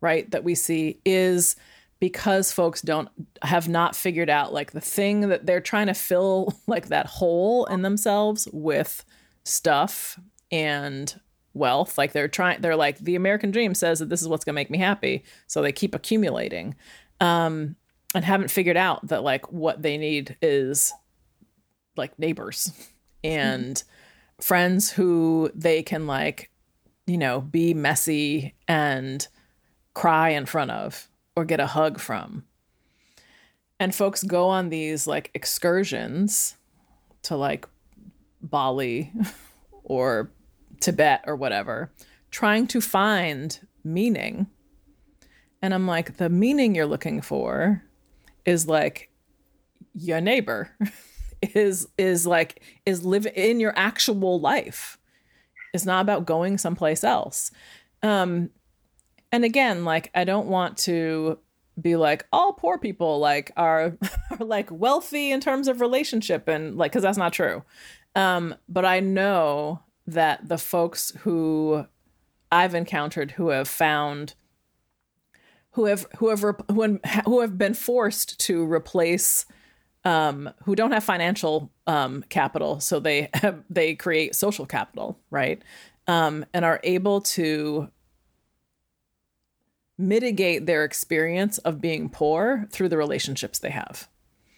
right, 0.00 0.30
that 0.30 0.44
we 0.44 0.54
see 0.54 1.00
is 1.04 1.56
because 1.98 2.52
folks 2.52 2.82
don't 2.82 3.08
have 3.42 3.68
not 3.68 3.96
figured 3.96 4.30
out 4.30 4.52
like 4.52 4.72
the 4.72 4.80
thing 4.80 5.28
that 5.28 5.46
they're 5.46 5.60
trying 5.60 5.86
to 5.86 5.94
fill 5.94 6.54
like 6.66 6.88
that 6.88 7.06
hole 7.06 7.64
in 7.66 7.82
themselves 7.82 8.46
with 8.52 9.04
stuff 9.44 10.18
and 10.50 11.20
wealth. 11.56 11.98
Like 11.98 12.12
they're 12.12 12.28
trying, 12.28 12.60
they're 12.60 12.76
like, 12.76 12.98
the 12.98 13.16
American 13.16 13.50
dream 13.50 13.74
says 13.74 13.98
that 13.98 14.08
this 14.08 14.22
is 14.22 14.28
what's 14.28 14.44
going 14.44 14.54
to 14.54 14.56
make 14.56 14.70
me 14.70 14.78
happy. 14.78 15.24
So 15.46 15.62
they 15.62 15.72
keep 15.72 15.94
accumulating 15.94 16.74
um, 17.20 17.76
and 18.14 18.24
haven't 18.24 18.50
figured 18.50 18.76
out 18.76 19.08
that 19.08 19.22
like 19.22 19.50
what 19.52 19.82
they 19.82 19.96
need 19.98 20.36
is 20.42 20.92
like 21.96 22.18
neighbors 22.18 22.72
and 23.24 23.76
mm-hmm. 23.76 24.42
friends 24.42 24.90
who 24.90 25.50
they 25.54 25.82
can 25.82 26.06
like, 26.06 26.50
you 27.06 27.18
know, 27.18 27.40
be 27.40 27.72
messy 27.74 28.54
and 28.68 29.26
cry 29.94 30.30
in 30.30 30.46
front 30.46 30.70
of 30.70 31.08
or 31.34 31.44
get 31.44 31.60
a 31.60 31.66
hug 31.66 31.98
from. 31.98 32.44
And 33.78 33.94
folks 33.94 34.22
go 34.22 34.48
on 34.48 34.70
these 34.70 35.06
like 35.06 35.30
excursions 35.34 36.56
to 37.22 37.36
like 37.36 37.66
Bali 38.42 39.12
or 39.84 40.30
Tibet 40.80 41.24
or 41.26 41.36
whatever, 41.36 41.92
trying 42.30 42.66
to 42.68 42.80
find 42.80 43.58
meaning. 43.84 44.46
And 45.62 45.72
I'm 45.72 45.86
like, 45.86 46.16
the 46.16 46.28
meaning 46.28 46.74
you're 46.74 46.86
looking 46.86 47.20
for 47.20 47.82
is 48.44 48.66
like 48.68 49.10
your 49.94 50.20
neighbor 50.20 50.70
is 51.42 51.88
is 51.98 52.26
like 52.26 52.62
is 52.84 53.04
live 53.04 53.26
in 53.34 53.60
your 53.60 53.72
actual 53.76 54.40
life. 54.40 54.98
It's 55.72 55.86
not 55.86 56.02
about 56.02 56.26
going 56.26 56.58
someplace 56.58 57.04
else. 57.04 57.50
Um 58.02 58.50
and 59.32 59.44
again, 59.44 59.84
like 59.84 60.10
I 60.14 60.24
don't 60.24 60.46
want 60.46 60.78
to 60.78 61.38
be 61.80 61.96
like 61.96 62.26
all 62.32 62.52
poor 62.52 62.78
people 62.78 63.18
like 63.18 63.50
are, 63.56 63.96
are 64.30 64.44
like 64.44 64.70
wealthy 64.70 65.30
in 65.30 65.40
terms 65.40 65.68
of 65.68 65.80
relationship 65.80 66.48
and 66.48 66.76
like 66.76 66.92
because 66.92 67.02
that's 67.02 67.18
not 67.18 67.32
true 67.32 67.62
um 68.14 68.54
but 68.68 68.84
i 68.84 69.00
know 69.00 69.80
that 70.06 70.48
the 70.48 70.58
folks 70.58 71.12
who 71.20 71.86
i've 72.52 72.74
encountered 72.74 73.32
who 73.32 73.48
have 73.48 73.68
found 73.68 74.34
who 75.72 75.84
have 75.84 76.06
who 76.16 76.28
have 76.30 76.42
who, 76.70 77.40
have 77.40 77.58
been 77.58 77.74
forced 77.74 78.40
to 78.40 78.64
replace 78.64 79.44
um, 80.06 80.48
who 80.64 80.76
don't 80.76 80.92
have 80.92 81.02
financial 81.02 81.70
um, 81.88 82.24
capital, 82.28 82.78
so 82.78 83.00
they 83.00 83.28
have, 83.34 83.62
they 83.68 83.94
create 83.96 84.36
social 84.36 84.64
capital, 84.64 85.18
right? 85.30 85.60
Um, 86.06 86.46
and 86.54 86.64
are 86.64 86.80
able 86.84 87.20
to 87.22 87.90
mitigate 89.98 90.66
their 90.66 90.84
experience 90.84 91.58
of 91.58 91.80
being 91.80 92.08
poor 92.08 92.66
through 92.70 92.88
the 92.88 92.96
relationships 92.96 93.58
they 93.58 93.70
have. 93.70 94.08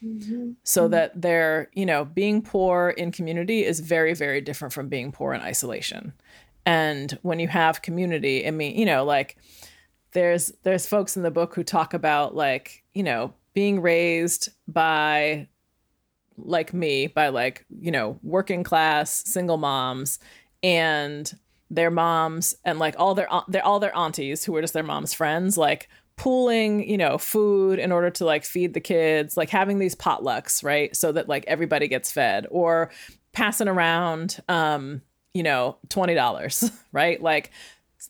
Mm-hmm. 0.05 0.53
So 0.65 0.83
mm-hmm. 0.83 0.93
that 0.93 1.21
they're, 1.21 1.71
you 1.73 1.87
know, 1.87 2.05
being 2.05 2.43
poor 2.43 2.91
in 2.91 3.13
community 3.13 3.65
is 3.65 3.81
very, 3.81 4.15
very 4.15 4.41
different 4.41 4.73
from 4.73 4.89
being 4.89 5.13
poor 5.13 5.33
in 5.33 5.41
isolation. 5.41 6.13
And 6.65 7.19
when 7.23 7.39
you 7.39 7.49
have 7.49 7.83
community, 7.83 8.47
I 8.47 8.51
mean, 8.51 8.77
you 8.77 8.85
know, 8.85 9.05
like 9.05 9.37
there's 10.13 10.53
there's 10.63 10.87
folks 10.87 11.17
in 11.17 11.23
the 11.23 11.31
book 11.31 11.55
who 11.55 11.65
talk 11.65 11.95
about 11.95 12.35
like, 12.35 12.85
you 12.93 13.03
know, 13.03 13.35
being 13.55 13.81
raised 13.81 14.51
by 14.67 15.49
like 16.37 16.73
me, 16.73 17.07
by 17.07 17.29
like, 17.29 17.65
you 17.81 17.91
know, 17.91 18.19
working 18.23 18.63
class 18.63 19.25
single 19.27 19.57
moms 19.57 20.19
and 20.63 21.33
their 21.71 21.91
moms 21.91 22.55
and 22.65 22.79
like 22.79 22.95
all 22.99 23.15
their 23.15 23.29
their 23.49 23.65
all 23.65 23.81
their 23.81 23.97
aunties 23.97 24.45
who 24.45 24.53
were 24.53 24.61
just 24.61 24.75
their 24.75 24.83
mom's 24.83 25.13
friends 25.13 25.59
like 25.59 25.89
pooling 26.19 26.89
you 26.89 26.99
know 26.99 27.17
food 27.17 27.79
in 27.79 27.93
order 27.93 28.11
to 28.11 28.25
like 28.25 28.45
feed 28.45 28.75
the 28.75 28.81
kids 28.81 29.37
like 29.37 29.49
having 29.49 29.79
these 29.79 29.95
potlucks 29.95 30.65
right 30.65 30.95
so 30.95 31.13
that 31.13 31.29
like 31.29 31.45
everybody 31.47 31.89
gets 31.89 32.11
fed 32.13 32.47
or 32.51 32.91
passing 33.33 33.69
around 33.69 34.41
um 34.49 35.01
you 35.35 35.43
know 35.43 35.77
$20 35.89 36.73
right? 36.93 37.23
Like 37.23 37.51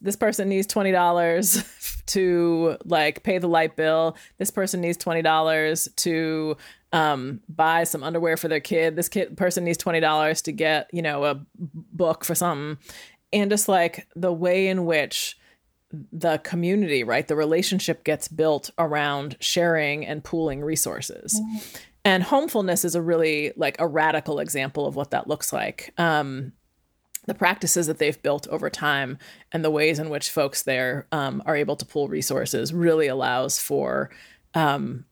this 0.00 0.16
person 0.16 0.48
needs 0.48 0.66
$20 0.66 2.02
to 2.06 2.76
like 2.84 3.22
pay 3.22 3.38
the 3.38 3.48
light 3.48 3.76
bill. 3.76 4.16
This 4.38 4.50
person 4.50 4.80
needs 4.80 4.98
$20 4.98 5.94
to 5.96 6.56
um, 6.92 7.40
buy 7.48 7.84
some 7.84 8.02
underwear 8.02 8.36
for 8.36 8.48
their 8.48 8.60
kid. 8.60 8.96
This 8.96 9.08
kid 9.08 9.36
person 9.36 9.64
needs 9.64 9.78
$20 9.78 10.42
to 10.42 10.52
get 10.52 10.88
you 10.92 11.02
know 11.02 11.24
a 11.24 11.40
book 11.54 12.24
for 12.24 12.34
something. 12.34 12.78
And 13.32 13.50
just 13.50 13.68
like 13.68 14.08
the 14.16 14.32
way 14.32 14.68
in 14.68 14.86
which 14.86 15.37
the 15.90 16.38
community, 16.38 17.02
right? 17.04 17.26
The 17.26 17.36
relationship 17.36 18.04
gets 18.04 18.28
built 18.28 18.70
around 18.78 19.36
sharing 19.40 20.04
and 20.06 20.22
pooling 20.22 20.62
resources. 20.62 21.40
Mm-hmm. 21.40 21.76
And 22.04 22.22
homefulness 22.22 22.84
is 22.84 22.94
a 22.94 23.02
really 23.02 23.52
like 23.56 23.76
a 23.78 23.86
radical 23.86 24.38
example 24.38 24.86
of 24.86 24.96
what 24.96 25.10
that 25.10 25.28
looks 25.28 25.52
like. 25.52 25.92
Um, 25.98 26.52
the 27.26 27.34
practices 27.34 27.86
that 27.86 27.98
they've 27.98 28.20
built 28.22 28.48
over 28.48 28.70
time 28.70 29.18
and 29.52 29.62
the 29.62 29.70
ways 29.70 29.98
in 29.98 30.08
which 30.08 30.30
folks 30.30 30.62
there 30.62 31.06
um, 31.12 31.42
are 31.44 31.56
able 31.56 31.76
to 31.76 31.84
pool 31.84 32.08
resources 32.08 32.72
really 32.72 33.06
allows 33.06 33.58
for 33.58 34.10
um, 34.54 35.04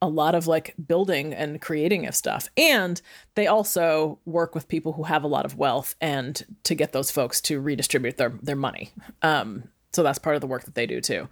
a 0.00 0.08
lot 0.08 0.36
of 0.36 0.46
like 0.46 0.74
building 0.86 1.34
and 1.34 1.60
creating 1.60 2.06
of 2.06 2.14
stuff. 2.14 2.48
And 2.56 3.02
they 3.34 3.48
also 3.48 4.20
work 4.24 4.54
with 4.54 4.68
people 4.68 4.92
who 4.92 5.02
have 5.04 5.24
a 5.24 5.28
lot 5.28 5.44
of 5.44 5.56
wealth 5.56 5.96
and 6.00 6.40
to 6.62 6.76
get 6.76 6.92
those 6.92 7.10
folks 7.10 7.40
to 7.42 7.60
redistribute 7.60 8.16
their 8.16 8.30
their 8.40 8.56
money. 8.56 8.92
Um, 9.22 9.64
so 9.92 10.02
that's 10.02 10.18
part 10.18 10.34
of 10.34 10.40
the 10.40 10.46
work 10.46 10.64
that 10.64 10.74
they 10.74 10.86
do 10.86 11.00
too. 11.00 11.28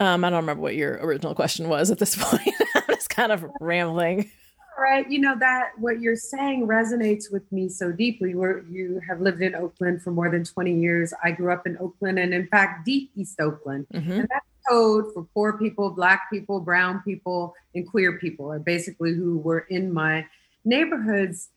Um, 0.00 0.24
I 0.24 0.30
don't 0.30 0.40
remember 0.40 0.62
what 0.62 0.74
your 0.74 0.98
original 1.02 1.34
question 1.34 1.68
was 1.68 1.90
at 1.90 1.98
this 1.98 2.16
point. 2.20 2.54
I'm 2.74 2.82
just 2.88 3.10
kind 3.10 3.32
of 3.32 3.44
rambling. 3.60 4.30
Right. 4.78 5.08
You 5.08 5.20
know, 5.20 5.38
that 5.38 5.72
what 5.78 6.00
you're 6.00 6.16
saying 6.16 6.66
resonates 6.66 7.30
with 7.30 7.50
me 7.52 7.68
so 7.68 7.92
deeply. 7.92 8.34
Where 8.34 8.64
you 8.70 9.00
have 9.06 9.20
lived 9.20 9.42
in 9.42 9.54
Oakland 9.54 10.02
for 10.02 10.10
more 10.10 10.30
than 10.30 10.44
20 10.44 10.74
years. 10.74 11.12
I 11.22 11.30
grew 11.30 11.52
up 11.52 11.66
in 11.66 11.76
Oakland 11.78 12.18
and, 12.18 12.32
in 12.32 12.46
fact, 12.48 12.84
deep 12.86 13.10
East 13.14 13.40
Oakland. 13.40 13.86
Mm-hmm. 13.92 14.10
And 14.10 14.28
that's 14.28 14.46
code 14.68 15.12
for 15.12 15.26
poor 15.34 15.58
people, 15.58 15.90
black 15.90 16.30
people, 16.32 16.60
brown 16.60 17.02
people, 17.04 17.54
and 17.74 17.88
queer 17.88 18.18
people 18.18 18.50
are 18.50 18.58
basically 18.58 19.14
who 19.14 19.38
were 19.38 19.60
in 19.68 19.92
my 19.92 20.26
neighborhoods. 20.64 21.50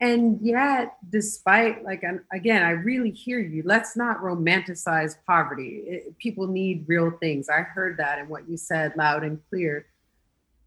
And 0.00 0.38
yet, 0.40 0.96
despite 1.10 1.84
like 1.84 2.04
again, 2.32 2.62
I 2.62 2.70
really 2.70 3.10
hear 3.10 3.40
you. 3.40 3.62
Let's 3.64 3.96
not 3.96 4.18
romanticize 4.18 5.16
poverty. 5.26 5.82
It, 5.86 6.18
people 6.18 6.46
need 6.46 6.84
real 6.86 7.10
things. 7.10 7.48
I 7.48 7.62
heard 7.62 7.96
that 7.96 8.18
and 8.18 8.28
what 8.28 8.48
you 8.48 8.56
said 8.56 8.92
loud 8.96 9.24
and 9.24 9.40
clear. 9.50 9.86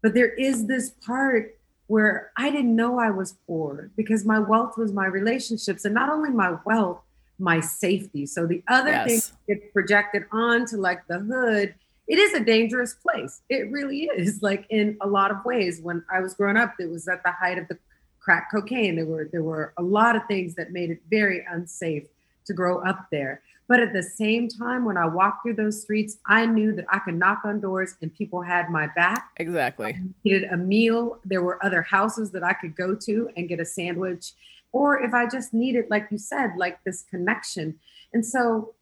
But 0.02 0.14
there 0.14 0.28
is 0.34 0.66
this 0.66 0.90
part 0.90 1.56
where 1.86 2.32
I 2.36 2.50
didn't 2.50 2.76
know 2.76 2.98
I 2.98 3.10
was 3.10 3.36
poor 3.46 3.90
because 3.96 4.24
my 4.24 4.38
wealth 4.38 4.76
was 4.76 4.92
my 4.92 5.06
relationships, 5.06 5.84
and 5.84 5.94
not 5.94 6.10
only 6.10 6.30
my 6.30 6.56
wealth, 6.66 7.00
my 7.38 7.60
safety. 7.60 8.26
So 8.26 8.46
the 8.46 8.62
other 8.68 8.90
yes. 8.90 9.28
thing 9.28 9.56
gets 9.56 9.72
projected 9.72 10.24
onto 10.30 10.76
like 10.76 11.06
the 11.06 11.18
hood. 11.18 11.74
It 12.06 12.18
is 12.18 12.34
a 12.34 12.40
dangerous 12.44 12.94
place. 12.94 13.40
It 13.48 13.70
really 13.70 14.04
is. 14.04 14.42
Like 14.42 14.66
in 14.68 14.98
a 15.00 15.06
lot 15.06 15.30
of 15.30 15.44
ways. 15.44 15.80
When 15.80 16.04
I 16.12 16.20
was 16.20 16.34
growing 16.34 16.56
up, 16.56 16.74
it 16.78 16.90
was 16.90 17.08
at 17.08 17.22
the 17.22 17.32
height 17.32 17.58
of 17.58 17.68
the 17.68 17.78
crack 18.22 18.50
cocaine. 18.50 18.96
There 18.96 19.06
were 19.06 19.28
there 19.30 19.42
were 19.42 19.72
a 19.76 19.82
lot 19.82 20.16
of 20.16 20.22
things 20.26 20.54
that 20.54 20.72
made 20.72 20.90
it 20.90 21.00
very 21.10 21.44
unsafe 21.50 22.04
to 22.46 22.52
grow 22.52 22.78
up 22.80 23.06
there. 23.10 23.42
But 23.68 23.80
at 23.80 23.92
the 23.92 24.02
same 24.02 24.48
time, 24.48 24.84
when 24.84 24.96
I 24.96 25.06
walked 25.06 25.44
through 25.44 25.54
those 25.54 25.80
streets, 25.80 26.18
I 26.26 26.44
knew 26.44 26.74
that 26.74 26.84
I 26.90 26.98
could 26.98 27.14
knock 27.14 27.42
on 27.44 27.60
doors 27.60 27.94
and 28.02 28.14
people 28.14 28.42
had 28.42 28.68
my 28.68 28.88
back. 28.94 29.30
Exactly. 29.36 29.86
I 29.86 30.02
needed 30.24 30.44
a 30.50 30.56
meal. 30.56 31.18
There 31.24 31.42
were 31.42 31.64
other 31.64 31.80
houses 31.82 32.32
that 32.32 32.42
I 32.42 32.52
could 32.52 32.76
go 32.76 32.94
to 32.94 33.30
and 33.36 33.48
get 33.48 33.60
a 33.60 33.64
sandwich 33.64 34.32
or 34.72 35.02
if 35.02 35.14
I 35.14 35.28
just 35.28 35.54
needed, 35.54 35.86
like 35.90 36.08
you 36.10 36.18
said, 36.18 36.52
like 36.56 36.82
this 36.84 37.02
connection. 37.02 37.78
And 38.12 38.24
so 38.24 38.74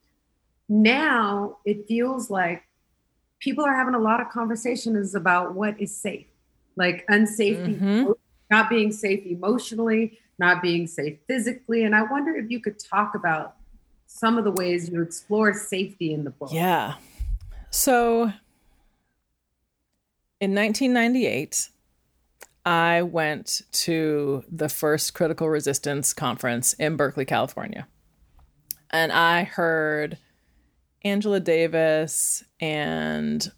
now 0.69 1.59
it 1.65 1.87
feels 1.87 2.31
like 2.31 2.63
people 3.41 3.65
are 3.65 3.75
having 3.75 3.95
a 3.95 3.99
lot 3.99 4.21
of 4.21 4.29
conversations 4.31 5.15
about 5.15 5.55
what 5.55 5.79
is 5.81 5.95
safe, 5.95 6.27
like 6.77 7.07
unsafety, 7.09 7.79
mm-hmm. 7.79 8.13
Not 8.51 8.69
being 8.69 8.93
safe 8.93 9.25
emotionally, 9.25 10.19
not 10.39 10.63
being 10.63 10.87
safe 10.87 11.19
physically. 11.27 11.85
And 11.85 11.95
I 11.95 12.03
wonder 12.03 12.35
if 12.35 12.51
you 12.51 12.61
could 12.61 12.79
talk 12.79 13.15
about 13.15 13.57
some 14.07 14.37
of 14.37 14.45
the 14.45 14.51
ways 14.51 14.91
you 14.91 15.01
explore 15.03 15.55
safety 15.55 16.13
in 16.13 16.25
the 16.25 16.31
book. 16.31 16.51
Yeah. 16.53 16.95
So 17.71 18.33
in 20.41 20.55
1998, 20.55 21.69
I 22.65 23.03
went 23.03 23.63
to 23.73 24.43
the 24.51 24.69
first 24.69 25.15
critical 25.15 25.49
resistance 25.49 26.13
conference 26.13 26.73
in 26.75 26.97
Berkeley, 26.97 27.25
California. 27.25 27.87
And 28.91 29.13
I 29.13 29.45
heard 29.45 30.19
Angela 31.03 31.41
Davis 31.41 32.45
and 32.61 33.51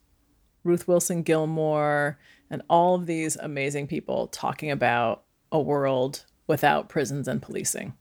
Ruth 0.62 0.86
Wilson 0.86 1.22
Gilmore 1.22 2.18
and 2.53 2.62
all 2.70 2.94
of 2.94 3.07
these 3.07 3.34
amazing 3.36 3.88
people 3.88 4.28
talking 4.28 4.70
about 4.70 5.24
a 5.50 5.61
world 5.61 6.24
without 6.46 6.88
prisons 6.88 7.26
and 7.26 7.42
policing. 7.42 7.94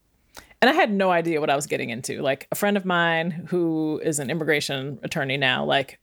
And 0.62 0.70
I 0.70 0.74
had 0.74 0.92
no 0.92 1.10
idea 1.10 1.40
what 1.40 1.50
I 1.50 1.56
was 1.56 1.66
getting 1.66 1.90
into. 1.90 2.22
Like 2.22 2.48
a 2.52 2.56
friend 2.56 2.78
of 2.78 2.86
mine 2.86 3.32
who 3.50 4.00
is 4.04 4.20
an 4.20 4.30
immigration 4.30 5.00
attorney 5.02 5.38
now, 5.38 5.66
like 5.66 6.00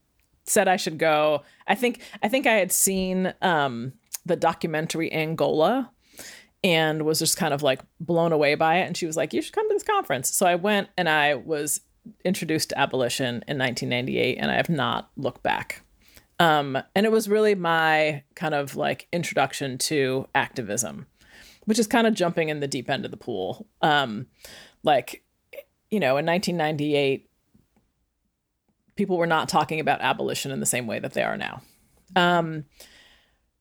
said 0.47 0.67
I 0.67 0.77
should 0.77 0.99
go. 0.99 1.43
I 1.69 1.77
think 1.77 2.01
I 2.23 2.29
think 2.29 2.47
I 2.47 2.55
had 2.55 2.73
seen 2.73 3.33
um 3.41 3.93
the 4.27 4.35
documentary 4.35 5.13
Angola. 5.13 5.91
and 6.65 7.03
was 7.03 7.21
just 7.21 7.37
kind 7.37 7.55
of 7.55 7.63
like 7.63 7.83
blown 8.01 8.33
away 8.33 8.57
by 8.57 8.79
it. 8.79 8.87
And 8.87 8.97
she 8.97 9.07
was 9.07 9.17
like, 9.17 9.33
You 9.33 9.43
should 9.43 9.55
come 9.55 9.69
to 9.69 9.75
this 9.75 9.85
conference. 9.85 10.35
So 10.35 10.47
I 10.47 10.57
went 10.57 10.89
and 10.97 11.09
I 11.09 11.35
was 11.35 11.83
introduced 12.25 12.71
to 12.71 12.79
abolition 12.79 13.45
in 13.47 13.59
1998, 13.59 14.39
and 14.39 14.51
I 14.51 14.55
have 14.55 14.71
not 14.71 15.11
looked 15.17 15.43
back. 15.43 15.83
Um, 16.41 16.79
and 16.95 17.05
it 17.05 17.13
was 17.13 17.29
really 17.29 17.55
my 17.55 18.23
kind 18.35 18.55
of 18.55 18.77
like 18.77 19.09
introduction 19.13 19.79
to 19.79 20.29
activism, 20.35 21.07
which 21.65 21.79
is 21.79 21.87
kind 21.87 22.07
of 22.07 22.15
jumping 22.15 22.49
in 22.49 22.61
the 22.61 22.69
deep 22.69 22.89
end 22.89 23.05
of 23.05 23.11
the 23.11 23.17
pool. 23.17 23.67
Um, 23.83 24.27
like, 24.85 25.25
you 25.91 26.01
know, 26.01 26.17
in 26.17 26.27
1998, 26.27 27.29
people 28.95 29.17
were 29.17 29.27
not 29.27 29.49
talking 29.49 29.81
about 29.81 30.01
abolition 30.01 30.51
in 30.51 30.61
the 30.61 30.67
same 30.67 30.87
way 30.87 30.99
that 30.99 31.15
they 31.15 31.23
are 31.23 31.37
now. 31.37 31.63
Um, 32.17 32.65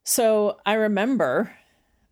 so 0.03 0.57
I 0.65 0.73
remember 0.73 1.51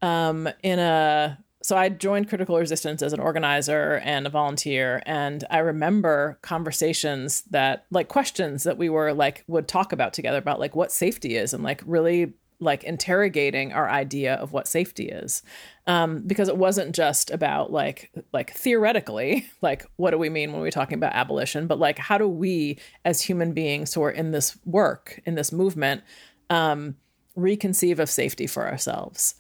um, 0.01 0.49
in 0.63 0.80
a 0.80 1.38
so 1.66 1.76
I 1.76 1.89
joined 1.89 2.30
Critical 2.30 2.59
Resistance 2.59 3.01
as 3.01 3.11
an 3.11 3.20
organizer 3.20 3.99
and 4.03 4.28
a 4.28 4.30
volunteer, 4.30 5.01
and 5.07 5.43
I 5.49 5.57
remember 5.57 6.38
conversations 6.43 7.41
that 7.49 7.88
like 7.89 8.07
questions 8.07 8.66
that 8.66 8.78
we 8.78 8.88
were 8.88 9.13
like 9.13 9.43
would 9.47 9.68
talk 9.68 9.91
about 9.91 10.13
together 10.13 10.38
about 10.38 10.59
like 10.59 10.76
what 10.76 10.91
safety 10.91 11.36
is 11.36 11.55
and 11.55 11.63
like 11.63 11.82
really 11.88 12.34
like 12.59 12.84
interrogating 12.84 13.74
our 13.74 13.89
idea 13.89 14.36
of 14.36 14.51
what 14.51 14.68
safety 14.68 15.09
is. 15.09 15.41
Um, 15.88 16.22
because 16.28 16.49
it 16.49 16.57
wasn't 16.57 16.95
just 16.95 17.32
about 17.32 17.72
like 17.72 18.11
like 18.32 18.51
theoretically 18.53 19.47
like 19.63 19.88
what 19.95 20.11
do 20.11 20.20
we 20.20 20.30
mean 20.30 20.51
when 20.51 20.61
we're 20.61 20.70
talking 20.70 20.97
about 20.99 21.13
abolition 21.13 21.66
but 21.66 21.80
like 21.80 21.97
how 21.97 22.20
do 22.20 22.28
we 22.28 22.78
as 23.03 23.22
human 23.22 23.53
beings 23.53 23.93
who 23.93 24.03
are 24.03 24.11
in 24.11 24.32
this 24.32 24.55
work 24.66 25.20
in 25.26 25.34
this 25.34 25.51
movement 25.51 26.03
um, 26.51 26.95
reconceive 27.36 27.97
of 27.97 28.11
safety 28.11 28.45
for 28.45 28.70
ourselves? 28.70 29.34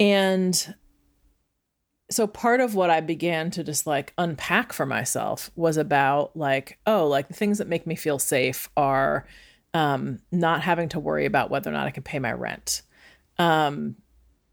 And 0.00 0.74
so 2.10 2.26
part 2.26 2.60
of 2.60 2.74
what 2.74 2.90
I 2.90 3.00
began 3.00 3.50
to 3.52 3.64
just 3.64 3.86
like 3.86 4.12
unpack 4.18 4.72
for 4.72 4.86
myself 4.86 5.50
was 5.56 5.76
about 5.76 6.36
like, 6.36 6.78
oh, 6.86 7.06
like 7.06 7.28
the 7.28 7.34
things 7.34 7.58
that 7.58 7.68
make 7.68 7.86
me 7.86 7.94
feel 7.94 8.18
safe 8.18 8.68
are 8.76 9.26
um, 9.72 10.20
not 10.30 10.62
having 10.62 10.88
to 10.90 11.00
worry 11.00 11.26
about 11.26 11.50
whether 11.50 11.70
or 11.70 11.72
not 11.72 11.86
I 11.86 11.90
can 11.90 12.02
pay 12.02 12.18
my 12.18 12.32
rent, 12.32 12.82
um, 13.38 13.96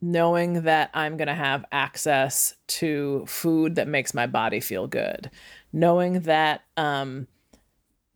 knowing 0.01 0.63
that 0.63 0.89
I'm 0.93 1.17
going 1.17 1.27
to 1.27 1.35
have 1.35 1.65
access 1.71 2.55
to 2.67 3.25
food 3.27 3.75
that 3.75 3.87
makes 3.87 4.13
my 4.13 4.27
body 4.27 4.59
feel 4.59 4.87
good, 4.87 5.29
knowing 5.73 6.21
that 6.21 6.61
um, 6.77 7.27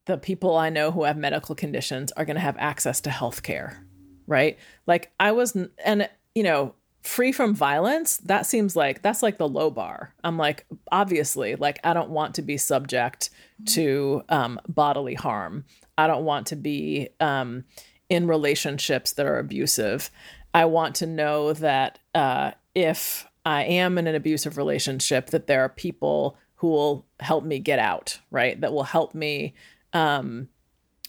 the 0.05 0.17
people 0.17 0.55
I 0.55 0.69
know 0.69 0.91
who 0.91 1.03
have 1.03 1.17
medical 1.17 1.55
conditions 1.55 2.11
are 2.13 2.25
going 2.25 2.35
to 2.35 2.41
have 2.41 2.57
access 2.57 3.01
to 3.01 3.09
health 3.09 3.43
care, 3.43 3.85
right? 4.27 4.57
Like 4.87 5.11
I 5.19 5.33
was, 5.33 5.55
and 5.83 6.09
you 6.33 6.43
know, 6.43 6.73
free 7.05 7.31
from 7.31 7.53
violence 7.53 8.17
that 8.17 8.45
seems 8.45 8.75
like 8.75 9.01
that's 9.01 9.21
like 9.21 9.37
the 9.37 9.47
low 9.47 9.69
bar. 9.69 10.13
I'm 10.23 10.37
like 10.37 10.65
obviously 10.91 11.55
like 11.55 11.79
i 11.83 11.93
don't 11.93 12.09
want 12.09 12.35
to 12.35 12.41
be 12.41 12.57
subject 12.57 13.29
to 13.67 14.23
um, 14.29 14.59
bodily 14.67 15.13
harm. 15.13 15.65
I 15.97 16.07
don't 16.07 16.25
want 16.25 16.47
to 16.47 16.55
be 16.55 17.09
um, 17.19 17.63
in 18.09 18.27
relationships 18.27 19.13
that 19.13 19.25
are 19.25 19.39
abusive. 19.39 20.09
I 20.53 20.65
want 20.65 20.95
to 20.95 21.05
know 21.05 21.53
that 21.53 21.99
uh, 22.13 22.51
if 22.73 23.27
i 23.45 23.63
am 23.63 23.97
in 23.97 24.07
an 24.07 24.15
abusive 24.15 24.57
relationship 24.57 25.27
that 25.27 25.47
there 25.47 25.61
are 25.61 25.69
people 25.69 26.37
who 26.55 26.69
will 26.69 27.05
help 27.19 27.43
me 27.43 27.59
get 27.59 27.79
out 27.79 28.19
right? 28.31 28.59
That 28.59 28.73
will 28.73 28.83
help 28.83 29.13
me 29.13 29.53
um, 29.93 30.49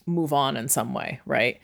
move 0.04 0.32
on 0.32 0.56
in 0.56 0.68
some 0.68 0.92
way 0.92 1.20
right? 1.24 1.58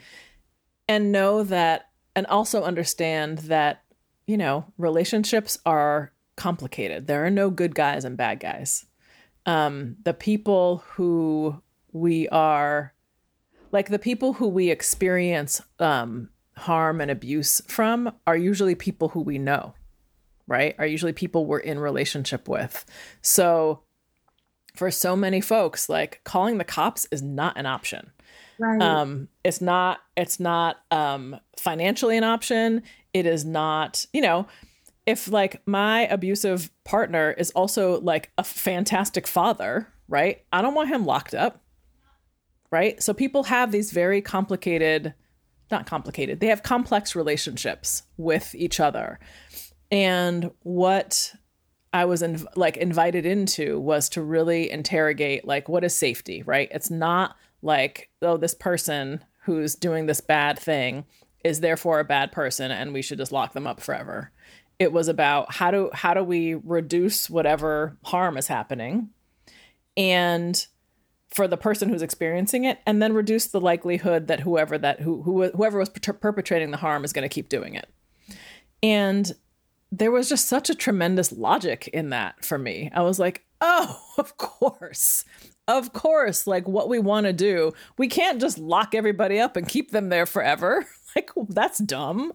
And 0.88 1.12
know 1.12 1.44
that 1.44 1.90
and 2.14 2.26
also 2.26 2.62
understand 2.62 3.38
that 3.38 3.81
you 4.26 4.36
know, 4.36 4.66
relationships 4.78 5.58
are 5.66 6.12
complicated. 6.36 7.06
There 7.06 7.24
are 7.24 7.30
no 7.30 7.50
good 7.50 7.74
guys 7.74 8.04
and 8.04 8.16
bad 8.16 8.40
guys. 8.40 8.86
Um, 9.46 9.96
the 10.04 10.14
people 10.14 10.84
who 10.92 11.60
we 11.92 12.28
are, 12.28 12.94
like 13.70 13.88
the 13.88 13.98
people 13.98 14.34
who 14.34 14.48
we 14.48 14.70
experience 14.70 15.60
um, 15.78 16.30
harm 16.56 17.00
and 17.00 17.10
abuse 17.10 17.60
from, 17.66 18.12
are 18.26 18.36
usually 18.36 18.74
people 18.74 19.08
who 19.08 19.20
we 19.20 19.38
know, 19.38 19.74
right? 20.46 20.74
Are 20.78 20.86
usually 20.86 21.12
people 21.12 21.46
we're 21.46 21.58
in 21.58 21.78
relationship 21.78 22.48
with. 22.48 22.84
So, 23.20 23.82
for 24.74 24.90
so 24.90 25.14
many 25.14 25.42
folks, 25.42 25.90
like 25.90 26.22
calling 26.24 26.56
the 26.56 26.64
cops 26.64 27.06
is 27.10 27.20
not 27.20 27.58
an 27.58 27.66
option. 27.66 28.10
Right. 28.58 28.80
Um, 28.80 29.28
it's 29.44 29.60
not. 29.60 30.00
It's 30.16 30.38
not 30.38 30.78
um, 30.90 31.36
financially 31.58 32.16
an 32.16 32.24
option 32.24 32.82
it 33.14 33.26
is 33.26 33.44
not, 33.44 34.06
you 34.12 34.20
know, 34.20 34.46
if 35.06 35.28
like 35.28 35.60
my 35.66 36.06
abusive 36.06 36.70
partner 36.84 37.32
is 37.32 37.50
also 37.52 38.00
like 38.00 38.30
a 38.38 38.44
fantastic 38.44 39.26
father, 39.26 39.88
right? 40.08 40.42
I 40.52 40.62
don't 40.62 40.74
want 40.74 40.88
him 40.88 41.04
locked 41.04 41.34
up. 41.34 41.60
Right? 42.70 43.02
So 43.02 43.12
people 43.12 43.44
have 43.44 43.70
these 43.70 43.90
very 43.90 44.22
complicated 44.22 45.12
not 45.70 45.86
complicated. 45.86 46.38
They 46.38 46.48
have 46.48 46.62
complex 46.62 47.16
relationships 47.16 48.02
with 48.16 48.54
each 48.54 48.78
other. 48.78 49.18
And 49.90 50.50
what 50.60 51.34
I 51.92 52.04
was 52.04 52.22
in, 52.22 52.46
like 52.54 52.76
invited 52.76 53.26
into 53.26 53.80
was 53.80 54.08
to 54.10 54.22
really 54.22 54.70
interrogate 54.70 55.46
like 55.46 55.68
what 55.68 55.82
is 55.82 55.96
safety, 55.96 56.42
right? 56.42 56.68
It's 56.70 56.90
not 56.90 57.36
like 57.62 58.10
oh 58.20 58.36
this 58.36 58.54
person 58.54 59.24
who's 59.44 59.74
doing 59.74 60.06
this 60.06 60.20
bad 60.20 60.58
thing 60.58 61.04
is 61.44 61.60
therefore 61.60 62.00
a 62.00 62.04
bad 62.04 62.32
person 62.32 62.70
and 62.70 62.92
we 62.92 63.02
should 63.02 63.18
just 63.18 63.32
lock 63.32 63.52
them 63.52 63.66
up 63.66 63.80
forever. 63.80 64.30
It 64.78 64.92
was 64.92 65.08
about 65.08 65.54
how 65.54 65.70
do 65.70 65.90
how 65.92 66.14
do 66.14 66.24
we 66.24 66.54
reduce 66.54 67.30
whatever 67.30 67.96
harm 68.04 68.36
is 68.36 68.48
happening 68.48 69.10
and 69.96 70.66
for 71.30 71.48
the 71.48 71.56
person 71.56 71.88
who's 71.88 72.02
experiencing 72.02 72.64
it 72.64 72.78
and 72.86 73.00
then 73.00 73.14
reduce 73.14 73.46
the 73.46 73.60
likelihood 73.60 74.26
that 74.26 74.40
whoever 74.40 74.76
that 74.78 75.00
who, 75.00 75.22
who 75.22 75.50
whoever 75.50 75.78
was 75.78 75.88
per- 75.88 76.12
perpetrating 76.12 76.70
the 76.70 76.76
harm 76.76 77.04
is 77.04 77.12
going 77.12 77.28
to 77.28 77.34
keep 77.34 77.48
doing 77.48 77.74
it. 77.74 77.88
And 78.82 79.32
there 79.90 80.10
was 80.10 80.28
just 80.28 80.48
such 80.48 80.70
a 80.70 80.74
tremendous 80.74 81.32
logic 81.32 81.88
in 81.88 82.10
that 82.10 82.44
for 82.44 82.58
me. 82.58 82.90
I 82.94 83.02
was 83.02 83.18
like, 83.18 83.44
"Oh, 83.60 84.00
of 84.18 84.36
course 84.36 85.24
of 85.68 85.92
course, 85.92 86.46
like 86.46 86.66
what 86.66 86.88
we 86.88 86.98
want 86.98 87.26
to 87.26 87.32
do, 87.32 87.72
we 87.96 88.08
can't 88.08 88.40
just 88.40 88.58
lock 88.58 88.94
everybody 88.94 89.38
up 89.38 89.56
and 89.56 89.68
keep 89.68 89.90
them 89.90 90.08
there 90.08 90.26
forever. 90.26 90.86
like, 91.16 91.30
that's 91.48 91.78
dumb. 91.78 92.32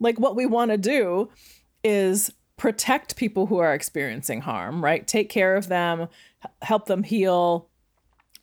Like, 0.00 0.18
what 0.18 0.36
we 0.36 0.46
want 0.46 0.70
to 0.70 0.78
do 0.78 1.30
is 1.84 2.32
protect 2.56 3.16
people 3.16 3.46
who 3.46 3.58
are 3.58 3.74
experiencing 3.74 4.40
harm, 4.40 4.84
right? 4.84 5.06
Take 5.06 5.28
care 5.28 5.56
of 5.56 5.68
them, 5.68 6.08
help 6.62 6.86
them 6.86 7.02
heal, 7.02 7.68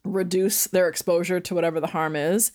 reduce 0.03 0.65
their 0.67 0.87
exposure 0.87 1.39
to 1.39 1.55
whatever 1.55 1.79
the 1.79 1.87
harm 1.87 2.15
is. 2.15 2.51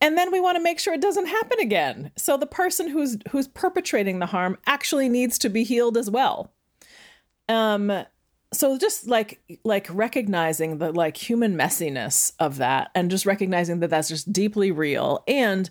And 0.00 0.16
then 0.16 0.32
we 0.32 0.40
want 0.40 0.56
to 0.56 0.62
make 0.62 0.78
sure 0.78 0.94
it 0.94 1.00
doesn't 1.00 1.26
happen 1.26 1.60
again. 1.60 2.10
So 2.16 2.36
the 2.36 2.46
person 2.46 2.88
who's 2.88 3.18
who's 3.30 3.48
perpetrating 3.48 4.18
the 4.18 4.26
harm 4.26 4.56
actually 4.66 5.08
needs 5.08 5.38
to 5.38 5.48
be 5.48 5.62
healed 5.62 5.96
as 5.96 6.10
well. 6.10 6.52
Um 7.48 8.04
so 8.52 8.78
just 8.78 9.06
like 9.06 9.40
like 9.64 9.88
recognizing 9.90 10.78
the 10.78 10.92
like 10.92 11.16
human 11.16 11.56
messiness 11.56 12.32
of 12.38 12.56
that 12.58 12.90
and 12.94 13.10
just 13.10 13.26
recognizing 13.26 13.80
that 13.80 13.90
that's 13.90 14.08
just 14.08 14.32
deeply 14.32 14.70
real 14.72 15.22
and 15.28 15.70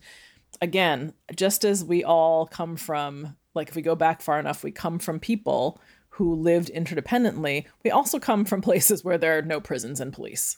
again 0.62 1.14
just 1.36 1.64
as 1.64 1.84
we 1.84 2.04
all 2.04 2.46
come 2.46 2.76
from 2.76 3.36
like 3.54 3.70
if 3.70 3.76
we 3.76 3.82
go 3.82 3.96
back 3.96 4.22
far 4.22 4.40
enough 4.40 4.64
we 4.64 4.72
come 4.72 5.00
from 5.00 5.20
people 5.20 5.80
who 6.10 6.36
lived 6.36 6.70
interdependently. 6.74 7.66
We 7.84 7.92
also 7.92 8.20
come 8.20 8.44
from 8.44 8.62
places 8.62 9.06
where 9.06 9.18
there 9.18 9.38
are 9.38 9.42
no 9.42 9.62
prisons 9.62 10.00
and 10.02 10.14
police. 10.14 10.58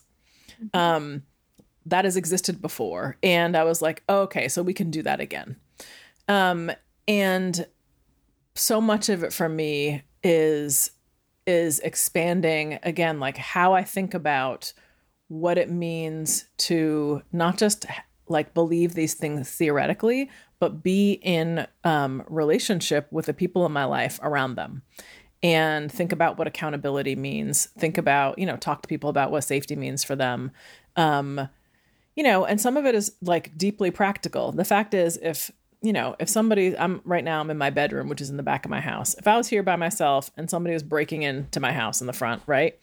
Mm-hmm. 0.60 0.78
um 0.78 1.22
that 1.86 2.04
has 2.04 2.16
existed 2.16 2.62
before. 2.62 3.16
And 3.22 3.56
i 3.56 3.64
was 3.64 3.82
like 3.82 4.02
oh, 4.08 4.22
okay 4.22 4.48
so 4.48 4.62
we 4.62 4.74
can 4.74 4.90
do 4.90 5.02
that 5.02 5.20
again. 5.20 5.56
Um 6.28 6.70
and 7.08 7.66
so 8.54 8.80
much 8.80 9.08
of 9.08 9.24
it 9.24 9.32
for 9.32 9.48
me 9.48 10.02
is 10.22 10.90
is 11.46 11.80
expanding 11.80 12.78
again 12.82 13.18
like 13.18 13.36
how 13.36 13.72
I 13.72 13.82
think 13.82 14.14
about 14.14 14.72
what 15.28 15.58
it 15.58 15.70
means 15.70 16.46
to 16.58 17.22
not 17.32 17.58
just 17.58 17.86
like 18.28 18.54
believe 18.54 18.94
these 18.94 19.14
things 19.14 19.50
theoretically, 19.50 20.30
but 20.58 20.82
be 20.82 21.12
in 21.12 21.66
um, 21.84 22.22
relationship 22.28 23.08
with 23.10 23.26
the 23.26 23.34
people 23.34 23.66
in 23.66 23.72
my 23.72 23.84
life 23.84 24.18
around 24.22 24.54
them 24.54 24.82
and 25.42 25.90
think 25.90 26.12
about 26.12 26.38
what 26.38 26.46
accountability 26.46 27.16
means. 27.16 27.66
Think 27.78 27.98
about, 27.98 28.38
you 28.38 28.46
know, 28.46 28.56
talk 28.56 28.82
to 28.82 28.88
people 28.88 29.10
about 29.10 29.30
what 29.30 29.42
safety 29.42 29.74
means 29.74 30.04
for 30.04 30.14
them. 30.14 30.52
Um, 30.96 31.48
you 32.14 32.22
know, 32.22 32.44
and 32.44 32.60
some 32.60 32.76
of 32.76 32.86
it 32.86 32.94
is 32.94 33.12
like 33.22 33.56
deeply 33.56 33.90
practical. 33.90 34.52
The 34.52 34.64
fact 34.64 34.94
is, 34.94 35.18
if 35.20 35.50
you 35.82 35.92
know, 35.92 36.14
if 36.20 36.28
somebody, 36.28 36.78
I'm 36.78 37.00
right 37.04 37.24
now, 37.24 37.40
I'm 37.40 37.50
in 37.50 37.58
my 37.58 37.70
bedroom, 37.70 38.08
which 38.08 38.20
is 38.20 38.30
in 38.30 38.36
the 38.36 38.42
back 38.44 38.64
of 38.64 38.70
my 38.70 38.80
house. 38.80 39.14
If 39.14 39.26
I 39.26 39.36
was 39.36 39.48
here 39.48 39.64
by 39.64 39.74
myself 39.74 40.30
and 40.36 40.48
somebody 40.48 40.74
was 40.74 40.84
breaking 40.84 41.22
into 41.22 41.58
my 41.58 41.72
house 41.72 42.00
in 42.00 42.06
the 42.06 42.12
front, 42.12 42.42
right, 42.46 42.78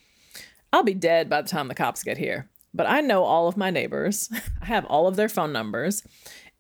I'll 0.74 0.84
be 0.84 0.94
dead 0.94 1.30
by 1.30 1.42
the 1.42 1.48
time 1.48 1.70
the 1.70 1.76
cops 1.76 2.04
get 2.04 2.18
here. 2.18 2.50
But 2.74 2.88
I 2.88 3.02
know 3.02 3.24
all 3.24 3.48
of 3.48 3.58
my 3.58 3.72
neighbors, 3.72 4.30
I 4.62 4.66
have 4.66 4.86
all 4.86 5.08
of 5.08 5.16
their 5.16 5.30
phone 5.30 5.52
numbers. 5.52 6.04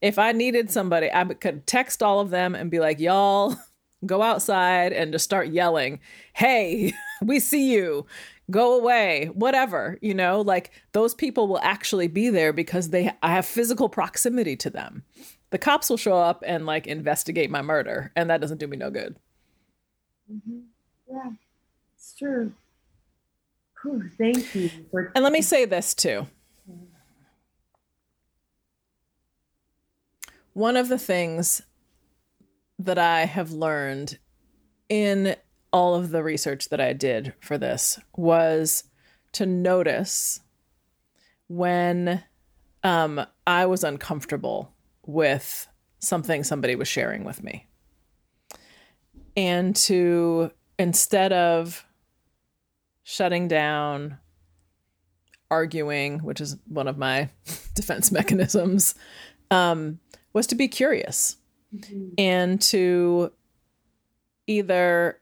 If 0.01 0.17
I 0.17 0.31
needed 0.31 0.71
somebody, 0.71 1.11
I 1.11 1.25
could 1.25 1.67
text 1.67 2.01
all 2.01 2.19
of 2.19 2.29
them 2.29 2.55
and 2.55 2.71
be 2.71 2.79
like, 2.79 2.99
y'all, 2.99 3.55
go 4.05 4.21
outside 4.21 4.93
and 4.93 5.11
just 5.11 5.25
start 5.25 5.49
yelling, 5.49 5.99
Hey, 6.33 6.93
we 7.21 7.39
see 7.39 7.71
you, 7.71 8.05
go 8.49 8.79
away, 8.79 9.29
whatever, 9.33 9.97
you 10.01 10.13
know, 10.13 10.41
like 10.41 10.71
those 10.93 11.13
people 11.13 11.47
will 11.47 11.59
actually 11.59 12.07
be 12.07 12.29
there 12.29 12.53
because 12.53 12.89
they 12.89 13.11
I 13.21 13.33
have 13.33 13.45
physical 13.45 13.89
proximity 13.89 14.55
to 14.57 14.69
them. 14.69 15.03
The 15.51 15.57
cops 15.57 15.89
will 15.89 15.97
show 15.97 16.17
up 16.17 16.43
and 16.45 16.65
like 16.65 16.87
investigate 16.87 17.49
my 17.49 17.61
murder, 17.61 18.11
and 18.15 18.29
that 18.29 18.41
doesn't 18.41 18.59
do 18.59 18.67
me 18.67 18.77
no 18.77 18.91
good. 18.91 19.15
Mm-hmm. 20.31 20.59
Yeah, 21.11 21.31
it's 21.95 22.13
true. 22.13 22.53
Thank 24.17 24.55
you. 24.55 24.69
For- 24.91 25.11
and 25.15 25.23
let 25.23 25.33
me 25.33 25.41
say 25.41 25.65
this 25.65 25.93
too. 25.93 26.27
One 30.53 30.75
of 30.75 30.89
the 30.89 30.99
things 30.99 31.61
that 32.79 32.97
I 32.97 33.25
have 33.25 33.51
learned 33.51 34.19
in 34.89 35.35
all 35.71 35.95
of 35.95 36.09
the 36.09 36.23
research 36.23 36.69
that 36.69 36.81
I 36.81 36.93
did 36.93 37.33
for 37.39 37.57
this 37.57 37.99
was 38.15 38.85
to 39.33 39.45
notice 39.45 40.41
when 41.47 42.23
um, 42.83 43.21
I 43.45 43.65
was 43.65 43.83
uncomfortable 43.83 44.73
with 45.05 45.67
something 45.99 46.43
somebody 46.43 46.75
was 46.75 46.87
sharing 46.87 47.23
with 47.23 47.43
me. 47.43 47.67
And 49.35 49.75
to, 49.75 50.51
instead 50.77 51.31
of 51.31 51.85
shutting 53.09 53.47
down, 53.47 54.19
arguing, 55.49 56.19
which 56.19 56.39
is 56.39 56.57
one 56.67 56.87
of 56.87 56.95
my 56.95 57.27
defense 57.73 58.11
mechanisms, 58.11 58.93
um, 59.49 59.99
was 60.31 60.45
to 60.45 60.53
be 60.53 60.67
curious 60.67 61.37
mm-hmm. 61.75 62.09
and 62.19 62.61
to 62.61 63.31
either 64.45 65.19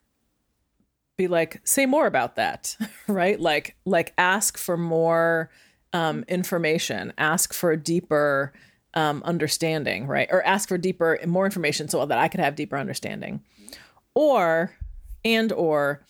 be 1.15 1.29
like 1.29 1.61
say 1.63 1.85
more 1.85 2.07
about 2.07 2.35
that 2.35 2.75
right? 3.07 3.39
Like 3.39 3.77
like 3.85 4.13
ask 4.17 4.57
for 4.57 4.75
more 4.75 5.49
um, 5.93 6.25
information 6.27 7.13
ask 7.17 7.53
for 7.53 7.71
a 7.71 7.77
deeper 7.77 8.51
um, 8.95 9.23
understanding 9.23 10.07
right? 10.07 10.27
Or 10.29 10.45
ask 10.45 10.67
for 10.67 10.77
deeper 10.77 11.17
more 11.25 11.45
information 11.45 11.87
so 11.87 12.05
that 12.05 12.17
i 12.17 12.27
could 12.27 12.41
have 12.41 12.55
deeper 12.55 12.77
understanding. 12.77 13.45
Or 14.13 14.75
and 15.23 15.53
or 15.53 16.05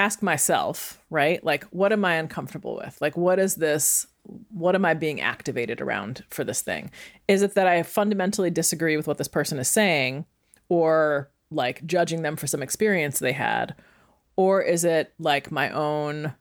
ask 0.00 0.22
myself 0.22 1.02
right 1.10 1.44
like 1.44 1.64
what 1.64 1.92
am 1.92 2.04
i 2.04 2.14
uncomfortable 2.14 2.76
with 2.76 2.96
like 3.00 3.16
what 3.16 3.38
is 3.38 3.56
this 3.56 4.06
what 4.50 4.74
am 4.74 4.84
I 4.84 4.94
being 4.94 5.20
activated 5.20 5.80
around 5.80 6.24
for 6.30 6.44
this 6.44 6.62
thing? 6.62 6.90
Is 7.28 7.42
it 7.42 7.54
that 7.54 7.66
I 7.66 7.82
fundamentally 7.82 8.50
disagree 8.50 8.96
with 8.96 9.06
what 9.06 9.18
this 9.18 9.28
person 9.28 9.58
is 9.58 9.68
saying 9.68 10.24
or 10.68 11.30
like 11.50 11.84
judging 11.86 12.22
them 12.22 12.36
for 12.36 12.46
some 12.46 12.62
experience 12.62 13.18
they 13.18 13.32
had? 13.32 13.74
Or 14.36 14.62
is 14.62 14.84
it 14.84 15.12
like 15.18 15.50
my 15.50 15.70
own 15.70 16.34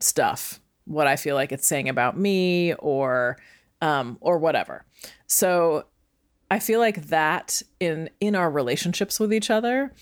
stuff, 0.00 0.60
what 0.84 1.06
I 1.06 1.16
feel 1.16 1.34
like 1.34 1.52
it's 1.52 1.66
saying 1.66 1.88
about 1.88 2.18
me 2.18 2.74
or 2.74 3.38
um 3.80 4.18
or 4.20 4.38
whatever. 4.38 4.84
So 5.26 5.84
I 6.50 6.58
feel 6.58 6.80
like 6.80 7.06
that 7.06 7.62
in 7.78 8.10
in 8.20 8.34
our 8.34 8.50
relationships 8.50 9.20
with 9.20 9.32
each 9.32 9.50
other 9.50 9.92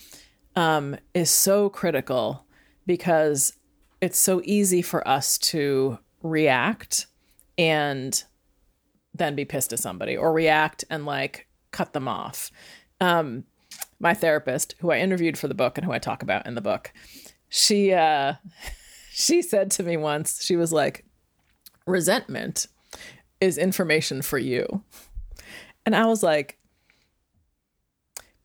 um 0.55 0.95
is 1.13 1.29
so 1.29 1.69
critical 1.69 2.46
because 2.87 3.53
it's 4.01 4.17
so 4.17 4.41
easy 4.43 4.81
for 4.81 5.07
us 5.07 5.37
to 5.37 5.99
react 6.23 7.05
and 7.57 8.23
then 9.13 9.35
be 9.35 9.45
pissed 9.45 9.73
at 9.73 9.79
somebody 9.79 10.17
or 10.17 10.31
react 10.33 10.83
and 10.89 11.05
like 11.05 11.47
cut 11.71 11.93
them 11.93 12.07
off. 12.07 12.51
Um, 12.99 13.43
my 13.99 14.13
therapist, 14.13 14.75
who 14.79 14.91
I 14.91 14.97
interviewed 14.97 15.37
for 15.37 15.47
the 15.47 15.53
book 15.53 15.77
and 15.77 15.85
who 15.85 15.91
I 15.91 15.99
talk 15.99 16.23
about 16.23 16.47
in 16.47 16.55
the 16.55 16.61
book, 16.61 16.93
she 17.49 17.93
uh, 17.93 18.33
she 19.11 19.41
said 19.41 19.71
to 19.71 19.83
me 19.83 19.97
once, 19.97 20.43
she 20.43 20.55
was 20.55 20.71
like, 20.71 21.05
"Resentment 21.85 22.67
is 23.41 23.57
information 23.57 24.21
for 24.21 24.37
you," 24.37 24.83
and 25.85 25.95
I 25.95 26.05
was 26.05 26.23
like, 26.23 26.57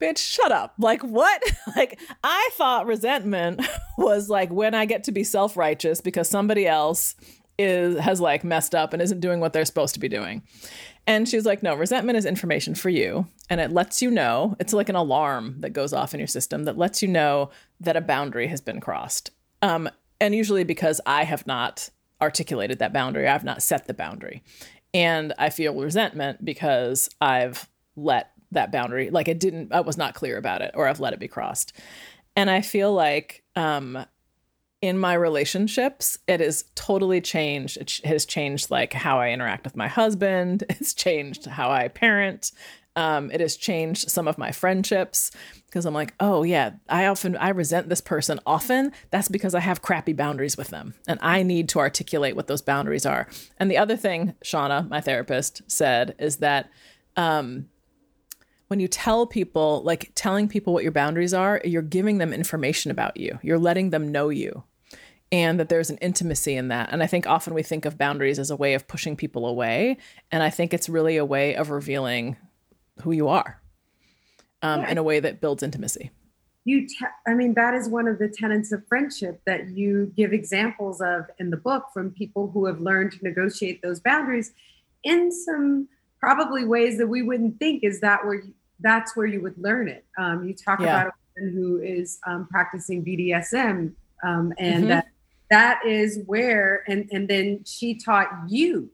bitch, 0.03 0.18
shut 0.18 0.50
up. 0.53 0.74
Like, 0.78 1.03
what? 1.03 1.42
like, 1.76 2.00
I 2.24 2.50
thought 2.55 2.86
resentment 2.86 3.66
was 3.98 4.28
like 4.28 4.50
when 4.50 4.74
I 4.74 4.84
get 4.84 5.05
to 5.05 5.12
be 5.12 5.24
self 5.24 5.57
righteous 5.57 6.00
because 6.00 6.28
somebody 6.28 6.66
else 6.66 7.14
is 7.59 7.98
has 7.98 8.20
like 8.20 8.44
messed 8.44 8.74
up 8.74 8.92
and 8.92 9.03
isn't 9.03 9.20
doing 9.20 9.38
what 9.38 9.53
they're 9.53 9.64
supposed 9.64 9.94
to 9.94 10.00
be 10.00 10.09
doing. 10.09 10.42
And 11.07 11.28
she's 11.28 11.44
like, 11.44 11.62
no, 11.62 11.74
resentment 11.74 12.16
is 12.16 12.24
information 12.24 12.74
for 12.74 12.88
you. 12.88 13.26
And 13.50 13.61
it 13.61 13.72
lets 13.72 14.03
you 14.03 14.11
know, 14.11 14.57
it's 14.61 14.72
like 14.72 14.88
an 14.88 14.94
alarm 14.94 15.57
that 15.61 15.70
goes 15.70 15.92
off 15.92 16.14
in 16.14 16.20
your 16.20 16.28
system 16.28 16.64
that 16.64 16.78
lets 16.78 17.03
you 17.03 17.09
know 17.09 17.50
that 17.80 17.96
a 17.96 18.00
boundary 18.00 18.46
has 18.46 18.61
been 18.61 18.80
crossed. 18.80 19.30
Um, 19.62 19.90
and 20.20 20.34
usually 20.34 20.64
because 20.64 21.00
I 21.05 21.24
have 21.24 21.46
not 21.46 21.90
articulated 22.20 22.78
that 22.78 22.92
boundary, 22.92 23.26
I've 23.26 23.44
not 23.44 23.62
set 23.62 23.86
the 23.86 23.94
boundary. 23.94 24.42
And 24.94 25.32
I 25.38 25.50
feel 25.50 25.74
resentment 25.74 26.44
because 26.44 27.11
I've 27.20 27.68
let 27.96 28.32
that 28.53 28.72
boundary, 28.72 29.11
like 29.11 29.28
it 29.28 29.40
didn't, 29.40 29.72
I 29.72 29.80
was 29.80 29.96
not 29.96 30.14
clear 30.14 30.36
about 30.36 30.62
it 30.62 30.72
or 30.74 30.88
I've 30.88 31.00
let 31.00 31.12
it 31.12 31.20
be 31.20 31.28
crossed. 31.28 31.72
And 32.36 32.48
I 32.50 32.61
feel 32.62 32.92
like 32.92 33.42
um, 33.57 34.05
in 34.80 34.98
my 34.98 35.14
relationships, 35.14 36.18
it 36.26 36.40
has 36.40 36.64
totally 36.74 37.20
changed. 37.20 37.76
It 37.76 38.00
has 38.05 38.26
changed 38.26 38.70
like 38.70 38.92
how 38.92 39.20
I 39.20 39.30
interact 39.30 39.64
with 39.64 39.76
my 39.76 39.88
husband. 39.88 40.64
It's 40.70 40.94
changed 40.94 41.46
how 41.46 41.70
I 41.70 41.88
parent. 41.88 42.50
Um, 42.96 43.30
it 43.30 43.40
has 43.40 43.57
changed 43.57 44.11
some 44.11 44.28
of 44.28 44.36
my 44.36 44.53
friendships 44.53 45.30
because 45.66 45.86
I'm 45.86 45.94
like, 45.94 46.12
oh 46.20 46.42
yeah, 46.42 46.72
I 46.88 47.07
often 47.07 47.36
I 47.36 47.50
resent 47.50 47.88
this 47.88 48.00
person 48.00 48.40
often. 48.44 48.92
That's 49.11 49.28
because 49.28 49.55
I 49.55 49.61
have 49.61 49.80
crappy 49.80 50.12
boundaries 50.12 50.57
with 50.57 50.68
them, 50.68 50.94
and 51.07 51.18
I 51.22 51.42
need 51.42 51.68
to 51.70 51.78
articulate 51.78 52.36
what 52.36 52.48
those 52.48 52.61
boundaries 52.61 53.07
are. 53.07 53.28
And 53.57 53.70
the 53.70 53.78
other 53.78 53.96
thing, 53.96 54.34
Shauna, 54.44 54.88
my 54.88 55.00
therapist, 55.00 55.62
said 55.68 56.14
is 56.18 56.38
that 56.38 56.70
um, 57.16 57.68
when 58.73 58.81
you 58.81 58.89
tell 58.89 59.27
people, 59.27 59.83
like 59.85 60.12
telling 60.14 60.49
people 60.49 60.73
what 60.73 60.83
your 60.83 60.93
boundaries 60.93 61.35
are, 61.35 61.61
you're 61.62 61.83
giving 61.83 62.16
them 62.16 62.33
information 62.33 62.91
about 62.91 63.18
you. 63.18 63.39
You're 63.43 63.59
letting 63.59 63.91
them 63.91 64.11
know 64.11 64.31
you 64.31 64.64
and 65.31 65.61
that 65.61 65.68
there's 65.68 65.91
an 65.91 65.99
intimacy 65.99 66.57
in 66.57 66.68
that. 66.68 66.89
And 66.91 67.03
I 67.03 67.07
think 67.07 67.27
often 67.27 67.53
we 67.53 67.62
think 67.62 67.85
of 67.85 67.99
boundaries 67.99 68.39
as 68.39 68.51
a 68.51 68.57
way 68.57 68.73
of 68.73 68.89
pushing 68.89 69.14
people 69.14 69.45
away. 69.45 69.99
And 70.31 70.43
I 70.43 70.49
think 70.49 70.73
it's 70.73 70.89
really 70.89 71.18
a 71.18 71.25
way 71.27 71.55
of 71.55 71.68
revealing 71.68 72.39
who 73.03 73.12
you 73.12 73.29
are 73.29 73.61
um, 74.62 74.81
yeah. 74.81 74.93
in 74.93 74.97
a 74.97 75.03
way 75.03 75.20
that 75.20 75.43
builds 75.43 75.62
intimacy. 75.62 76.11
You, 76.64 76.89
te- 76.89 77.05
I 77.27 77.35
mean, 77.35 77.53
that 77.53 77.75
is 77.75 77.91
one 77.91 78.09
of 78.09 78.18
the 78.18 78.29
tenets 78.31 78.73
of 78.73 78.87
friendship 78.89 79.43
that 79.45 79.68
you 79.68 80.14
give 80.16 80.33
examples 80.33 81.03
of 81.03 81.27
in 81.39 81.51
the 81.51 81.59
book 81.59 81.89
from 81.93 82.11
people 82.12 82.51
who 82.51 82.64
have 82.64 82.81
learned 82.81 83.12
to 83.12 83.18
negotiate 83.23 83.83
those 83.83 84.01
boundaries 84.01 84.55
in 85.05 85.31
some 85.31 85.89
probably 86.23 86.64
ways 86.64 86.99
that 86.99 87.09
we 87.09 87.20
wouldn't 87.20 87.59
think 87.59 87.83
is 87.83 88.01
that 88.01 88.25
where 88.25 88.37
you, 88.37 88.55
that's 88.83 89.16
where 89.16 89.26
you 89.26 89.41
would 89.43 89.57
learn 89.59 89.89
it. 89.89 90.05
Um, 90.18 90.47
you 90.47 90.55
talk 90.55 90.80
yeah. 90.80 91.03
about 91.03 91.07
a 91.09 91.41
woman 91.41 91.55
who 91.55 91.78
is 91.78 92.18
um, 92.26 92.47
practicing 92.51 93.05
BDSM 93.05 93.93
um, 94.22 94.53
and 94.59 94.85
mm-hmm. 94.85 94.89
that 94.89 95.07
that 95.51 95.85
is 95.85 96.20
where 96.26 96.83
and 96.89 97.09
and 97.12 97.28
then 97.28 97.62
she 97.64 97.95
taught 97.95 98.28
you 98.49 98.91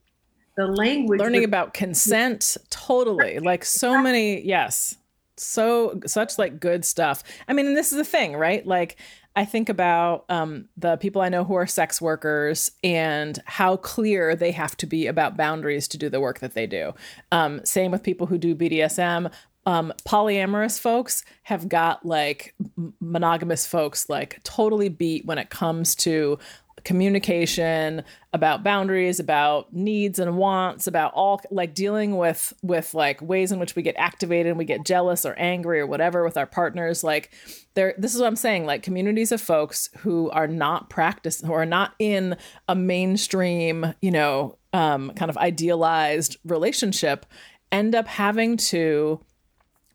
the 0.56 0.66
language 0.66 1.20
learning 1.20 1.44
about 1.44 1.72
consent 1.72 2.56
totally. 2.70 3.38
Like 3.38 3.64
so 3.64 4.00
many 4.02 4.44
yes. 4.44 4.96
So 5.36 6.00
such 6.04 6.36
like 6.36 6.58
good 6.58 6.84
stuff. 6.84 7.22
I 7.46 7.52
mean 7.52 7.66
and 7.66 7.76
this 7.76 7.92
is 7.92 7.98
the 7.98 8.04
thing 8.04 8.34
right? 8.36 8.66
Like 8.66 8.96
i 9.36 9.44
think 9.44 9.68
about 9.68 10.24
um, 10.28 10.68
the 10.76 10.96
people 10.96 11.22
i 11.22 11.28
know 11.28 11.44
who 11.44 11.54
are 11.54 11.66
sex 11.66 12.00
workers 12.00 12.72
and 12.82 13.38
how 13.44 13.76
clear 13.76 14.34
they 14.34 14.50
have 14.50 14.76
to 14.76 14.86
be 14.86 15.06
about 15.06 15.36
boundaries 15.36 15.86
to 15.86 15.96
do 15.96 16.08
the 16.08 16.18
work 16.18 16.40
that 16.40 16.54
they 16.54 16.66
do. 16.66 16.92
Um, 17.30 17.64
same 17.64 17.92
with 17.92 18.02
people 18.02 18.26
who 18.26 18.36
do 18.36 18.56
bdsm 18.56 19.30
um, 19.66 19.92
polyamorous 20.06 20.80
folks 20.80 21.24
have 21.42 21.68
got 21.68 22.04
like 22.04 22.54
monogamous 23.00 23.66
folks 23.66 24.08
like 24.08 24.40
totally 24.42 24.88
beat 24.88 25.26
when 25.26 25.38
it 25.38 25.50
comes 25.50 25.94
to 25.94 26.38
communication 26.84 28.02
about 28.32 28.62
boundaries 28.62 29.20
about 29.20 29.72
needs 29.74 30.18
and 30.18 30.36
wants 30.36 30.86
about 30.86 31.12
all 31.12 31.40
like 31.50 31.74
dealing 31.74 32.16
with 32.16 32.54
with 32.62 32.94
like 32.94 33.20
ways 33.20 33.52
in 33.52 33.58
which 33.58 33.74
we 33.74 33.82
get 33.82 33.96
activated 33.98 34.46
and 34.46 34.58
we 34.58 34.64
get 34.64 34.86
jealous 34.86 35.26
or 35.26 35.34
angry 35.34 35.80
or 35.80 35.86
whatever 35.86 36.24
with 36.24 36.36
our 36.36 36.46
partners. 36.46 37.02
Like 37.04 37.30
there 37.78 37.94
this 37.96 38.12
is 38.12 38.20
what 38.20 38.26
i'm 38.26 38.34
saying 38.34 38.66
like 38.66 38.82
communities 38.82 39.30
of 39.30 39.40
folks 39.40 39.88
who 39.98 40.28
are 40.30 40.48
not 40.48 40.90
practice 40.90 41.40
who 41.42 41.52
are 41.52 41.64
not 41.64 41.94
in 42.00 42.36
a 42.66 42.74
mainstream 42.74 43.94
you 44.02 44.10
know 44.10 44.58
um, 44.72 45.12
kind 45.12 45.30
of 45.30 45.36
idealized 45.38 46.36
relationship 46.44 47.24
end 47.70 47.94
up 47.94 48.08
having 48.08 48.56
to 48.56 49.20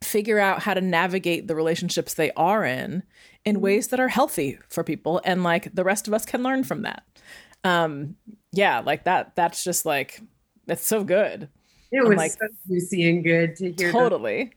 figure 0.04 0.40
out 0.40 0.62
how 0.62 0.74
to 0.74 0.82
navigate 0.82 1.48
the 1.48 1.56
relationships 1.56 2.14
they 2.14 2.32
are 2.32 2.64
in 2.64 3.04
in 3.46 3.56
mm-hmm. 3.56 3.64
ways 3.64 3.88
that 3.88 4.00
are 4.00 4.10
healthy 4.10 4.60
for 4.70 4.84
people 4.84 5.22
and 5.24 5.44
like 5.44 5.74
the 5.74 5.84
rest 5.84 6.08
of 6.08 6.14
us 6.14 6.26
can 6.26 6.44
learn 6.44 6.64
from 6.64 6.84
that 6.84 7.04
um 7.64 8.16
yeah 8.52 8.80
like 8.80 9.04
that 9.06 9.36
that's 9.36 9.64
just 9.64 9.86
like 9.86 10.22
it's 10.68 10.86
so 10.86 11.04
good 11.04 11.50
it 11.92 12.08
was 12.08 12.18
like, 12.18 12.32
so 12.32 12.48
juicy 12.68 13.10
and 13.10 13.24
good 13.24 13.56
to 13.56 13.72
hear 13.72 13.92
totally 13.92 14.52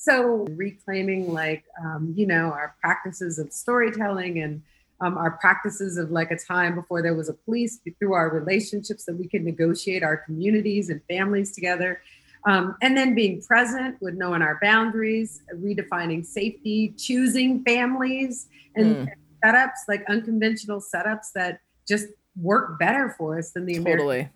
So 0.00 0.46
reclaiming 0.50 1.32
like, 1.32 1.64
um, 1.84 2.14
you 2.16 2.24
know, 2.24 2.52
our 2.52 2.76
practices 2.80 3.40
of 3.40 3.52
storytelling 3.52 4.38
and 4.38 4.62
um, 5.00 5.18
our 5.18 5.32
practices 5.32 5.96
of 5.96 6.12
like 6.12 6.30
a 6.30 6.36
time 6.36 6.76
before 6.76 7.02
there 7.02 7.16
was 7.16 7.28
a 7.28 7.32
police 7.32 7.80
through 7.98 8.12
our 8.12 8.30
relationships 8.30 9.06
that 9.06 9.16
we 9.16 9.26
could 9.26 9.42
negotiate 9.42 10.04
our 10.04 10.16
communities 10.16 10.88
and 10.88 11.00
families 11.08 11.52
together. 11.52 12.00
Um, 12.46 12.76
and 12.82 12.96
then 12.96 13.14
being 13.14 13.42
present 13.42 14.00
with 14.00 14.14
knowing 14.14 14.42
our 14.42 14.58
boundaries, 14.62 15.42
redefining 15.54 16.24
safety, 16.24 16.94
choosing 16.96 17.62
families 17.64 18.48
and 18.74 19.08
mm. 19.08 19.12
setups, 19.44 19.86
like 19.88 20.04
unconventional 20.08 20.80
setups 20.80 21.32
that 21.34 21.60
just 21.86 22.06
work 22.40 22.78
better 22.78 23.14
for 23.18 23.38
us 23.38 23.50
than 23.50 23.66
the 23.66 23.74
totally. 23.74 23.90
American. 23.96 24.30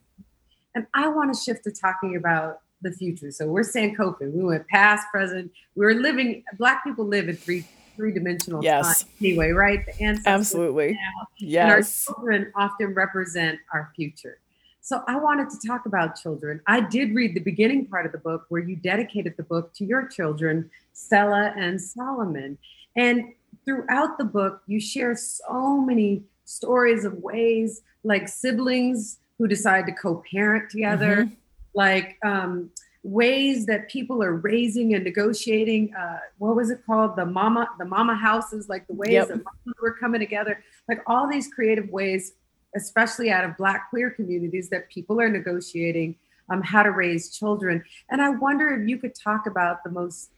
And 0.74 0.86
I 0.94 1.08
want 1.08 1.34
to 1.34 1.40
shift 1.40 1.64
to 1.64 1.70
talking 1.70 2.16
about 2.16 2.60
the 2.80 2.92
future. 2.92 3.30
So 3.30 3.46
we're 3.46 3.62
COVID. 3.62 4.32
We 4.32 4.44
went 4.44 4.66
past, 4.68 5.06
present. 5.10 5.52
We 5.74 5.86
are 5.86 5.94
living. 5.94 6.42
Black 6.58 6.82
people 6.84 7.06
live 7.06 7.28
in 7.28 7.36
three 7.36 7.64
three 7.96 8.12
dimensional 8.12 8.64
yes. 8.64 9.02
time 9.02 9.12
anyway, 9.20 9.50
right? 9.50 9.84
The 9.84 10.02
ancestors 10.02 10.26
absolutely. 10.26 10.92
Now, 10.92 11.26
yes. 11.38 11.62
And 11.62 11.70
our 11.70 11.82
children 11.82 12.52
often 12.56 12.94
represent 12.94 13.58
our 13.72 13.92
future. 13.94 14.38
So 14.84 15.04
I 15.06 15.16
wanted 15.16 15.48
to 15.50 15.64
talk 15.64 15.86
about 15.86 16.16
children. 16.16 16.60
I 16.66 16.80
did 16.80 17.14
read 17.14 17.36
the 17.36 17.40
beginning 17.40 17.86
part 17.86 18.04
of 18.04 18.10
the 18.10 18.18
book 18.18 18.46
where 18.48 18.60
you 18.60 18.74
dedicated 18.74 19.34
the 19.36 19.44
book 19.44 19.72
to 19.74 19.84
your 19.84 20.08
children, 20.08 20.70
Stella 20.92 21.54
and 21.56 21.80
Solomon. 21.80 22.58
And 22.96 23.32
throughout 23.64 24.18
the 24.18 24.24
book, 24.24 24.60
you 24.66 24.80
share 24.80 25.14
so 25.14 25.80
many 25.80 26.24
stories 26.46 27.04
of 27.04 27.14
ways 27.14 27.82
like 28.02 28.28
siblings 28.28 29.18
who 29.38 29.46
decide 29.46 29.86
to 29.86 29.92
co-parent 29.92 30.68
together, 30.68 31.26
mm-hmm. 31.26 31.34
like 31.74 32.18
um, 32.24 32.68
ways 33.04 33.66
that 33.66 33.88
people 33.88 34.20
are 34.20 34.34
raising 34.34 34.94
and 34.94 35.04
negotiating. 35.04 35.94
Uh, 35.94 36.18
what 36.38 36.56
was 36.56 36.70
it 36.70 36.84
called? 36.84 37.14
The 37.14 37.24
mama, 37.24 37.68
the 37.78 37.84
mama 37.84 38.16
houses, 38.16 38.68
like 38.68 38.88
the 38.88 38.94
ways 38.94 39.12
yep. 39.12 39.28
that 39.28 39.36
mamas 39.36 39.76
were 39.80 39.94
coming 39.94 40.18
together, 40.18 40.60
like 40.88 41.02
all 41.06 41.30
these 41.30 41.46
creative 41.54 41.88
ways 41.88 42.32
especially 42.76 43.30
out 43.30 43.44
of 43.44 43.56
Black 43.56 43.90
queer 43.90 44.10
communities, 44.10 44.68
that 44.70 44.88
people 44.88 45.20
are 45.20 45.28
negotiating 45.28 46.16
um, 46.50 46.62
how 46.62 46.82
to 46.82 46.90
raise 46.90 47.36
children. 47.36 47.82
And 48.10 48.20
I 48.20 48.30
wonder 48.30 48.70
if 48.70 48.88
you 48.88 48.98
could 48.98 49.14
talk 49.14 49.46
about 49.46 49.84
the 49.84 49.90
most 49.90 50.30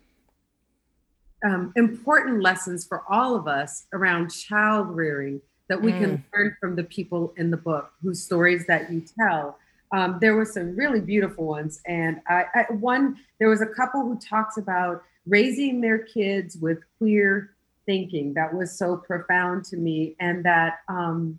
um, 1.45 1.72
important 1.76 2.41
lessons 2.41 2.87
for 2.87 3.03
all 3.09 3.35
of 3.35 3.47
us 3.47 3.87
around 3.93 4.30
child 4.30 4.95
rearing 4.97 5.41
that 5.68 5.80
we 5.80 5.93
mm. 5.93 6.01
can 6.01 6.24
learn 6.35 6.57
from 6.61 6.76
the 6.76 6.85
people 6.85 7.32
in 7.37 7.51
the 7.51 7.57
book 7.57 7.93
whose 8.03 8.22
stories 8.22 8.66
that 8.66 8.91
you 8.93 9.03
tell. 9.18 9.59
Um, 9.93 10.18
there 10.20 10.35
were 10.35 10.45
some 10.45 10.74
really 10.74 11.01
beautiful 11.01 11.47
ones, 11.47 11.80
and 11.87 12.20
I, 12.26 12.45
I, 12.55 12.72
one 12.72 13.16
there 13.39 13.49
was 13.49 13.61
a 13.61 13.66
couple 13.66 14.03
who 14.03 14.18
talks 14.18 14.57
about 14.57 15.03
raising 15.26 15.80
their 15.80 15.99
kids 15.99 16.57
with 16.57 16.78
queer 16.99 17.55
thinking. 17.87 18.35
That 18.35 18.53
was 18.53 18.76
so 18.76 18.97
profound 18.97 19.64
to 19.66 19.76
me, 19.76 20.16
and 20.18 20.45
that 20.45 20.80
um, 20.89 21.39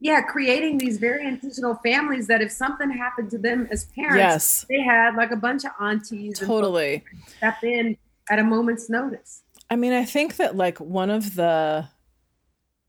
yeah, 0.00 0.20
creating 0.20 0.78
these 0.78 0.98
very 0.98 1.26
intentional 1.26 1.74
families 1.76 2.26
that 2.26 2.42
if 2.42 2.52
something 2.52 2.90
happened 2.90 3.30
to 3.30 3.38
them 3.38 3.66
as 3.70 3.86
parents, 3.86 4.18
yes. 4.18 4.66
they 4.68 4.80
had 4.80 5.14
like 5.14 5.30
a 5.30 5.36
bunch 5.36 5.64
of 5.64 5.70
aunties 5.80 6.38
totally 6.38 7.02
step 7.38 7.62
in 7.62 7.96
at 8.30 8.38
a 8.38 8.44
moment's 8.44 8.90
notice. 8.90 9.42
I 9.70 9.76
mean, 9.76 9.92
I 9.92 10.04
think 10.04 10.36
that 10.36 10.56
like 10.56 10.78
one 10.78 11.10
of 11.10 11.34
the 11.34 11.88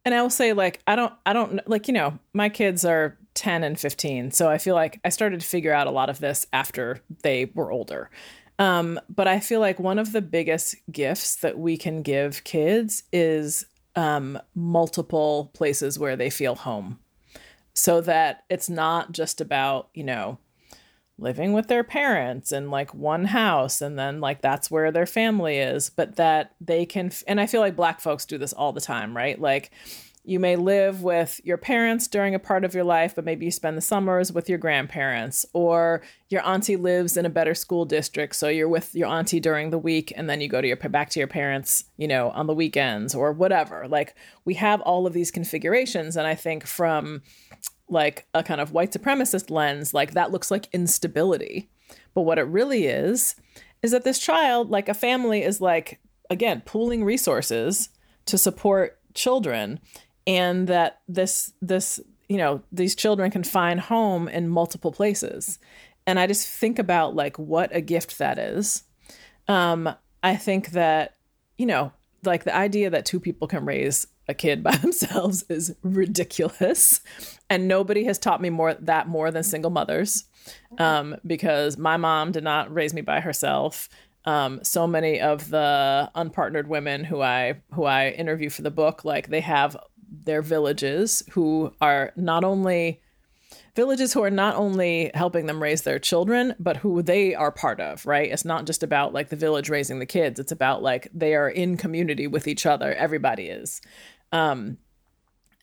and 0.04 0.14
I 0.14 0.22
will 0.22 0.30
say 0.30 0.54
like 0.54 0.82
I 0.86 0.96
don't 0.96 1.14
I 1.26 1.34
don't 1.34 1.68
like 1.68 1.88
you 1.88 1.94
know, 1.94 2.20
my 2.34 2.50
kids 2.50 2.84
are 2.84 3.18
10 3.36 3.64
and 3.64 3.80
15, 3.80 4.32
so 4.32 4.50
I 4.50 4.58
feel 4.58 4.76
like 4.76 5.00
I 5.06 5.10
started 5.10 5.40
to 5.40 5.46
figure 5.46 5.74
out 5.74 5.88
a 5.88 5.92
lot 5.92 6.10
of 6.10 6.20
this 6.20 6.46
after 6.52 7.02
they 7.24 7.52
were 7.54 7.72
older. 7.72 8.10
Um, 8.60 9.00
but 9.08 9.28
I 9.28 9.40
feel 9.40 9.60
like 9.60 9.80
one 9.80 10.00
of 10.00 10.12
the 10.12 10.22
biggest 10.22 10.76
gifts 10.92 11.36
that 11.38 11.60
we 11.60 11.78
can 11.78 12.02
give 12.02 12.44
kids 12.44 13.04
is 13.14 13.66
um, 13.98 14.40
multiple 14.54 15.52
places 15.54 15.98
where 15.98 16.16
they 16.16 16.30
feel 16.30 16.56
home 16.56 17.00
so 17.74 18.00
that 18.00 18.44
it's 18.50 18.70
not 18.70 19.12
just 19.12 19.42
about, 19.42 19.90
you 19.94 20.04
know, 20.04 20.38
living 21.18 21.52
with 21.52 21.68
their 21.68 21.84
parents 21.84 22.52
in 22.52 22.70
like 22.70 22.94
one 22.94 23.26
house 23.26 23.82
and 23.82 23.98
then 23.98 24.22
like 24.22 24.40
that's 24.40 24.70
where 24.70 24.92
their 24.92 25.08
family 25.08 25.58
is, 25.58 25.90
but 25.90 26.16
that 26.16 26.54
they 26.62 26.86
can, 26.86 27.12
and 27.28 27.42
I 27.42 27.48
feel 27.48 27.60
like 27.60 27.76
black 27.76 28.00
folks 28.00 28.26
do 28.26 28.38
this 28.38 28.54
all 28.54 28.72
the 28.72 28.80
time, 28.80 29.18
right? 29.18 29.42
Like, 29.42 29.72
you 30.28 30.42
may 30.42 30.58
live 30.58 31.04
with 31.04 31.40
your 31.46 31.56
parents 31.56 32.06
during 32.06 32.36
a 32.36 32.40
part 32.40 32.66
of 32.66 32.74
your 32.74 32.84
life, 32.84 33.16
but 33.16 33.24
maybe 33.24 33.46
you 33.46 33.52
spend 33.52 33.78
the 33.78 33.82
summers 33.82 34.30
with 34.30 34.50
your 34.50 34.58
grandparents, 34.58 35.46
or 35.54 36.02
your 36.30 36.46
auntie 36.46 36.76
lives 36.76 37.16
in 37.16 37.26
a 37.26 37.30
better 37.30 37.56
school 37.56 37.86
district, 37.86 38.36
so 38.36 38.50
you're 38.50 38.68
with 38.68 38.94
your 38.94 39.08
auntie 39.08 39.40
during 39.40 39.70
the 39.70 39.78
week, 39.78 40.12
and 40.18 40.30
then 40.30 40.42
you 40.42 40.50
go 40.50 40.60
to 40.60 40.68
your 40.68 40.76
back 40.76 41.10
to 41.12 41.20
your 41.20 41.30
parents, 41.30 41.86
you 41.96 42.10
know, 42.10 42.32
on 42.32 42.46
the 42.46 42.54
weekends 42.54 43.16
or 43.16 43.32
whatever. 43.32 43.88
Like 43.88 44.16
we 44.44 44.56
have 44.56 44.82
all 44.82 45.08
of 45.08 45.14
these 45.14 45.32
configurations, 45.32 46.18
and 46.18 46.28
I 46.28 46.36
think 46.36 46.68
from 46.68 47.22
like 47.88 48.28
a 48.34 48.44
kind 48.44 48.60
of 48.60 48.74
white 48.74 48.92
supremacist 48.92 49.50
lens, 49.50 49.94
like 49.94 50.12
that 50.12 50.32
looks 50.32 50.52
like 50.52 50.68
instability, 50.74 51.70
but 52.14 52.24
what 52.24 52.38
it 52.38 52.44
really 52.44 52.88
is 52.88 53.36
is 53.82 53.92
that 53.92 54.04
this 54.04 54.20
child, 54.20 54.70
like 54.70 54.90
a 54.90 54.94
family, 54.94 55.42
is 55.42 55.62
like 55.62 56.02
again 56.30 56.62
pooling 56.66 57.06
resources 57.06 57.90
to 58.26 58.38
support 58.38 59.00
children 59.14 59.80
and 60.28 60.68
that 60.68 61.02
this 61.08 61.54
this 61.62 62.00
you 62.30 62.38
know 62.38 62.62
these 62.72 62.96
children 62.96 63.32
can 63.32 63.44
find 63.44 63.80
home 63.80 64.28
in 64.28 64.50
multiple 64.50 64.92
places. 64.92 65.58
And 66.06 66.20
i 66.20 66.28
just 66.28 66.48
think 66.48 66.78
about 66.80 67.16
like 67.16 67.40
what 67.40 67.76
a 67.76 67.82
gift 67.82 68.20
that 68.20 68.38
is. 68.38 68.84
Um 69.48 69.90
i 70.22 70.36
think 70.36 70.72
that 70.72 71.16
you 71.58 71.66
know 71.66 71.92
like 72.24 72.44
the 72.44 72.56
idea 72.56 72.90
that 72.90 73.06
two 73.06 73.20
people 73.20 73.48
can 73.48 73.66
raise 73.66 74.08
a 74.28 74.34
kid 74.34 74.62
by 74.70 74.76
themselves 74.76 75.44
is 75.50 75.76
ridiculous. 75.82 77.02
And 77.50 77.68
nobody 77.68 78.04
has 78.06 78.20
taught 78.20 78.42
me 78.42 78.50
more 78.50 78.74
that 78.74 79.08
more 79.08 79.32
than 79.32 79.44
single 79.44 79.72
mothers. 79.72 80.26
Um, 80.78 81.18
because 81.26 81.78
my 81.78 81.98
mom 81.98 82.32
did 82.32 82.44
not 82.44 82.74
raise 82.74 82.94
me 82.94 83.02
by 83.02 83.20
herself. 83.20 83.90
Um, 84.24 84.60
so 84.64 84.88
many 84.88 85.20
of 85.20 85.50
the 85.50 86.12
unpartnered 86.16 86.68
women 86.68 87.04
who 87.04 87.22
I 87.22 87.62
who 87.74 87.86
I 87.86 88.10
interview 88.10 88.50
for 88.50 88.62
the 88.62 88.72
book, 88.72 89.06
like 89.06 89.30
they 89.30 89.42
have 89.42 89.78
their 90.10 90.42
villages 90.42 91.24
who 91.32 91.74
are 91.82 92.12
not 92.16 92.44
only 92.44 93.02
villages 93.76 94.14
who 94.14 94.24
are 94.24 94.32
not 94.32 94.56
only 94.56 95.12
helping 95.14 95.46
them 95.46 95.62
raise 95.62 95.84
their 95.84 96.00
children 96.00 96.56
but 96.60 96.78
who 96.78 97.02
they 97.02 97.36
are 97.36 97.52
part 97.52 97.80
of 97.80 98.06
right? 98.06 98.32
It's 98.32 98.46
not 98.46 98.66
just 98.66 98.84
about 98.84 99.14
like 99.14 99.30
the 99.30 99.36
village 99.36 99.70
raising 99.70 100.00
the 100.00 100.06
kids. 100.06 100.40
It's 100.40 100.52
about 100.52 100.82
like 100.82 101.08
they 101.14 101.36
are 101.36 101.50
in 101.50 101.78
community 101.78 102.28
with 102.28 102.48
each 102.48 102.66
other. 102.66 102.94
Everybody 102.94 103.48
is. 103.48 103.82
Um 104.32 104.78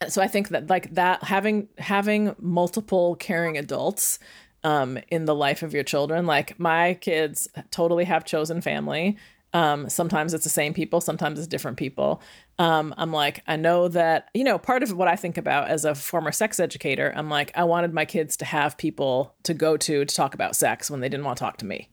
so 0.07 0.21
i 0.21 0.27
think 0.27 0.49
that 0.49 0.69
like 0.69 0.93
that 0.93 1.23
having 1.23 1.67
having 1.77 2.35
multiple 2.39 3.15
caring 3.15 3.57
adults 3.57 4.19
um 4.63 4.97
in 5.09 5.25
the 5.25 5.35
life 5.35 5.63
of 5.63 5.73
your 5.73 5.83
children 5.83 6.25
like 6.25 6.59
my 6.59 6.95
kids 6.95 7.47
totally 7.71 8.05
have 8.05 8.25
chosen 8.25 8.61
family 8.61 9.17
um, 9.55 9.89
sometimes 9.89 10.33
it's 10.33 10.43
the 10.43 10.49
same 10.49 10.73
people, 10.73 10.99
sometimes 10.99 11.39
it's 11.39 11.47
different 11.47 11.77
people. 11.77 12.21
Um, 12.59 12.93
I'm 12.97 13.13
like, 13.13 13.41
I 13.47 13.55
know 13.55 13.87
that, 13.87 14.27
you 14.33 14.43
know, 14.43 14.57
part 14.57 14.83
of 14.83 14.91
what 14.91 15.07
I 15.07 15.15
think 15.15 15.37
about 15.37 15.69
as 15.69 15.85
a 15.85 15.95
former 15.95 16.33
sex 16.33 16.59
educator, 16.59 17.13
I'm 17.15 17.29
like, 17.29 17.53
I 17.55 17.63
wanted 17.63 17.93
my 17.93 18.03
kids 18.03 18.35
to 18.37 18.45
have 18.45 18.77
people 18.77 19.33
to 19.43 19.53
go 19.53 19.77
to 19.77 20.03
to 20.03 20.15
talk 20.15 20.33
about 20.33 20.57
sex 20.57 20.91
when 20.91 20.99
they 20.99 21.07
didn't 21.07 21.25
want 21.25 21.37
to 21.37 21.43
talk 21.45 21.55
to 21.59 21.65
me. 21.65 21.87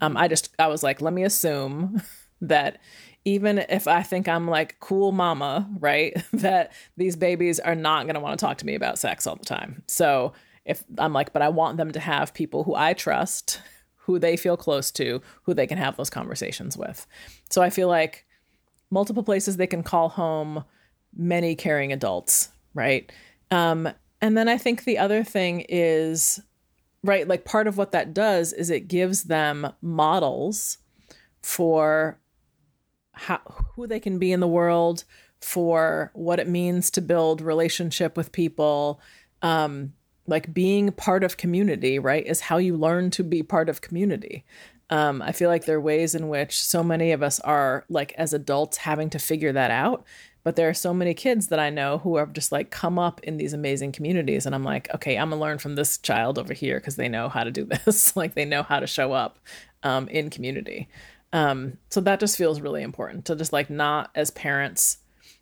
Um, 0.00 0.16
I 0.16 0.26
just, 0.26 0.52
I 0.58 0.66
was 0.66 0.82
like, 0.82 1.00
let 1.00 1.12
me 1.12 1.22
assume 1.22 2.02
that 2.40 2.80
even 3.24 3.58
if 3.58 3.86
I 3.86 4.02
think 4.02 4.26
I'm 4.26 4.48
like 4.48 4.80
cool 4.80 5.12
mama, 5.12 5.70
right, 5.78 6.20
that 6.32 6.72
these 6.96 7.14
babies 7.14 7.60
are 7.60 7.76
not 7.76 8.06
going 8.06 8.14
to 8.14 8.20
want 8.20 8.36
to 8.36 8.44
talk 8.44 8.58
to 8.58 8.66
me 8.66 8.74
about 8.74 8.98
sex 8.98 9.24
all 9.24 9.36
the 9.36 9.44
time. 9.44 9.84
So 9.86 10.32
if 10.64 10.82
I'm 10.98 11.12
like, 11.12 11.32
but 11.32 11.42
I 11.42 11.48
want 11.48 11.76
them 11.76 11.92
to 11.92 12.00
have 12.00 12.34
people 12.34 12.64
who 12.64 12.74
I 12.74 12.92
trust 12.92 13.60
who 14.04 14.18
they 14.18 14.36
feel 14.36 14.56
close 14.56 14.90
to, 14.92 15.22
who 15.44 15.54
they 15.54 15.66
can 15.66 15.78
have 15.78 15.96
those 15.96 16.10
conversations 16.10 16.76
with. 16.76 17.06
So 17.50 17.62
I 17.62 17.70
feel 17.70 17.88
like 17.88 18.26
multiple 18.90 19.22
places 19.22 19.56
they 19.56 19.66
can 19.66 19.82
call 19.82 20.10
home, 20.10 20.64
many 21.16 21.54
caring 21.54 21.92
adults, 21.92 22.50
right? 22.74 23.10
Um, 23.50 23.88
and 24.20 24.36
then 24.36 24.48
I 24.48 24.58
think 24.58 24.84
the 24.84 24.98
other 24.98 25.24
thing 25.24 25.64
is, 25.68 26.40
right, 27.02 27.26
like 27.26 27.44
part 27.44 27.66
of 27.66 27.78
what 27.78 27.92
that 27.92 28.12
does 28.12 28.52
is 28.52 28.70
it 28.70 28.88
gives 28.88 29.24
them 29.24 29.72
models 29.80 30.78
for 31.42 32.18
how, 33.12 33.40
who 33.74 33.86
they 33.86 34.00
can 34.00 34.18
be 34.18 34.32
in 34.32 34.40
the 34.40 34.48
world, 34.48 35.04
for 35.40 36.10
what 36.14 36.40
it 36.40 36.48
means 36.48 36.90
to 36.90 37.00
build 37.00 37.40
relationship 37.40 38.16
with 38.16 38.32
people, 38.32 39.00
um, 39.42 39.92
like 40.26 40.54
being 40.54 40.92
part 40.92 41.24
of 41.24 41.36
community, 41.36 41.98
right, 41.98 42.26
is 42.26 42.40
how 42.40 42.58
you 42.58 42.76
learn 42.76 43.10
to 43.10 43.22
be 43.22 43.42
part 43.42 43.68
of 43.68 43.80
community. 43.80 44.44
Um, 44.90 45.22
I 45.22 45.32
feel 45.32 45.48
like 45.48 45.64
there 45.64 45.76
are 45.76 45.80
ways 45.80 46.14
in 46.14 46.28
which 46.28 46.62
so 46.62 46.82
many 46.82 47.12
of 47.12 47.22
us 47.22 47.40
are 47.40 47.84
like 47.88 48.12
as 48.16 48.32
adults 48.32 48.78
having 48.78 49.10
to 49.10 49.18
figure 49.18 49.52
that 49.52 49.70
out. 49.70 50.04
But 50.42 50.56
there 50.56 50.68
are 50.68 50.74
so 50.74 50.92
many 50.92 51.14
kids 51.14 51.48
that 51.48 51.58
I 51.58 51.70
know 51.70 51.98
who 51.98 52.18
have 52.18 52.34
just 52.34 52.52
like 52.52 52.70
come 52.70 52.98
up 52.98 53.20
in 53.22 53.38
these 53.38 53.54
amazing 53.54 53.92
communities. 53.92 54.44
And 54.44 54.54
I'm 54.54 54.62
like, 54.62 54.94
okay, 54.94 55.16
I'm 55.16 55.30
gonna 55.30 55.40
learn 55.40 55.58
from 55.58 55.74
this 55.74 55.96
child 55.96 56.38
over 56.38 56.52
here 56.52 56.78
because 56.78 56.96
they 56.96 57.08
know 57.08 57.30
how 57.30 57.44
to 57.44 57.50
do 57.50 57.64
this. 57.84 58.14
like 58.14 58.34
they 58.34 58.44
know 58.44 58.62
how 58.62 58.80
to 58.80 58.86
show 58.86 59.12
up 59.12 59.38
um, 59.82 60.06
in 60.08 60.28
community. 60.28 60.88
Um, 61.32 61.78
so 61.88 62.00
that 62.02 62.20
just 62.20 62.36
feels 62.36 62.60
really 62.60 62.82
important 62.82 63.24
to 63.24 63.36
just 63.36 63.52
like 63.52 63.70
not 63.70 64.10
as 64.14 64.30
parents 64.30 64.98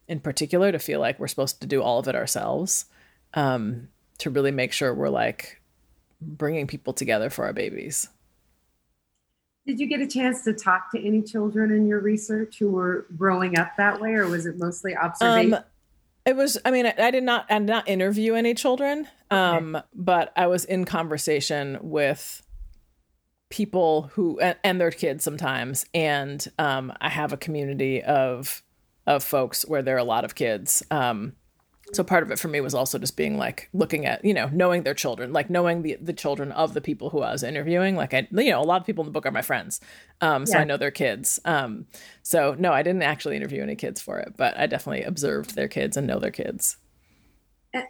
in 0.09 0.21
particular 0.21 0.73
to 0.73 0.79
feel 0.79 1.01
like 1.01 1.19
we're 1.19 1.29
supposed 1.29 1.61
to 1.61 1.67
do 1.67 1.83
all 1.83 1.99
of 1.99 2.09
it 2.09 2.15
ourselves. 2.15 2.87
Um, 3.35 3.89
to 4.23 4.31
really 4.31 4.53
make 4.53 4.73
sure 4.73 4.95
we're 4.95 5.09
like 5.09 5.61
bringing 6.21 6.69
people 6.69 6.93
together 6.93 7.29
for 7.29 7.45
our 7.45 7.53
babies. 7.53 8.09
Did 9.67 9.81
you 9.81 9.89
get 9.89 10.01
a 10.01 10.07
chance 10.07 10.43
to 10.45 10.53
talk 10.53 10.93
to 10.93 11.05
any 11.05 11.23
children 11.23 11.73
in 11.73 11.87
your 11.87 12.01
research 12.01 12.59
who 12.59 12.71
were 12.71 13.07
growing 13.17 13.59
up 13.59 13.73
that 13.79 14.01
way, 14.01 14.11
or 14.15 14.29
was 14.29 14.47
it 14.47 14.59
mostly 14.59 14.97
observation? 14.97 15.55
Um, 15.55 15.65
it 16.25 16.37
was. 16.37 16.57
I 16.65 16.71
mean, 16.71 16.87
I, 16.87 16.95
I, 16.99 17.11
did 17.11 17.25
not. 17.25 17.47
I 17.51 17.59
did 17.59 17.69
not 17.69 17.89
interview 17.89 18.35
any 18.35 18.55
children, 18.55 19.09
um, 19.31 19.77
okay. 19.77 19.87
but 19.95 20.33
I 20.37 20.47
was 20.47 20.65
in 20.65 20.85
conversation 20.85 21.79
with 21.81 22.43
people 23.51 24.11
who 24.15 24.39
and, 24.41 24.57
and 24.63 24.81
their 24.81 24.91
kids 24.91 25.25
sometimes, 25.25 25.85
and 25.95 26.45
um, 26.59 26.93
I 27.01 27.09
have 27.09 27.33
a 27.33 27.37
community 27.37 28.03
of 28.03 28.63
of 29.07 29.25
folks 29.25 29.67
where 29.67 29.83
there 29.83 29.97
are 29.97 29.99
a 29.99 30.05
lot 30.05 30.25
of 30.25 30.37
kids. 30.37 30.83
Um, 30.91 31.35
so 31.93 32.03
part 32.03 32.23
of 32.23 32.31
it 32.31 32.39
for 32.39 32.49
me 32.49 32.61
was 32.61 32.75
also 32.75 32.99
just 32.99 33.17
being 33.17 33.37
like 33.37 33.69
looking 33.73 34.07
at 34.07 34.25
you 34.25 34.35
know 34.35 34.49
knowing 34.53 34.83
their 34.83 34.95
children 34.95 35.33
like 35.33 35.51
knowing 35.51 35.83
the 35.83 35.97
the 36.01 36.13
children 36.13 36.51
of 36.53 36.75
the 36.75 36.81
people 36.81 37.11
who 37.11 37.21
i 37.21 37.31
was 37.31 37.43
interviewing 37.43 37.97
like 37.97 38.15
i 38.15 38.27
you 38.31 38.51
know 38.51 38.61
a 38.61 38.65
lot 38.65 38.81
of 38.81 38.87
people 38.87 39.03
in 39.03 39.07
the 39.07 39.13
book 39.13 39.27
are 39.27 39.31
my 39.31 39.43
friends 39.43 39.81
um 40.21 40.47
so 40.47 40.57
yeah. 40.57 40.63
i 40.63 40.65
know 40.65 40.77
their 40.77 40.91
kids 40.91 41.39
um 41.45 41.87
so 42.23 42.57
no 42.59 42.73
i 42.73 42.83
didn't 42.83 43.03
actually 43.03 43.37
interview 43.37 43.63
any 43.63 43.77
kids 43.77 44.01
for 44.01 44.19
it 44.19 44.35
but 44.37 44.57
i 44.59 44.67
definitely 44.67 45.03
observed 45.03 45.55
their 45.55 45.69
kids 45.69 45.97
and 45.97 46.07
know 46.07 46.19
their 46.19 46.31
kids 46.31 46.77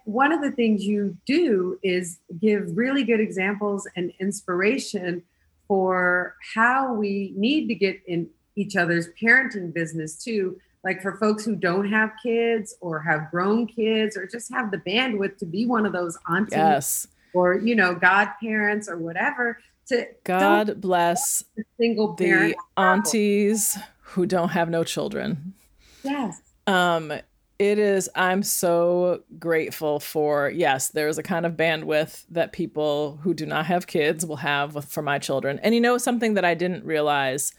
one 0.05 0.31
of 0.31 0.41
the 0.43 0.53
things 0.53 0.85
you 0.85 1.17
do 1.27 1.79
is 1.83 2.21
give 2.41 2.77
really 2.77 3.03
good 3.03 3.19
examples 3.19 3.89
and 3.97 4.13
inspiration 4.21 5.23
for 5.67 6.37
how 6.55 6.93
we 6.95 7.33
need 7.37 7.67
to 7.67 7.75
get 7.75 8.01
in 8.07 8.29
each 8.55 8.77
other's 8.77 9.09
parenting 9.21 9.73
business 9.73 10.23
too 10.23 10.57
like 10.85 11.01
for 11.01 11.17
folks 11.17 11.45
who 11.45 11.55
don't 11.55 11.89
have 11.89 12.11
kids 12.23 12.75
or 12.81 13.01
have 13.01 13.31
grown 13.31 13.67
kids 13.67 14.17
or 14.17 14.27
just 14.27 14.53
have 14.53 14.71
the 14.71 14.79
bandwidth 14.79 15.37
to 15.39 15.47
be 15.47 15.67
one 15.67 15.87
of 15.87 15.93
those 15.93 16.19
aunties 16.29 16.57
yes. 16.57 17.07
or 17.33 17.55
you 17.55 17.75
know 17.75 17.95
godparents 17.95 18.89
or 18.89 18.99
whatever 18.99 19.59
to 19.87 20.07
god 20.25 20.81
bless 20.81 21.45
single 21.79 22.15
the 22.15 22.55
aunties 22.77 23.79
who 24.01 24.27
don't 24.27 24.51
have 24.51 24.69
no 24.69 24.85
children. 24.85 25.55
Yes. 26.03 26.41
Um 26.67 27.13
it 27.59 27.79
is 27.79 28.11
i'm 28.17 28.43
so 28.43 29.23
grateful 29.39 30.01
for 30.01 30.51
yes 30.51 30.89
there's 30.89 31.19
a 31.19 31.23
kind 31.23 31.47
of 31.47 31.53
bandwidth 31.53 32.25
that 32.29 32.51
people 32.51 33.21
who 33.23 33.33
do 33.33 33.47
not 33.47 33.67
have 33.67 33.87
kids 33.87 34.27
will 34.27 34.37
have 34.37 34.75
with, 34.75 34.87
for 34.87 35.03
my 35.03 35.19
children. 35.19 35.61
And 35.61 35.75
you 35.75 35.81
know 35.81 35.99
something 35.99 36.35
that 36.35 36.45
i 36.45 36.55
didn't 36.55 36.85
realize 36.85 37.53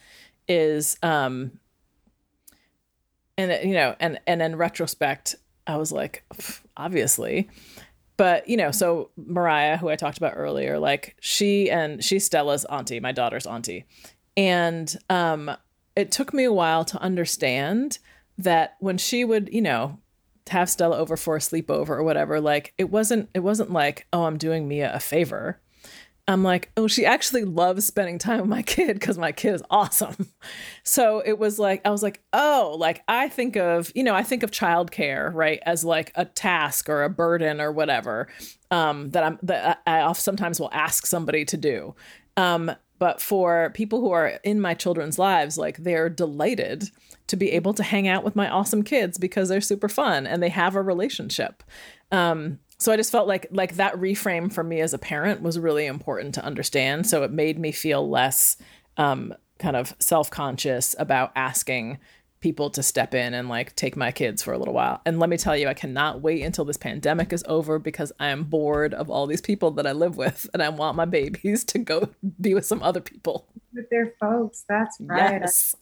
is 0.48 0.98
um 1.04 1.52
and 3.38 3.68
you 3.68 3.74
know 3.74 3.96
and 4.00 4.20
and 4.28 4.42
in 4.42 4.56
retrospect 4.56 5.36
i 5.68 5.78
was 5.78 5.92
like 5.92 6.24
obviously. 6.78 7.50
But 8.16 8.48
you 8.48 8.58
know 8.58 8.72
so 8.72 9.10
mariah 9.18 9.78
who 9.78 9.90
i 9.90 9.96
talked 9.96 10.18
about 10.18 10.34
earlier 10.36 10.78
like 10.78 11.16
she 11.20 11.70
and 11.72 12.04
she's 12.04 12.26
stella's 12.26 12.64
auntie 12.66 13.00
my 13.00 13.12
daughter's 13.12 13.48
auntie. 13.48 13.86
And 14.38 14.96
um 15.10 15.52
it 15.96 16.12
took 16.12 16.34
me 16.34 16.44
a 16.44 16.54
while 16.54 16.86
to 16.86 17.02
understand 17.02 18.00
that 18.38 18.76
when 18.80 18.98
she 18.98 19.26
would 19.26 19.50
you 19.52 19.62
know 19.62 20.00
have 20.50 20.70
stella 20.70 20.98
over 20.98 21.18
for 21.18 21.36
a 21.38 21.40
sleepover 21.40 21.90
or 21.90 22.04
whatever 22.04 22.40
like 22.40 22.74
it 22.78 22.90
wasn't 22.90 23.30
it 23.34 23.40
wasn't 23.40 23.72
like 23.72 24.06
oh 24.14 24.26
i'm 24.26 24.38
doing 24.38 24.68
mia 24.68 24.94
a 24.94 25.00
favor 25.00 25.60
I'm 26.28 26.42
like, 26.42 26.72
oh, 26.78 26.88
she 26.88 27.06
actually 27.06 27.44
loves 27.44 27.86
spending 27.86 28.18
time 28.18 28.40
with 28.40 28.50
my 28.50 28.62
kid 28.62 28.94
because 28.94 29.18
my 29.18 29.32
kid 29.32 29.56
is 29.56 29.64
awesome. 29.70 30.30
So 30.86 31.24
it 31.26 31.40
was 31.40 31.60
like, 31.60 31.82
I 31.86 31.92
was 31.92 32.04
like, 32.04 32.22
oh, 32.34 32.76
like 32.78 33.04
I 33.08 33.30
think 33.30 33.56
of, 33.56 33.90
you 33.96 34.04
know, 34.04 34.14
I 34.14 34.22
think 34.22 34.44
of 34.44 34.52
childcare, 34.52 35.34
right, 35.34 35.62
as 35.66 35.86
like 35.86 36.12
a 36.16 36.26
task 36.26 36.90
or 36.90 37.04
a 37.04 37.10
burden 37.10 37.62
or 37.62 37.72
whatever 37.72 38.28
um, 38.70 39.10
that 39.12 39.24
I'm 39.24 39.40
that 39.44 39.82
I 39.88 40.12
sometimes 40.12 40.60
will 40.60 40.70
ask 40.74 41.06
somebody 41.06 41.46
to 41.46 41.58
do. 41.58 41.96
Um, 42.36 42.72
but 43.00 43.22
for 43.22 43.72
people 43.74 44.02
who 44.02 44.12
are 44.12 44.40
in 44.44 44.60
my 44.60 44.74
children's 44.74 45.18
lives, 45.18 45.58
like 45.58 45.78
they're 45.78 46.10
delighted 46.10 46.90
to 47.28 47.36
be 47.36 47.52
able 47.52 47.74
to 47.74 47.84
hang 47.84 48.08
out 48.08 48.24
with 48.24 48.36
my 48.36 48.50
awesome 48.50 48.84
kids 48.84 49.18
because 49.18 49.50
they're 49.50 49.62
super 49.62 49.90
fun 49.90 50.28
and 50.28 50.44
they 50.44 50.50
have 50.50 50.76
a 50.76 50.82
relationship. 50.82 51.64
Um, 52.12 52.60
so 52.84 52.92
I 52.92 52.98
just 52.98 53.12
felt 53.12 53.28
like 53.28 53.48
like 53.52 53.76
that 53.76 53.96
reframe 53.96 54.52
for 54.52 54.64
me 54.64 54.82
as 54.82 54.94
a 54.94 54.98
parent 54.98 55.42
was 55.42 55.58
really 55.58 55.86
important 55.86 56.36
to 56.36 56.44
understand. 56.44 57.08
So 57.08 57.24
it 57.24 57.32
made 57.32 57.58
me 57.58 57.72
feel 57.72 58.10
less 58.10 58.58
um, 58.98 59.34
kind 59.58 59.76
of 59.76 59.96
self 60.00 60.30
conscious 60.30 60.96
about 61.00 61.32
asking 61.36 62.00
people 62.42 62.70
to 62.70 62.84
step 62.84 63.14
in 63.14 63.34
and 63.34 63.48
like 63.48 63.74
take 63.78 63.96
my 63.96 64.12
kids 64.12 64.44
for 64.44 64.54
a 64.54 64.58
little 64.58 64.74
while. 64.74 65.02
And 65.06 65.18
let 65.18 65.30
me 65.30 65.38
tell 65.38 65.56
you, 65.56 65.70
I 65.70 65.74
cannot 65.74 66.22
wait 66.22 66.42
until 66.42 66.66
this 66.66 66.76
pandemic 66.76 67.32
is 67.32 67.42
over 67.48 67.80
because 67.80 68.12
I 68.20 68.28
am 68.28 68.44
bored 68.44 68.94
of 68.94 69.10
all 69.10 69.28
these 69.28 69.40
people 69.40 69.72
that 69.72 69.88
I 69.88 69.94
live 69.94 70.18
with 70.18 70.50
and 70.54 70.62
I 70.62 70.68
want 70.68 70.98
my 70.98 71.06
babies 71.06 71.64
to 71.64 71.80
go 71.80 72.10
be 72.42 72.54
with 72.54 72.66
some 72.66 72.84
other 72.84 73.00
people. 73.00 73.48
With 73.74 73.90
their 73.90 74.14
folks. 74.20 74.66
That's 74.68 74.98
right. 75.00 75.40
Yes. 75.42 75.78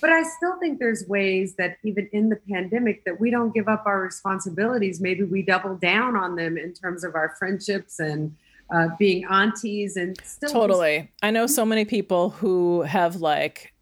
But 0.00 0.10
I 0.10 0.22
still 0.22 0.58
think 0.58 0.78
there's 0.78 1.06
ways 1.06 1.54
that 1.56 1.76
even 1.84 2.08
in 2.12 2.28
the 2.28 2.36
pandemic 2.36 3.04
that 3.04 3.20
we 3.20 3.30
don't 3.30 3.52
give 3.52 3.68
up 3.68 3.84
our 3.86 4.00
responsibilities. 4.00 5.00
Maybe 5.00 5.24
we 5.24 5.42
double 5.42 5.76
down 5.76 6.16
on 6.16 6.36
them 6.36 6.56
in 6.56 6.72
terms 6.72 7.04
of 7.04 7.14
our 7.14 7.34
friendships 7.38 7.98
and 7.98 8.34
uh, 8.74 8.88
being 8.98 9.24
aunties 9.24 9.96
and 9.96 10.16
still 10.24 10.50
totally. 10.50 11.10
I 11.22 11.30
know 11.30 11.46
so 11.46 11.64
many 11.64 11.84
people 11.84 12.30
who 12.30 12.82
have 12.82 13.16
like 13.16 13.72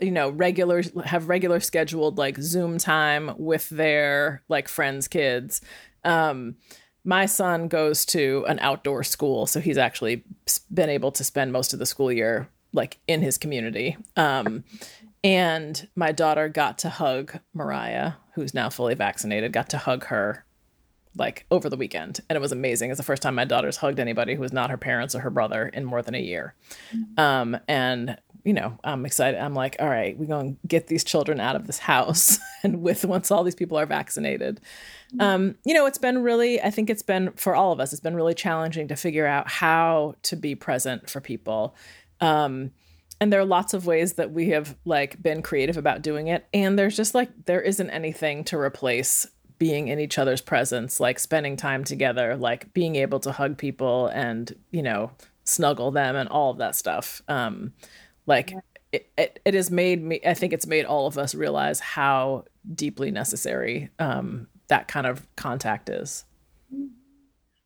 you 0.00 0.10
know 0.10 0.30
regular 0.30 0.82
have 1.04 1.28
regular 1.28 1.60
scheduled 1.60 2.18
like 2.18 2.38
Zoom 2.38 2.78
time 2.78 3.32
with 3.38 3.68
their 3.68 4.42
like 4.48 4.68
friends' 4.68 5.08
kids. 5.08 5.60
Um, 6.04 6.56
my 7.04 7.26
son 7.26 7.68
goes 7.68 8.04
to 8.06 8.44
an 8.48 8.58
outdoor 8.60 9.04
school, 9.04 9.46
so 9.46 9.60
he's 9.60 9.78
actually 9.78 10.24
been 10.72 10.90
able 10.90 11.12
to 11.12 11.24
spend 11.24 11.52
most 11.52 11.72
of 11.72 11.78
the 11.78 11.86
school 11.86 12.12
year 12.12 12.48
like 12.72 12.98
in 13.06 13.20
his 13.20 13.38
community. 13.38 13.96
Um, 14.16 14.64
and 15.22 15.88
my 15.94 16.12
daughter 16.12 16.48
got 16.48 16.78
to 16.78 16.88
hug 16.88 17.38
Mariah, 17.52 18.12
who's 18.34 18.54
now 18.54 18.70
fully 18.70 18.94
vaccinated, 18.94 19.52
got 19.52 19.68
to 19.70 19.78
hug 19.78 20.06
her 20.06 20.44
like 21.16 21.44
over 21.50 21.68
the 21.68 21.76
weekend. 21.76 22.20
And 22.28 22.36
it 22.36 22.40
was 22.40 22.52
amazing. 22.52 22.90
It's 22.90 22.98
the 22.98 23.04
first 23.04 23.22
time 23.22 23.34
my 23.34 23.44
daughter's 23.44 23.78
hugged 23.78 23.98
anybody 23.98 24.34
who 24.34 24.40
was 24.40 24.52
not 24.52 24.70
her 24.70 24.76
parents 24.76 25.14
or 25.14 25.20
her 25.20 25.30
brother 25.30 25.66
in 25.66 25.84
more 25.84 26.02
than 26.02 26.14
a 26.14 26.20
year. 26.20 26.54
Mm-hmm. 26.94 27.20
Um, 27.20 27.60
and, 27.66 28.16
you 28.44 28.52
know, 28.52 28.78
I'm 28.84 29.04
excited. 29.04 29.40
I'm 29.40 29.54
like, 29.54 29.76
all 29.80 29.88
right, 29.88 30.16
we're 30.16 30.26
going 30.26 30.54
to 30.54 30.66
get 30.66 30.86
these 30.86 31.02
children 31.02 31.40
out 31.40 31.56
of 31.56 31.66
this 31.66 31.78
house. 31.78 32.38
and 32.62 32.80
with 32.80 33.04
once 33.04 33.30
all 33.30 33.42
these 33.42 33.56
people 33.56 33.76
are 33.76 33.86
vaccinated, 33.86 34.60
mm-hmm. 35.12 35.20
um, 35.20 35.54
you 35.64 35.74
know, 35.74 35.86
it's 35.86 35.98
been 35.98 36.22
really, 36.22 36.62
I 36.62 36.70
think 36.70 36.88
it's 36.88 37.02
been 37.02 37.32
for 37.32 37.56
all 37.56 37.72
of 37.72 37.80
us, 37.80 37.92
it's 37.92 38.00
been 38.00 38.16
really 38.16 38.34
challenging 38.34 38.86
to 38.88 38.96
figure 38.96 39.26
out 39.26 39.50
how 39.50 40.14
to 40.22 40.36
be 40.36 40.54
present 40.54 41.10
for 41.10 41.20
people. 41.20 41.74
Um, 42.20 42.70
and 43.20 43.32
there 43.32 43.40
are 43.40 43.44
lots 43.44 43.74
of 43.74 43.86
ways 43.86 44.14
that 44.14 44.32
we 44.32 44.48
have 44.50 44.76
like 44.84 45.22
been 45.22 45.42
creative 45.42 45.76
about 45.76 46.02
doing 46.02 46.28
it. 46.28 46.46
And 46.54 46.78
there's 46.78 46.96
just 46.96 47.14
like 47.14 47.30
there 47.46 47.60
isn't 47.60 47.90
anything 47.90 48.44
to 48.44 48.58
replace 48.58 49.26
being 49.58 49.88
in 49.88 50.00
each 50.00 50.18
other's 50.18 50.40
presence 50.40 51.00
like 51.00 51.18
spending 51.18 51.54
time 51.54 51.84
together 51.84 52.34
like 52.34 52.72
being 52.72 52.96
able 52.96 53.20
to 53.20 53.30
hug 53.30 53.58
people 53.58 54.06
and 54.06 54.54
you 54.70 54.82
know 54.82 55.10
snuggle 55.44 55.90
them 55.90 56.16
and 56.16 56.30
all 56.30 56.50
of 56.50 56.58
that 56.58 56.74
stuff. 56.74 57.20
Um 57.28 57.74
like 58.26 58.54
it, 58.92 59.10
it, 59.18 59.38
it 59.44 59.54
has 59.54 59.70
made 59.70 60.02
me 60.02 60.20
i 60.26 60.34
think 60.34 60.52
it's 60.52 60.66
made 60.66 60.84
all 60.84 61.06
of 61.06 61.16
us 61.16 61.32
realize 61.34 61.78
how 61.78 62.44
deeply 62.74 63.12
necessary 63.12 63.88
um 64.00 64.48
that 64.70 64.88
kind 64.88 65.06
of 65.06 65.26
contact 65.36 65.90
is. 65.90 66.24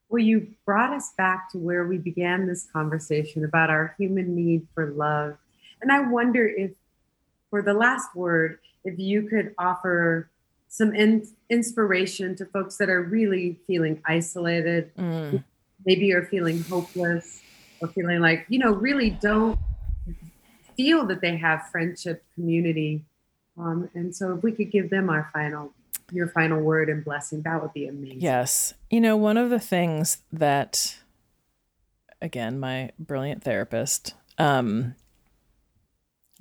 Well, 0.08 0.22
you 0.22 0.48
brought 0.66 0.92
us 0.92 1.12
back 1.16 1.50
to 1.52 1.58
where 1.58 1.86
we 1.86 1.98
began 1.98 2.46
this 2.46 2.66
conversation 2.72 3.44
about 3.44 3.70
our 3.70 3.94
human 3.98 4.34
need 4.34 4.66
for 4.74 4.90
love 4.90 5.36
and 5.84 5.92
I 5.92 6.00
wonder 6.00 6.46
if, 6.46 6.70
for 7.50 7.60
the 7.60 7.74
last 7.74 8.16
word, 8.16 8.58
if 8.84 8.98
you 8.98 9.28
could 9.28 9.54
offer 9.58 10.30
some 10.68 10.94
in- 10.94 11.28
inspiration 11.50 12.34
to 12.36 12.46
folks 12.46 12.78
that 12.78 12.88
are 12.88 13.02
really 13.02 13.60
feeling 13.66 14.00
isolated, 14.06 14.90
mm. 14.96 15.44
maybe 15.84 16.12
are 16.14 16.24
feeling 16.24 16.62
hopeless, 16.62 17.42
or 17.82 17.88
feeling 17.88 18.20
like, 18.20 18.46
you 18.48 18.58
know, 18.58 18.72
really 18.72 19.10
don't 19.10 19.58
feel 20.74 21.04
that 21.04 21.20
they 21.20 21.36
have 21.36 21.68
friendship, 21.70 22.24
community. 22.34 23.04
Um, 23.58 23.90
and 23.92 24.16
so 24.16 24.32
if 24.32 24.42
we 24.42 24.52
could 24.52 24.70
give 24.72 24.88
them 24.88 25.10
our 25.10 25.28
final 25.32 25.74
your 26.12 26.28
final 26.28 26.60
word 26.60 26.90
and 26.90 27.02
blessing 27.02 27.40
that 27.42 27.62
would 27.62 27.72
be 27.72 27.86
amazing 27.86 28.20
yes 28.20 28.74
you 28.90 29.00
know 29.00 29.16
one 29.16 29.38
of 29.38 29.48
the 29.48 29.58
things 29.58 30.18
that 30.30 30.98
again 32.20 32.60
my 32.60 32.90
brilliant 32.98 33.42
therapist 33.42 34.12
um, 34.36 34.94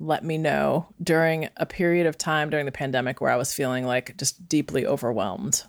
let 0.04 0.22
me 0.22 0.38
know 0.38 0.88
during 1.02 1.48
a 1.56 1.66
period 1.66 2.06
of 2.06 2.18
time 2.18 2.50
during 2.50 2.66
the 2.66 2.72
pandemic 2.72 3.20
where 3.20 3.30
I 3.30 3.36
was 3.36 3.54
feeling 3.54 3.84
like 3.86 4.16
just 4.16 4.48
deeply 4.48 4.86
overwhelmed. 4.86 5.62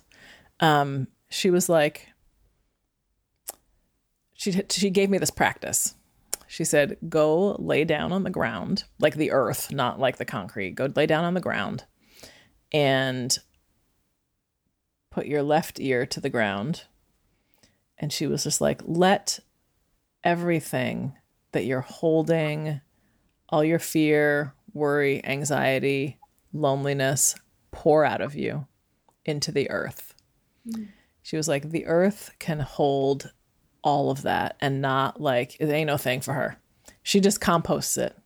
Um, 0.60 1.08
she 1.28 1.50
was 1.50 1.68
like, 1.68 2.08
she 4.34 4.52
she 4.68 4.90
gave 4.90 5.10
me 5.10 5.18
this 5.18 5.30
practice. 5.30 5.94
she 6.46 6.64
said, 6.64 6.96
go 7.08 7.56
lay 7.58 7.84
down 7.84 8.12
on 8.12 8.22
the 8.22 8.30
ground, 8.30 8.84
like 8.98 9.16
the 9.16 9.32
earth, 9.32 9.72
not 9.72 9.98
like 9.98 10.16
the 10.16 10.24
concrete. 10.24 10.74
Go 10.74 10.88
lay 10.94 11.06
down 11.06 11.24
on 11.24 11.34
the 11.34 11.40
ground 11.40 11.84
and 12.72 13.38
put 15.10 15.26
your 15.26 15.42
left 15.42 15.80
ear 15.80 16.06
to 16.06 16.20
the 16.20 16.30
ground. 16.30 16.84
And 17.98 18.12
she 18.12 18.26
was 18.26 18.44
just 18.44 18.60
like, 18.60 18.80
let 18.84 19.40
everything 20.22 21.14
that 21.52 21.64
you're 21.64 21.80
holding, 21.80 22.80
all 23.48 23.64
your 23.64 23.78
fear, 23.78 24.54
worry, 24.72 25.24
anxiety, 25.24 26.18
loneliness, 26.52 27.34
pour 27.70 28.04
out 28.04 28.20
of 28.20 28.34
you 28.34 28.66
into 29.24 29.52
the 29.52 29.70
earth. 29.70 30.14
She 31.22 31.36
was 31.36 31.48
like, 31.48 31.70
the 31.70 31.86
earth 31.86 32.30
can 32.38 32.60
hold 32.60 33.32
all 33.82 34.10
of 34.10 34.22
that 34.22 34.56
and 34.60 34.80
not 34.80 35.20
like 35.20 35.56
it 35.60 35.68
ain't 35.68 35.86
no 35.86 35.96
thing 35.96 36.20
for 36.20 36.32
her. 36.32 36.56
She 37.02 37.20
just 37.20 37.40
composts 37.40 37.96
it. 37.96 38.16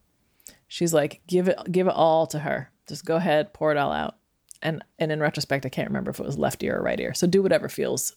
She's 0.68 0.94
like, 0.94 1.20
give 1.26 1.48
it 1.48 1.58
give 1.70 1.86
it 1.86 1.94
all 1.94 2.26
to 2.28 2.38
her. 2.38 2.70
Just 2.88 3.04
go 3.04 3.16
ahead, 3.16 3.52
pour 3.52 3.72
it 3.72 3.76
all 3.76 3.92
out. 3.92 4.16
And 4.62 4.82
and 4.98 5.12
in 5.12 5.20
retrospect, 5.20 5.66
I 5.66 5.68
can't 5.68 5.88
remember 5.88 6.10
if 6.10 6.20
it 6.20 6.26
was 6.26 6.38
left 6.38 6.62
ear 6.62 6.78
or 6.78 6.82
right 6.82 6.98
ear. 6.98 7.12
So 7.12 7.26
do 7.26 7.42
whatever 7.42 7.68
feels 7.68 8.16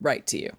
right 0.00 0.26
to 0.28 0.38
you. 0.38 0.50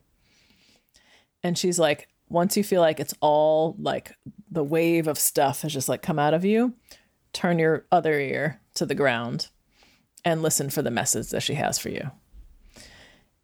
And 1.41 1.57
she's 1.57 1.79
like, 1.79 2.09
once 2.29 2.55
you 2.55 2.63
feel 2.63 2.81
like 2.81 2.99
it's 2.99 3.13
all 3.21 3.75
like 3.79 4.13
the 4.49 4.63
wave 4.63 5.07
of 5.07 5.17
stuff 5.19 5.61
has 5.63 5.73
just 5.73 5.89
like 5.89 6.01
come 6.01 6.19
out 6.19 6.33
of 6.33 6.45
you, 6.45 6.73
turn 7.33 7.59
your 7.59 7.85
other 7.91 8.19
ear 8.19 8.61
to 8.75 8.85
the 8.85 8.95
ground 8.95 9.49
and 10.23 10.41
listen 10.41 10.69
for 10.69 10.81
the 10.81 10.91
message 10.91 11.29
that 11.29 11.43
she 11.43 11.55
has 11.55 11.79
for 11.79 11.89
you. 11.89 12.11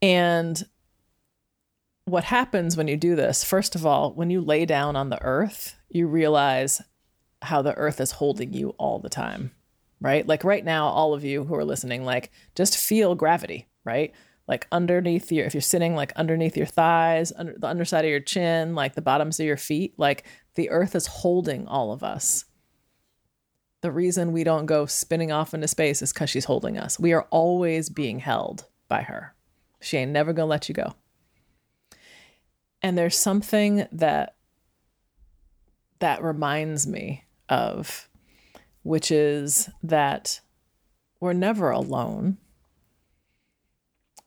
And 0.02 0.64
what 2.06 2.26
happens 2.26 2.78
when 2.78 2.88
you 2.88 2.98
do 2.98 3.16
this, 3.16 3.44
first 3.44 3.76
of 3.76 3.86
all, 3.86 4.14
when 4.14 4.30
you 4.30 4.42
lay 4.42 4.66
down 4.66 4.96
on 4.96 5.10
the 5.10 5.22
earth, 5.24 5.76
you 5.90 6.08
realize 6.08 6.82
how 7.42 7.62
the 7.62 7.76
earth 7.76 8.00
is 8.00 8.12
holding 8.12 8.54
you 8.54 8.70
all 8.78 9.00
the 9.00 9.10
time, 9.10 9.52
right? 10.00 10.28
Like 10.28 10.44
right 10.44 10.64
now, 10.64 10.88
all 10.88 11.14
of 11.14 11.24
you 11.24 11.44
who 11.44 11.56
are 11.56 11.66
listening, 11.66 12.06
like 12.06 12.32
just 12.56 12.78
feel 12.78 13.16
gravity, 13.16 13.68
right? 13.84 14.14
Like 14.48 14.68
underneath 14.72 15.32
your, 15.32 15.46
if 15.46 15.54
you're 15.54 15.62
sitting 15.62 15.96
like 15.96 16.14
underneath 16.16 16.56
your 16.56 16.68
thighs, 16.68 17.34
under 17.36 17.56
the 17.58 17.68
underside 17.68 18.06
of 18.06 18.12
your 18.12 18.20
chin, 18.20 18.76
like 18.76 18.94
the 18.94 19.02
bottoms 19.02 19.40
of 19.40 19.46
your 19.46 19.58
feet, 19.58 19.96
like 19.98 20.26
the 20.54 20.70
earth 20.70 20.96
is 20.96 21.08
holding 21.08 21.68
all 21.68 21.92
of 21.92 22.04
us. 22.04 22.46
The 23.82 23.92
reason 23.92 24.32
we 24.32 24.44
don't 24.44 24.66
go 24.66 24.86
spinning 24.86 25.32
off 25.32 25.54
into 25.54 25.68
space 25.68 26.02
is 26.02 26.14
because 26.14 26.30
she's 26.30 26.46
holding 26.46 26.78
us. 26.78 27.00
We 27.00 27.14
are 27.14 27.28
always 27.32 27.90
being 27.90 28.20
held 28.20 28.66
by 28.88 29.02
her. 29.04 29.36
She 29.82 29.98
ain't 29.98 30.12
never 30.12 30.34
gonna 30.34 30.48
let 30.48 30.70
you 30.70 30.76
go. 30.76 30.94
And 32.82 32.98
there's 32.98 33.18
something 33.18 33.88
that 33.92 34.36
that 36.00 36.24
reminds 36.24 36.86
me 36.86 37.24
of, 37.50 38.10
which 38.84 39.12
is 39.12 39.70
that 39.82 40.42
we're 41.20 41.34
never 41.34 41.72
alone. 41.72 42.38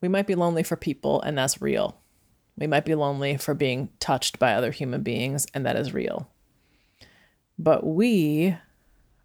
We 0.01 0.09
might 0.09 0.27
be 0.27 0.35
lonely 0.35 0.63
for 0.63 0.77
people, 0.77 1.21
and 1.23 1.37
that's 1.37 1.61
real. 1.61 2.01
We 2.57 2.67
might 2.67 2.85
be 2.85 2.95
lonely 2.95 3.37
for 3.37 3.55
being 3.55 3.91
touched 4.01 4.39
by 4.39 4.55
other 4.55 4.71
human 4.71 5.03
beings, 5.03 5.47
and 5.55 5.65
that 5.67 5.77
is 5.77 5.95
real. 5.95 6.29
But 7.59 7.85
we 7.85 8.57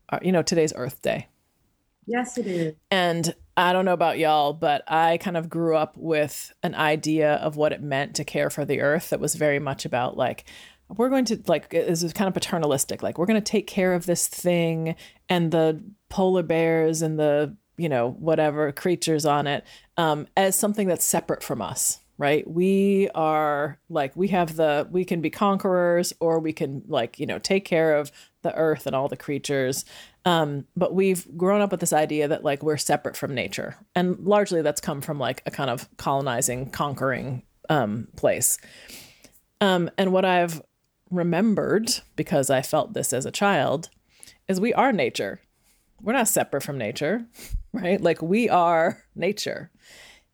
are, 0.09 0.19
you 0.21 0.31
know, 0.31 0.41
today's 0.41 0.73
Earth 0.75 1.01
Day. 1.01 1.27
Yes, 2.05 2.37
it 2.37 2.47
is. 2.47 2.75
And 2.91 3.33
I 3.55 3.71
don't 3.71 3.85
know 3.85 3.93
about 3.93 4.17
y'all, 4.17 4.53
but 4.53 4.83
I 4.91 5.17
kind 5.17 5.37
of 5.37 5.49
grew 5.49 5.75
up 5.77 5.95
with 5.95 6.53
an 6.63 6.75
idea 6.75 7.35
of 7.35 7.55
what 7.55 7.71
it 7.71 7.81
meant 7.81 8.15
to 8.15 8.25
care 8.25 8.49
for 8.49 8.65
the 8.65 8.81
earth 8.81 9.11
that 9.11 9.19
was 9.19 9.35
very 9.35 9.59
much 9.59 9.85
about 9.85 10.17
like, 10.17 10.45
we're 10.89 11.09
going 11.09 11.25
to 11.25 11.41
like 11.47 11.69
this 11.69 12.03
is 12.03 12.13
kind 12.13 12.27
of 12.27 12.33
paternalistic 12.33 13.01
like 13.01 13.17
we're 13.17 13.25
going 13.25 13.41
to 13.41 13.51
take 13.51 13.65
care 13.67 13.93
of 13.93 14.05
this 14.05 14.27
thing 14.27 14.95
and 15.29 15.51
the 15.51 15.81
polar 16.09 16.43
bears 16.43 17.01
and 17.01 17.17
the 17.17 17.55
you 17.77 17.89
know 17.89 18.11
whatever 18.11 18.71
creatures 18.71 19.25
on 19.25 19.47
it 19.47 19.65
um, 19.97 20.27
as 20.35 20.57
something 20.57 20.87
that's 20.87 21.05
separate 21.05 21.43
from 21.43 21.61
us 21.61 21.99
right? 22.17 22.47
We 22.49 23.09
are 23.15 23.79
like 23.89 24.15
we 24.15 24.27
have 24.29 24.55
the 24.55 24.87
we 24.91 25.03
can 25.03 25.21
be 25.21 25.29
conquerors 25.29 26.13
or 26.19 26.39
we 26.39 26.53
can 26.53 26.83
like 26.87 27.19
you 27.19 27.25
know 27.25 27.39
take 27.39 27.65
care 27.65 27.95
of 27.97 28.11
the 28.43 28.55
earth 28.55 28.85
and 28.85 28.95
all 28.95 29.07
the 29.07 29.17
creatures. 29.17 29.85
Um, 30.25 30.65
but 30.75 30.93
we've 30.93 31.25
grown 31.37 31.61
up 31.61 31.71
with 31.71 31.79
this 31.79 31.93
idea 31.93 32.27
that 32.27 32.43
like 32.43 32.63
we're 32.63 32.77
separate 32.77 33.17
from 33.17 33.33
nature. 33.33 33.75
And 33.95 34.19
largely 34.19 34.61
that's 34.61 34.79
come 34.79 35.01
from 35.01 35.19
like 35.19 35.41
a 35.45 35.51
kind 35.51 35.69
of 35.69 35.89
colonizing 35.97 36.69
conquering 36.69 37.43
um, 37.69 38.07
place. 38.15 38.57
Um, 39.59 39.89
and 39.97 40.11
what 40.11 40.25
i've 40.25 40.61
remembered 41.09 41.89
because 42.15 42.49
i 42.49 42.61
felt 42.61 42.93
this 42.93 43.13
as 43.13 43.25
a 43.25 43.31
child 43.31 43.89
is 44.47 44.59
we 44.59 44.73
are 44.73 44.91
nature 44.91 45.39
we're 46.03 46.13
not 46.13 46.27
separate 46.27 46.61
from 46.61 46.77
nature 46.77 47.25
right? 47.73 47.99
Like 47.99 48.21
we 48.21 48.47
are 48.49 49.03
nature. 49.15 49.71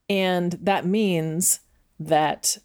And 0.10 0.54
that 0.62 0.86
means 0.86 1.62
that 2.00 2.58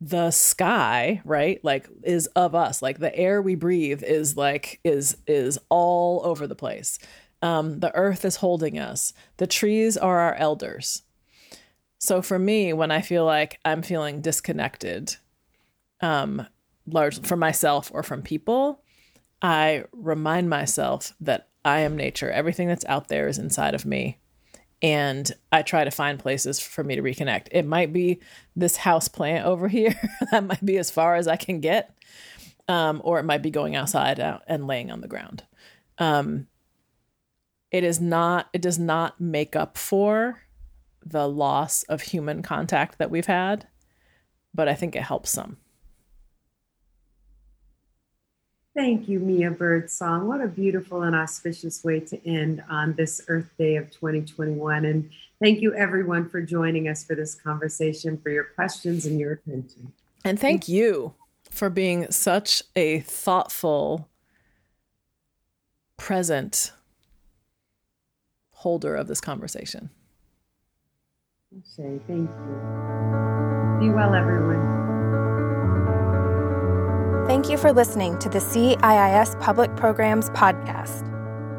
the 0.00 0.30
sky 0.30 1.22
right 1.24 1.62
like 1.64 1.88
is 2.04 2.26
of 2.28 2.54
us. 2.54 2.80
Like 2.82 2.98
the 2.98 3.14
air 3.16 3.42
we 3.42 3.54
breathe 3.54 4.02
is 4.02 4.36
like 4.36 4.80
is 4.84 5.16
is 5.26 5.58
all 5.68 6.22
over 6.24 6.46
the 6.46 6.54
place. 6.54 6.98
Um 7.42 7.80
the 7.80 7.94
earth 7.94 8.24
is 8.24 8.36
holding 8.36 8.78
us. 8.78 9.12
The 9.38 9.46
trees 9.46 9.96
are 9.96 10.20
our 10.20 10.34
elders. 10.34 11.02
So 11.98 12.22
for 12.22 12.38
me 12.38 12.72
when 12.72 12.90
i 12.90 13.00
feel 13.00 13.24
like 13.24 13.58
i'm 13.64 13.82
feeling 13.82 14.20
disconnected 14.20 15.16
um 16.02 16.46
largely 16.86 17.24
from 17.24 17.40
myself 17.40 17.90
or 17.92 18.02
from 18.02 18.22
people 18.22 18.84
i 19.42 19.84
remind 19.92 20.48
myself 20.48 21.12
that 21.20 21.48
i 21.64 21.80
am 21.80 21.96
nature 21.96 22.30
everything 22.30 22.68
that's 22.68 22.84
out 22.86 23.08
there 23.08 23.28
is 23.28 23.38
inside 23.38 23.74
of 23.74 23.86
me 23.86 24.18
and 24.82 25.32
I 25.50 25.62
try 25.62 25.84
to 25.84 25.90
find 25.90 26.18
places 26.18 26.60
for 26.60 26.84
me 26.84 26.96
to 26.96 27.02
reconnect. 27.02 27.48
It 27.50 27.66
might 27.66 27.92
be 27.92 28.20
this 28.54 28.76
house 28.76 29.08
plant 29.08 29.46
over 29.46 29.68
here. 29.76 29.98
that 30.30 30.44
might 30.44 30.64
be 30.64 30.78
as 30.78 30.90
far 30.90 31.16
as 31.16 31.26
I 31.26 31.36
can 31.36 31.60
get. 31.60 31.92
Um, 32.68 33.00
or 33.04 33.20
it 33.20 33.24
might 33.24 33.42
be 33.42 33.50
going 33.50 33.76
outside 33.76 34.18
and 34.18 34.66
laying 34.66 34.90
on 34.90 35.00
the 35.00 35.08
ground. 35.08 35.44
Um, 35.98 36.48
it 37.70 37.84
is 37.84 38.00
not, 38.00 38.48
it 38.52 38.60
does 38.60 38.78
not 38.78 39.20
make 39.20 39.54
up 39.54 39.78
for 39.78 40.42
the 41.04 41.28
loss 41.28 41.84
of 41.84 42.02
human 42.02 42.42
contact 42.42 42.98
that 42.98 43.10
we've 43.10 43.26
had, 43.26 43.68
but 44.52 44.68
I 44.68 44.74
think 44.74 44.96
it 44.96 45.02
helps 45.02 45.30
some. 45.30 45.58
Thank 48.76 49.08
you, 49.08 49.20
Mia 49.20 49.50
Birdsong. 49.50 50.28
What 50.28 50.42
a 50.42 50.46
beautiful 50.46 51.02
and 51.02 51.16
auspicious 51.16 51.82
way 51.82 51.98
to 52.00 52.28
end 52.28 52.62
on 52.68 52.92
this 52.92 53.22
Earth 53.26 53.50
Day 53.56 53.76
of 53.76 53.90
2021. 53.90 54.84
And 54.84 55.10
thank 55.42 55.62
you, 55.62 55.74
everyone, 55.74 56.28
for 56.28 56.42
joining 56.42 56.86
us 56.86 57.02
for 57.02 57.14
this 57.14 57.34
conversation, 57.34 58.18
for 58.18 58.28
your 58.28 58.44
questions 58.44 59.06
and 59.06 59.18
your 59.18 59.32
attention. 59.32 59.94
And 60.26 60.38
thank 60.38 60.68
you 60.68 61.14
for 61.50 61.70
being 61.70 62.10
such 62.10 62.62
a 62.76 63.00
thoughtful, 63.00 64.10
present 65.96 66.72
holder 68.50 68.94
of 68.94 69.06
this 69.06 69.22
conversation. 69.22 69.88
Shay, 71.74 71.98
thank 72.06 72.28
you. 72.28 73.80
Be 73.80 73.88
well, 73.88 74.14
everyone. 74.14 74.85
Thank 77.26 77.50
you 77.50 77.58
for 77.58 77.72
listening 77.72 78.16
to 78.20 78.28
the 78.28 78.38
CIIS 78.38 79.40
Public 79.40 79.74
Programs 79.74 80.30
Podcast. 80.30 81.02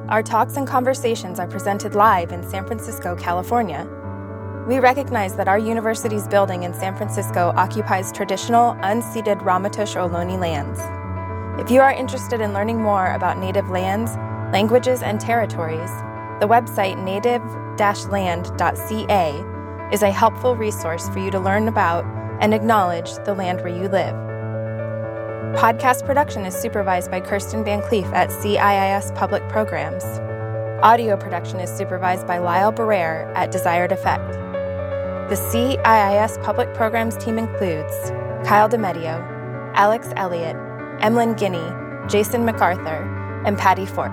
Our 0.07 0.23
talks 0.23 0.55
and 0.55 0.65
conversations 0.65 1.41
are 1.41 1.47
presented 1.47 1.93
live 1.93 2.31
in 2.31 2.41
San 2.41 2.65
Francisco, 2.65 3.17
California. 3.17 3.85
We 4.65 4.79
recognize 4.79 5.35
that 5.35 5.49
our 5.49 5.59
university's 5.59 6.25
building 6.25 6.63
in 6.63 6.73
San 6.73 6.95
Francisco 6.95 7.51
occupies 7.57 8.13
traditional, 8.13 8.75
unceded 8.75 9.41
Ramaytush 9.41 9.97
Ohlone 9.97 10.39
lands. 10.39 10.79
If 11.61 11.69
you 11.69 11.81
are 11.81 11.91
interested 11.91 12.39
in 12.39 12.53
learning 12.53 12.81
more 12.81 13.13
about 13.13 13.37
Native 13.37 13.69
lands, 13.69 14.15
languages, 14.53 15.01
and 15.03 15.19
territories, 15.19 15.91
the 16.39 16.47
website 16.47 16.97
native 17.03 17.41
land.ca 18.09 19.89
is 19.91 20.01
a 20.01 20.11
helpful 20.11 20.55
resource 20.55 21.09
for 21.09 21.19
you 21.19 21.29
to 21.29 21.41
learn 21.41 21.67
about 21.67 22.05
and 22.39 22.53
acknowledge 22.53 23.13
the 23.25 23.33
land 23.33 23.59
where 23.59 23.75
you 23.75 23.89
live. 23.89 24.26
Podcast 25.55 26.05
production 26.05 26.45
is 26.45 26.53
supervised 26.53 27.09
by 27.09 27.19
Kirsten 27.19 27.63
Van 27.63 27.81
Cleef 27.81 28.05
at 28.13 28.29
CIIS 28.29 29.15
Public 29.15 29.47
Programs. 29.49 30.03
Audio 30.83 31.17
production 31.17 31.59
is 31.59 31.69
supervised 31.69 32.27
by 32.27 32.37
Lyle 32.37 32.71
Barrere 32.71 33.31
at 33.33 33.49
Desired 33.49 33.91
Effect. 33.91 34.33
The 35.29 35.35
CIIS 35.35 36.43
Public 36.43 36.71
Programs 36.75 37.17
team 37.17 37.39
includes 37.39 37.93
Kyle 38.47 38.69
DeMedio, 38.69 39.23
Alex 39.73 40.09
Elliott, 40.15 40.55
Emlyn 41.01 41.33
Guinea, 41.33 41.73
Jason 42.07 42.45
MacArthur, 42.45 43.41
and 43.45 43.57
Patty 43.57 43.85
Fort. 43.85 44.11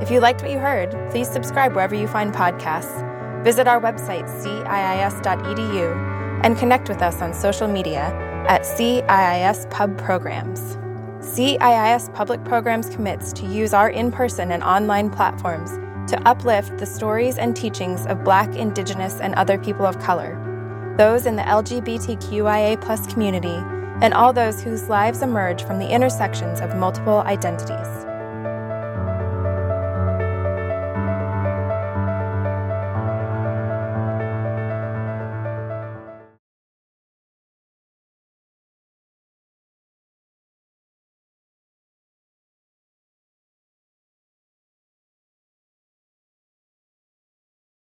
If 0.00 0.10
you 0.10 0.20
liked 0.20 0.40
what 0.40 0.50
you 0.50 0.58
heard, 0.58 0.92
please 1.10 1.28
subscribe 1.28 1.74
wherever 1.74 1.94
you 1.94 2.06
find 2.06 2.32
podcasts, 2.32 3.44
visit 3.44 3.66
our 3.66 3.80
website, 3.80 4.28
ciis.edu, 4.42 6.40
and 6.44 6.56
connect 6.56 6.88
with 6.88 7.02
us 7.02 7.20
on 7.20 7.34
social 7.34 7.68
media 7.68 8.27
at 8.46 8.62
CIIS 8.62 9.70
Pub 9.70 9.98
Programs. 9.98 10.76
CIIS 11.20 12.14
Public 12.14 12.42
Programs 12.44 12.88
commits 12.88 13.32
to 13.34 13.46
use 13.46 13.74
our 13.74 13.90
in 13.90 14.10
person 14.12 14.52
and 14.52 14.62
online 14.62 15.10
platforms 15.10 15.70
to 16.10 16.20
uplift 16.26 16.78
the 16.78 16.86
stories 16.86 17.36
and 17.36 17.54
teachings 17.54 18.06
of 18.06 18.24
Black, 18.24 18.54
Indigenous, 18.54 19.20
and 19.20 19.34
other 19.34 19.58
people 19.58 19.84
of 19.84 19.98
color, 19.98 20.36
those 20.96 21.26
in 21.26 21.36
the 21.36 21.42
LGBTQIA 21.42 23.08
community, 23.10 23.62
and 24.00 24.14
all 24.14 24.32
those 24.32 24.62
whose 24.62 24.88
lives 24.88 25.22
emerge 25.22 25.64
from 25.64 25.78
the 25.78 25.88
intersections 25.88 26.60
of 26.60 26.76
multiple 26.76 27.18
identities. 27.20 28.07